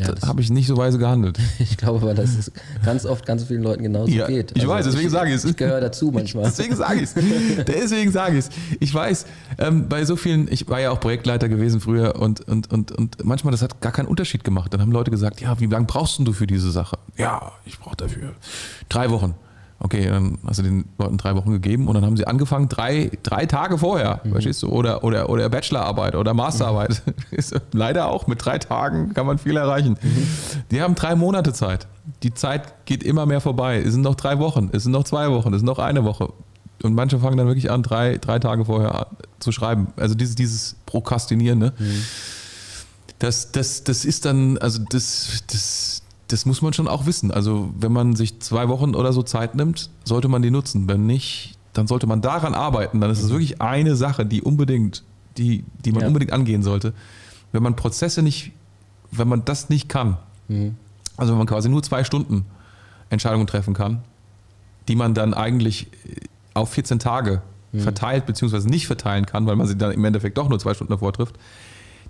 [0.00, 1.38] Ja habe ich nicht so weise gehandelt.
[1.58, 2.52] ich glaube aber, dass es
[2.84, 4.52] ganz oft ganz vielen Leuten genauso Ja, geht.
[4.54, 5.44] Also ich weiß, deswegen sage ich es.
[5.44, 6.44] Ich gehöre dazu manchmal.
[6.50, 7.14] Deswegen sage ich es.
[7.66, 8.50] Deswegen sage ich es.
[8.80, 9.26] Ich weiß,
[9.58, 13.24] ähm, bei so vielen, ich war ja auch Projektleiter gewesen früher und, und, und, und
[13.24, 14.72] manchmal, das hat gar keinen Unterschied gemacht.
[14.72, 16.98] Dann haben Leute gesagt, ja, wie lange brauchst denn du für diese Sache?
[17.16, 18.32] Ja, ich brauche dafür
[18.88, 19.34] drei Wochen.
[19.82, 23.10] Okay, dann hast du den Leuten drei Wochen gegeben und dann haben sie angefangen, drei,
[23.22, 24.68] drei Tage vorher, verstehst du?
[24.68, 27.02] Oder, oder, oder Bachelorarbeit oder Masterarbeit.
[27.30, 29.96] Ist Leider auch, mit drei Tagen kann man viel erreichen.
[30.70, 31.86] Die haben drei Monate Zeit.
[32.22, 33.78] Die Zeit geht immer mehr vorbei.
[33.78, 36.30] Es sind noch drei Wochen, es sind noch zwei Wochen, es sind noch eine Woche.
[36.82, 39.06] Und manche fangen dann wirklich an, drei, drei Tage vorher
[39.38, 39.88] zu schreiben.
[39.96, 41.72] Also dieses, dieses Prokrastinieren, ne?
[43.18, 46.02] Das, das, das ist dann, also das, das,
[46.32, 47.30] das muss man schon auch wissen.
[47.30, 50.88] Also wenn man sich zwei Wochen oder so Zeit nimmt, sollte man die nutzen.
[50.88, 53.00] Wenn nicht, dann sollte man daran arbeiten.
[53.00, 53.30] Dann ist es Mhm.
[53.32, 55.02] wirklich eine Sache, die unbedingt,
[55.36, 56.06] die, die man Ja.
[56.08, 56.92] unbedingt angehen sollte.
[57.52, 58.52] Wenn man Prozesse nicht,
[59.10, 60.18] wenn man das nicht kann,
[60.48, 60.76] Mhm.
[61.16, 62.44] also wenn man quasi nur zwei Stunden
[63.10, 64.02] Entscheidungen treffen kann,
[64.88, 66.20] die man dann eigentlich äh,
[66.54, 67.80] auf 14 Tage Mhm.
[67.80, 70.92] verteilt beziehungsweise nicht verteilen kann, weil man sie dann im Endeffekt doch nur zwei Stunden
[70.92, 71.36] davor trifft,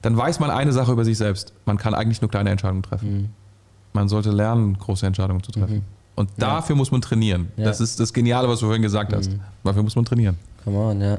[0.03, 1.53] dann weiß man eine Sache über sich selbst.
[1.67, 3.13] Man kann eigentlich nur kleine Entscheidungen treffen.
[3.15, 3.29] Mhm.
[3.93, 5.83] Man sollte lernen, große Entscheidungen zu treffen.
[6.17, 7.51] Und dafür muss man trainieren.
[7.57, 7.65] Ja.
[7.65, 9.31] Das ist das Geniale, was du vorhin gesagt hast.
[9.65, 10.37] Dafür muss man trainieren.
[10.65, 11.19] Come on, ja.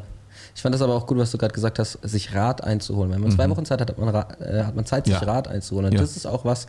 [0.53, 3.11] Ich fand das aber auch gut, was du gerade gesagt hast, sich Rat einzuholen.
[3.11, 5.21] Wenn man zwei Wochen Zeit hat, hat man, Ra äh, hat man Zeit, sich Mhm.
[5.25, 5.33] Ja.
[5.33, 5.87] Rat einzuholen.
[5.87, 6.01] Und Ja.
[6.01, 6.67] das ist auch was,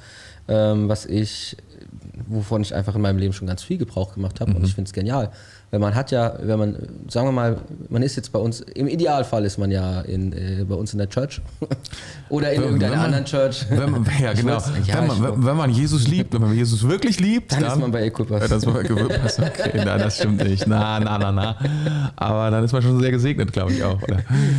[0.49, 1.57] ähm, was ich,
[2.29, 4.51] wovon ich einfach in meinem Leben schon ganz viel Gebrauch gemacht habe.
[4.53, 4.59] Mhm.
[4.59, 5.31] Und ich finde es genial.
[5.73, 6.77] Weil man hat ja, wenn man,
[7.09, 7.57] sagen wir mal,
[7.89, 10.99] man ist jetzt bei uns, im Idealfall ist man ja in, äh, bei uns in
[10.99, 11.41] der Church
[12.29, 13.65] oder in Wenn- irgendeiner wenn man- anderen Church.
[13.71, 14.53] Wenn man, ja, genau.
[14.53, 17.77] wollt's- ja, wenn, man, wenn, man Jesus liebt, wenn man Jesus wirklich liebt, Dann ist
[17.79, 18.43] man bei Equippers.
[18.43, 19.39] Ja, das war Equippers.
[19.43, 20.67] Okay, nein, das stimmt nicht.
[20.67, 21.57] Na, na, na, na.
[22.17, 24.01] Aber dann ist man schon sehr gesegnet, glaube ich auch.
[24.03, 24.19] Oder?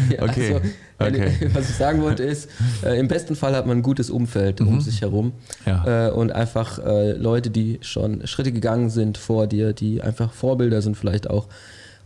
[0.09, 0.55] Ja, Okay.
[0.55, 0.67] also,
[0.99, 1.31] okay.
[1.53, 2.49] Was ich sagen wollte ist,
[2.83, 5.31] äh, im besten Fall hat man ein gutes Umfeld um sich herum Mhm.
[5.65, 6.07] Ja.
[6.07, 10.81] äh, und einfach äh, Leute, die schon Schritte gegangen sind vor dir, die einfach Vorbilder
[10.81, 11.47] sind vielleicht auch.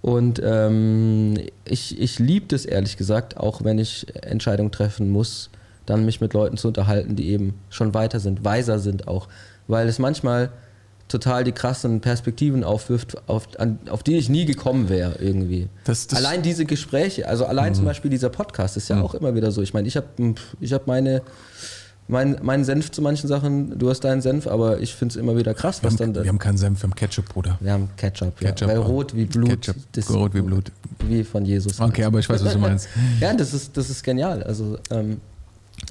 [0.02, 1.36] Und ähm,
[1.66, 5.50] ich, ich liebe das ehrlich gesagt, auch wenn ich Entscheidungen treffen muss,
[5.86, 9.28] dann mich mit Leuten zu unterhalten, die eben schon weiter sind, weiser sind auch.
[9.68, 10.50] Weil es manchmal
[11.08, 15.70] total die krassen Perspektiven aufwirft, auf, an, auf die ich nie gekommen wäre irgendwie.
[15.86, 19.34] Das- das- allein diese Gespräche, also allein zum Beispiel dieser Podcast ist ja auch immer
[19.36, 19.62] wieder so.
[19.62, 20.08] Ich meine, ich habe
[20.60, 21.22] ich hab meine,
[22.10, 25.36] mein, meinen Senf zu manchen Sachen, du hast deinen Senf, aber ich finde es immer
[25.38, 26.24] wieder krass, Wir was dann haben, da.
[26.24, 27.58] wir haben keinen Senf, wir haben Ketchup, Bruder.
[27.62, 28.76] Wir haben Ketchup, Ketchup, ja.
[28.76, 29.49] Weil rot wie Blut.
[29.49, 30.72] Ketchup, das- rot wie Blut.
[31.08, 31.80] Wie von Jesus.
[31.80, 32.88] Okay, aber ich weiß, was du meinst.
[33.22, 34.41] Ja, das ist, das ist genial.
[34.43, 35.20] Also ähm,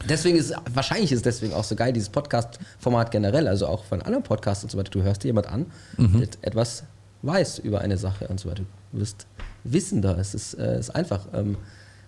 [0.08, 4.22] deswegen ist wahrscheinlich ist deswegen auch so geil, dieses Podcast-Format generell, also auch von anderen
[4.24, 4.90] Podcasts und so weiter.
[4.90, 5.66] Du hörst dir jemand an,
[5.96, 6.20] Mhm.
[6.20, 6.84] der etwas
[7.22, 8.62] weiß über eine Sache und so weiter.
[8.92, 9.26] Du wirst
[9.64, 10.16] wissender.
[10.18, 11.26] Es ist, äh, ist einfach.
[11.34, 11.56] Ähm,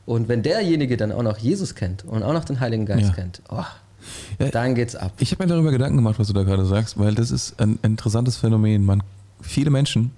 [0.07, 3.15] und wenn derjenige dann auch noch Jesus kennt und auch noch den Heiligen Geist Ja.
[3.15, 3.65] kennt, oh,
[4.39, 5.13] Ja, dann geht's ab.
[5.19, 7.79] Ich habe mir darüber Gedanken gemacht, was du da gerade sagst, weil das ist ein
[7.83, 8.87] interessantes Phänomen.
[8.87, 9.03] Man,
[9.43, 10.13] viele Menschen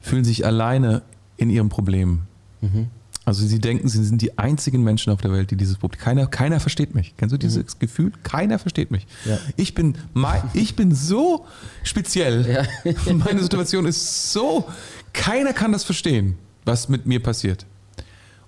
[0.00, 1.02] fühlen sich alleine
[1.36, 2.22] in ihrem Problem.
[2.62, 2.86] Mhm.
[3.26, 6.00] Also sie denken, sie sind die einzigen Menschen auf der Welt, die dieses Problem.
[6.00, 7.12] Keiner, keiner versteht mich.
[7.18, 8.12] Kennst du dieses Gefühl?
[8.22, 9.06] Keiner versteht mich.
[9.24, 9.30] Mhm.
[9.32, 9.38] Ja.
[9.56, 11.44] Ich bin, mei- ich bin so
[11.82, 12.48] speziell.
[12.84, 12.92] Ja.
[13.12, 14.68] Meine Situation ist so.
[15.12, 17.66] Keiner kann das verstehen, was mit mir passiert.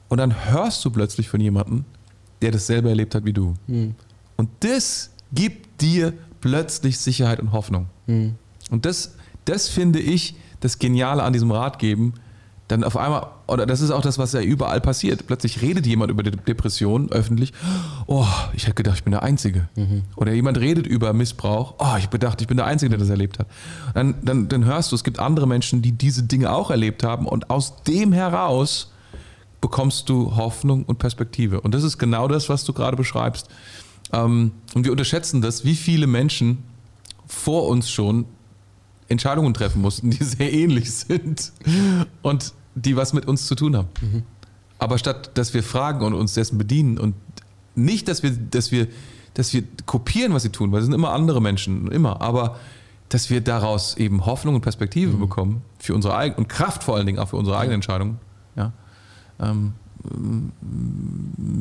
[0.08, 1.84] Und dann hörst du plötzlich von jemandem,
[2.40, 3.54] der dasselbe erlebt hat wie du.
[3.66, 3.96] Hm.
[4.36, 7.86] Und das gibt dir plötzlich Sicherheit und Hoffnung.
[8.06, 8.36] Hm.
[8.70, 12.12] Und das, das finde ich das Geniale an diesem Ratgeben.
[12.68, 15.26] Dann auf einmal, oder das ist auch das, was ja überall passiert.
[15.26, 17.54] Plötzlich redet jemand über die Depression öffentlich.
[18.06, 19.68] Oh, ich hätte gedacht, ich bin der Einzige.
[20.16, 21.76] Oder jemand redet über Missbrauch.
[21.78, 23.46] Oh, ich bedacht, ich bin der Einzige, der das erlebt hat.
[23.94, 27.26] Dann, dann, dann hörst du, es gibt andere Menschen, die diese Dinge auch erlebt haben.
[27.26, 28.92] Und aus dem heraus
[29.62, 31.62] bekommst du Hoffnung und Perspektive.
[31.62, 33.48] Und das ist genau das, was du gerade beschreibst.
[34.12, 36.58] Ähm, und wir unterschätzen das, wie viele Menschen
[37.26, 38.26] vor uns schon
[39.08, 41.52] Entscheidungen treffen mussten, die sehr ähnlich sind
[42.22, 42.52] und
[42.82, 43.88] die was mit uns zu tun haben.
[44.78, 47.14] Aber statt dass wir fragen und uns dessen bedienen und
[47.74, 48.88] nicht, dass wir, dass wir,
[49.34, 52.56] dass wir kopieren, was sie tun, weil es sind immer andere Menschen, immer, aber
[53.08, 57.06] dass wir daraus eben Hoffnung und Perspektive bekommen für unsere eigenen und Kraft vor allen
[57.06, 58.18] Dingen auch für unsere eigenen Entscheidungen.
[58.56, 58.72] Ja.
[59.40, 59.72] Ähm,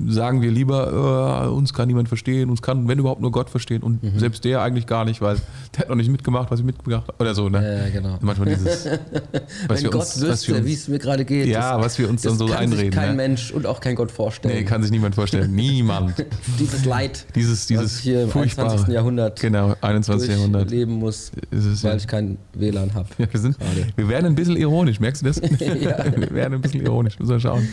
[0.08, 3.84] sagen wir lieber, äh, uns kann niemand verstehen, uns kann, wenn überhaupt, nur Gott verstehen
[3.84, 5.38] und selbst der eigentlich gar nicht, weil
[5.74, 7.50] der hat noch nicht mitgemacht, was ich mitgemacht habe oder so.
[7.50, 7.84] Ne?
[7.86, 8.18] Ja, genau.
[8.22, 8.86] Manchmal dieses,
[9.68, 11.48] was Wenn Gott uns, wüsste, wie es mir gerade geht.
[11.48, 12.91] ja, was wir uns dann das so kann einreden.
[12.91, 13.16] sich kein ne?
[13.16, 14.56] Mensch und auch kein Gott vorstellen.
[14.56, 15.54] Nee, kann sich niemand vorstellen.
[15.56, 16.26] Niemand.
[16.60, 18.70] Dieses Leid, Dieses, dieses hier im furchtbare.
[18.70, 18.93] 21.
[18.93, 20.30] Jahrhundert Genau, 21.
[20.30, 20.70] Jahrhundert.
[20.70, 21.89] leben muss, es ja.
[21.89, 23.08] weil ich kein WLAN habe.
[23.18, 23.88] Ja, wir, sind, Gerade.
[23.95, 25.41] wir werden ein bisschen ironisch, merkst du das?
[25.78, 26.04] Ja.
[26.16, 27.68] Wir werden ein bisschen ironisch, müssen wir schauen,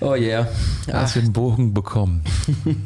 [0.00, 0.48] Oh yeah.
[0.86, 2.22] dass Ach, wir den Bogen bekommen.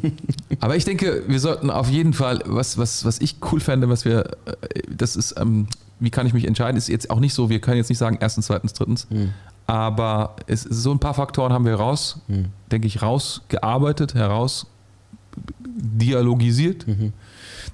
[0.59, 4.05] Aber ich denke, wir sollten auf jeden Fall, was, was, was ich cool fände, was
[4.05, 5.67] wir, äh, das ist, ähm,
[5.99, 8.17] wie kann ich mich entscheiden, ist jetzt auch nicht so, wir können jetzt nicht sagen
[8.21, 9.31] erstens, zweitens, drittens, Hm.
[9.67, 12.45] aber es so ein paar Faktoren haben wir raus, Hm.
[12.71, 14.67] denke ich, rausgearbeitet, heraus
[15.65, 17.13] dialogisiert Mhm.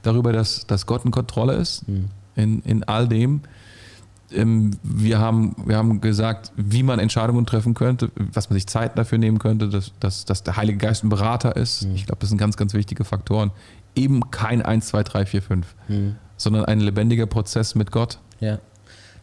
[0.04, 2.06] darüber, dass, dass Gott in Kontrolle ist Hm.
[2.36, 3.42] in, in all dem.
[4.32, 8.98] Ähm, wir, haben, wir haben gesagt, wie man Entscheidungen treffen könnte, was man sich Zeit
[8.98, 11.86] dafür nehmen könnte, dass, dass, dass der Heilige Geist ein Berater ist.
[11.86, 11.96] Mhm.
[11.96, 13.52] Ich glaube, das sind ganz, ganz wichtige Faktoren.
[13.96, 16.16] Eben kein 1, 2, 3, 4, 5, Hm.
[16.38, 18.20] sondern ein lebendiger Prozess mit Gott.
[18.40, 18.60] Ja.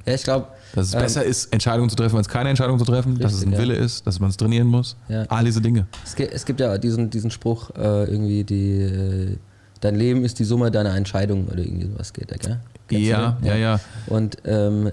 [0.07, 0.47] Ja, ich glaube.
[0.75, 3.43] Dass es ähm, besser ist, Entscheidungen zu treffen, als keine Entscheidung zu treffen, dass es
[3.43, 3.75] ein Richtig, ja.
[3.75, 4.97] Wille ist, dass man es trainieren muss.
[5.09, 5.25] Ja.
[5.29, 5.87] All diese Dinge.
[6.05, 9.37] Es gibt, es gibt ja diesen, diesen Spruch, äh, irgendwie, die, äh,
[9.81, 12.61] dein Leben ist die Summe deiner Entscheidungen oder irgendwie sowas geht da, gell?
[13.01, 13.47] Du Ja, den?
[13.49, 13.81] ja, ja.
[14.07, 14.91] Und ähm,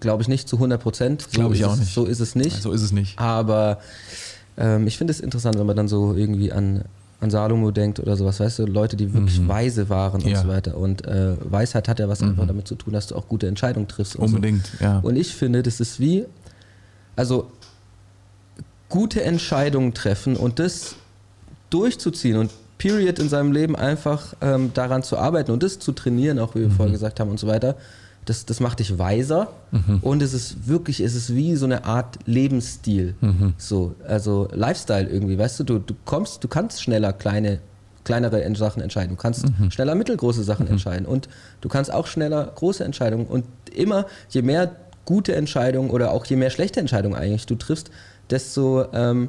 [0.00, 1.28] glaube ich nicht zu 100 Prozent.
[1.32, 1.92] Glaube ich auch nicht.
[1.92, 2.62] So ist es nicht.
[2.62, 3.18] So ist es nicht.
[3.18, 3.78] Aber
[4.56, 6.84] ähm, ich finde es interessant, wenn man dann so irgendwie an,
[7.20, 9.48] an Salomo denkt oder sowas, weißt du, Leute, die wirklich Mhm.
[9.48, 10.38] weise waren und Ja.
[10.38, 10.42] Mhm.
[10.46, 10.76] so weiter.
[10.76, 13.88] Und äh, Weisheit hat ja was einfach damit zu tun, dass du auch gute Entscheidungen
[13.88, 14.16] triffst.
[14.16, 14.36] Und so.
[14.36, 14.98] Unbedingt, ja.
[15.00, 16.24] Und ich finde, das ist wie,
[17.16, 17.50] also
[18.88, 20.94] gute Entscheidungen treffen und das
[21.70, 22.50] durchzuziehen und
[22.82, 26.62] Period in seinem Leben einfach ähm, daran zu arbeiten und das zu trainieren, auch wie
[26.62, 27.76] wir vorher gesagt haben und so weiter,
[28.24, 29.52] das, das macht dich weiser
[30.00, 33.14] und es ist wirklich, es ist wie so eine Art Lebensstil.
[33.56, 37.60] So, also Lifestyle irgendwie, weißt du, du, du kommst, du kannst schneller kleine,
[38.02, 41.28] kleinere Sachen entscheiden, du kannst schneller mittelgroße Sachen entscheiden und
[41.60, 44.74] du kannst auch schneller große Entscheidungen und immer, je mehr
[45.04, 47.90] gute Entscheidungen oder auch je mehr schlechte Entscheidungen eigentlich du triffst,
[48.30, 49.28] desto, ähm,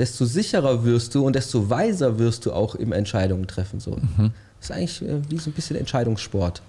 [0.00, 3.78] desto sicherer wirst du und desto weiser wirst du auch im Entscheidungen treffen.
[3.78, 3.96] So.
[4.16, 6.60] Das ist eigentlich äh, wie so ein bisschen Entscheidungssport.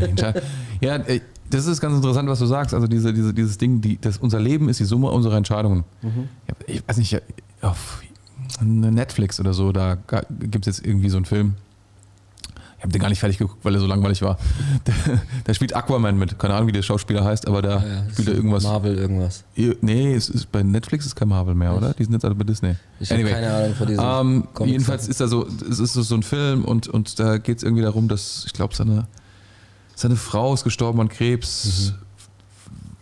[0.00, 0.42] Entscheid-
[0.80, 1.20] ja, äh,
[1.50, 2.74] das ist ganz interessant, was du sagst.
[2.74, 5.84] Also diese, diese, dieses Ding, die, das, unser Leben ist die Summe unserer Entscheidungen.
[6.02, 7.20] Ja, Ich weiß nicht,
[7.60, 8.02] auf
[8.62, 9.96] Netflix oder so, da
[10.40, 11.54] gibt es jetzt irgendwie so einen Film.
[12.80, 14.38] Ich habe den gar nicht fertig geguckt, weil er so langweilig war.
[15.44, 16.38] Da, spielt Aquaman mit.
[16.38, 18.62] Keine Ahnung, wie der Schauspieler heißt, aber da spielt er irgendwas.
[18.62, 19.44] Marvel irgendwas.
[19.82, 21.92] Nee, es ist, bei Netflix ist kein Marvel mehr, oder?
[21.92, 22.76] Die sind jetzt alle bei Disney.
[22.98, 24.02] Ich habe keine Ahnung von diesem.
[24.02, 27.36] Ähm, Comics- jedenfalls ist da so, es ist so, so ein Film und, und da
[27.36, 29.06] geht es irgendwie darum, dass, ich glaube, seine,
[29.94, 31.92] seine Frau ist gestorben an Krebs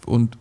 [0.07, 0.37] und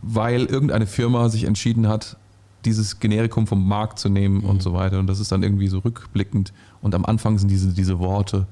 [0.00, 2.16] weil irgendeine Firma sich entschieden hat,
[2.64, 4.98] dieses Generikum vom Markt zu nehmen und so weiter.
[4.98, 6.52] Und das ist dann irgendwie so rückblickend.
[6.82, 8.46] Und am Anfang sind diese, diese Worte,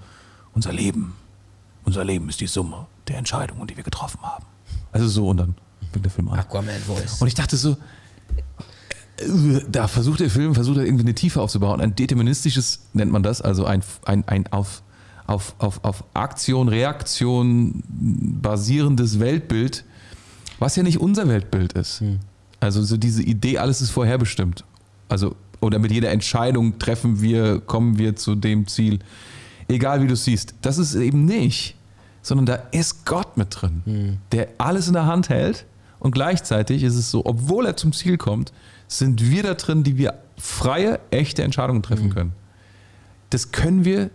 [0.55, 1.15] unser Leben,
[1.85, 4.45] unser Leben ist die Summe der Entscheidungen, die wir getroffen haben.
[4.93, 5.55] Also so und dann
[5.93, 6.39] fängt der Film an.
[6.39, 7.21] Aquaman Voice.
[7.21, 7.77] Und ich dachte so,
[9.69, 11.81] da versucht der Film, versucht er irgendwie eine Tiefe aufzubauen.
[11.81, 14.83] Ein deterministisches nennt man das, also ein, ein, ein auf,
[15.27, 19.85] auf, auf, auf Aktion, Reaktion basierendes Weltbild,
[20.59, 22.03] was ja nicht unser Weltbild ist.
[22.61, 24.65] Also so diese Idee, alles ist vorherbestimmt.
[25.09, 28.99] Also, oder mit jeder Entscheidung treffen wir, kommen wir zu dem Ziel.
[29.69, 30.55] Egal wie du siehst.
[30.63, 31.77] Das ist eben nicht.
[32.23, 35.67] Sondern da ist Gott mit drin, der alles in der Hand hält.
[35.99, 38.53] Und gleichzeitig ist es so, obwohl er zum Ziel kommt,
[38.87, 42.33] sind wir da drin, die wir freie, echte Entscheidungen treffen können.
[43.31, 44.11] Das können wir,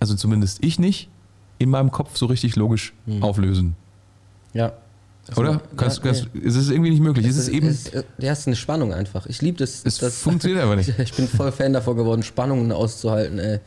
[0.00, 1.08] also zumindest ich nicht,
[1.58, 3.76] in meinem Kopf so richtig logisch auflösen.
[4.52, 4.72] Ja.
[5.34, 5.60] Oder?
[5.76, 6.42] Kannst, ja, kannst, nee.
[6.46, 7.26] Es ist irgendwie nicht möglich.
[7.26, 7.66] Es ist eben.
[7.66, 9.26] Es, ja, es ist eine Spannung einfach.
[9.26, 9.82] Ich liebe das.
[9.84, 10.92] Es das funktioniert aber nicht.
[10.98, 13.60] Ich, bin voll Fan davor geworden, Spannungen auszuhalten, ey.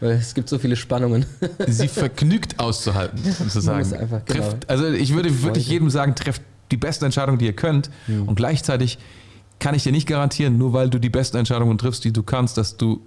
[0.00, 1.24] Weil es gibt so viele Spannungen.
[1.68, 3.92] sie vergnügt auszuhalten, sozusagen.
[3.94, 4.40] einfach, genau.
[4.40, 6.42] Trefft, also ich würde wirklich jedem sagen, trefft
[6.72, 7.90] die beste Entscheidung, die ihr könnt.
[8.08, 8.98] Und gleichzeitig
[9.60, 12.58] kann ich dir nicht garantieren, nur weil du die besten Entscheidungen triffst, die du kannst,
[12.58, 13.00] dass du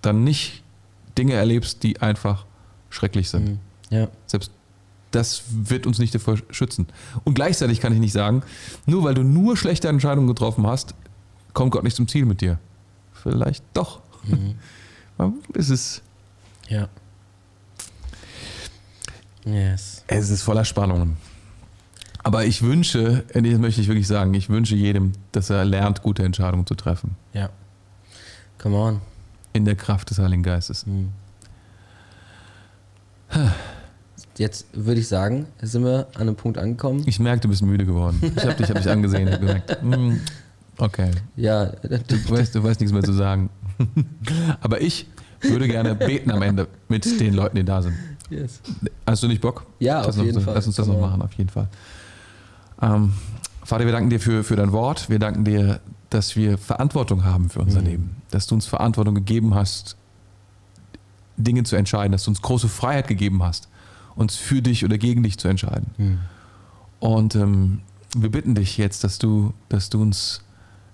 [0.00, 0.62] dann nicht
[1.16, 2.46] Dinge erlebst, die einfach
[2.90, 3.58] schrecklich sind.
[3.90, 4.08] Ja.
[4.26, 4.52] Selbst
[5.10, 6.86] das wird uns nicht davor schützen.
[7.24, 8.42] Und gleichzeitig kann ich nicht sagen,
[8.86, 10.94] nur weil du nur schlechte Entscheidungen getroffen hast,
[11.54, 12.58] kommt Gott nicht zum Ziel mit dir.
[13.12, 14.00] Vielleicht doch.
[15.54, 16.02] es ist
[16.68, 16.88] Ja.
[19.44, 20.04] Yes.
[20.06, 21.16] Es ist voller Spannungen.
[22.22, 26.24] Aber ich wünsche, das möchte ich wirklich sagen, ich wünsche jedem, dass er lernt, gute
[26.24, 27.16] Entscheidungen zu treffen.
[27.32, 27.48] Ja.
[28.58, 29.00] Come on.
[29.54, 30.84] In der Kraft des Heiligen Geistes.
[34.38, 37.02] Jetzt würde ich sagen, sind wir an einem Punkt angekommen.
[37.06, 38.18] Ich merke, du bist müde geworden.
[38.22, 40.20] Ich habe dich, hab dich angesehen und gemerkt, hm,
[40.78, 43.50] okay, Ja, du weißt, du weißt nichts mehr zu sagen.
[44.60, 45.06] Aber ich
[45.40, 47.94] würde gerne beten am Ende mit den Leuten, die da sind.
[48.30, 48.60] yes.
[49.06, 49.66] Hast du nicht Bock?
[49.80, 50.54] Ja, Lass auf uns- jeden Fall.
[50.54, 51.06] Lass uns das noch Genau.
[51.08, 51.68] machen, auf jeden Fall.
[52.80, 53.12] Ähm,
[53.64, 55.10] Vater, wir danken dir für, für dein Wort.
[55.10, 55.80] Wir danken dir,
[56.10, 57.64] dass wir Verantwortung haben für Mhm.
[57.66, 58.16] unser Leben.
[58.30, 59.96] Dass du uns Verantwortung gegeben hast,
[61.36, 62.12] Dinge zu entscheiden.
[62.12, 63.68] Dass du uns große Freiheit gegeben hast,
[64.18, 65.90] uns für dich oder gegen dich zu entscheiden.
[65.96, 66.18] Mhm.
[66.98, 67.80] Und ähm,
[68.16, 70.42] wir bitten dich jetzt, dass du, dass du uns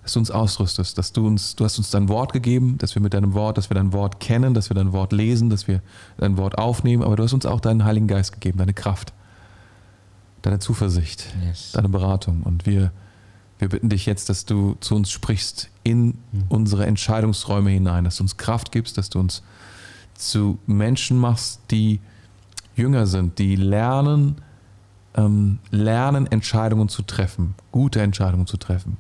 [0.02, 3.01] dass du uns ausrüstest, dass du uns, du hast uns dein Wort gegeben, dass wir
[3.01, 5.80] mit deinem Wort, dass wir dein Wort kennen, dass wir dein Wort lesen, dass wir
[6.18, 9.14] dein Wort aufnehmen, aber du hast uns auch deinen Heiligen Geist gegeben, deine Kraft,
[10.42, 11.72] deine Zuversicht, Yes.
[11.72, 12.42] deine Beratung.
[12.42, 12.92] Und wir,
[13.59, 16.18] wir bitten dich jetzt, dass du zu uns sprichst in
[16.51, 19.42] unsere Entscheidungsräume hinein, dass du uns Kraft gibst, dass du uns
[20.12, 22.01] zu Menschen machst, die
[22.76, 24.36] jünger sind, die lernen,
[25.16, 28.96] ähm, lernen, Entscheidungen zu treffen, gute Entscheidungen zu treffen.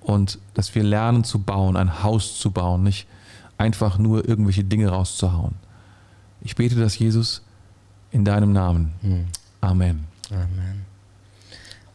[0.00, 3.06] Und dass wir lernen zu bauen, ein Haus zu bauen, nicht
[3.58, 5.54] einfach nur irgendwelche Dinge rauszuhauen.
[6.40, 7.42] Ich bete das, Jesus,
[8.10, 8.92] in deinem Namen.
[9.60, 10.04] Amen.
[10.30, 10.79] Amen.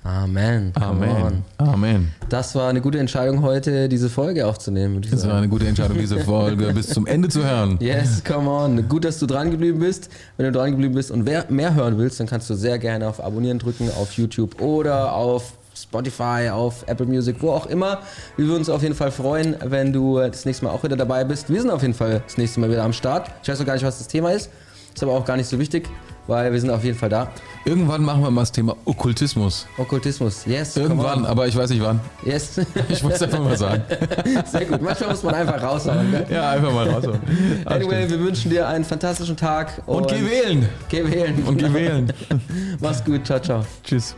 [0.05, 0.71] Amen.
[0.75, 1.43] Amen.
[1.57, 2.11] Amen.
[2.29, 5.01] Das war eine gute Entscheidung, heute diese Folge aufzunehmen.
[5.09, 7.79] Das war eine gute Entscheidung, diese Folge bis zum Ende zu hören.
[7.81, 8.87] Yes, come on.
[8.87, 10.09] Gut, dass du dran geblieben bist.
[10.37, 13.19] Wenn du dran geblieben bist und mehr hören willst, dann kannst du sehr gerne auf
[13.19, 17.99] Abonnieren drücken auf YouTube oder auf Spotify, auf Apple Music, wo auch immer.
[18.37, 21.23] Wir würden uns auf jeden Fall freuen, wenn du das nächste Mal auch wieder dabei
[21.23, 21.49] bist.
[21.49, 23.31] Wir sind auf jeden Fall das nächste Mal wieder am Start.
[23.41, 24.51] Ich weiß noch gar nicht, was das Thema ist.
[24.93, 25.89] Ist aber auch gar nicht so wichtig,
[26.27, 27.27] weil wir sind auf jeden Fall da.
[27.65, 29.67] Irgendwann machen wir mal das Thema Okkultismus.
[29.77, 30.77] Okkultismus, yes.
[30.77, 31.99] Irgendwann, aber ich weiß nicht wann.
[32.23, 32.61] Yes.
[32.89, 33.83] Ich muss einfach mal sagen.
[34.45, 34.81] Sehr gut.
[34.81, 36.13] Manchmal muss man einfach raushauen.
[36.29, 37.03] Ja, einfach mal raus.
[37.65, 39.81] Anyway, wir wünschen dir einen fantastischen Tag.
[39.85, 40.69] Und geh wählen.
[40.89, 41.43] Geh wählen.
[41.45, 42.13] Und geh wählen.
[42.79, 43.25] Mach's gut.
[43.25, 43.65] Ciao, ciao.
[43.83, 44.15] Tschüss.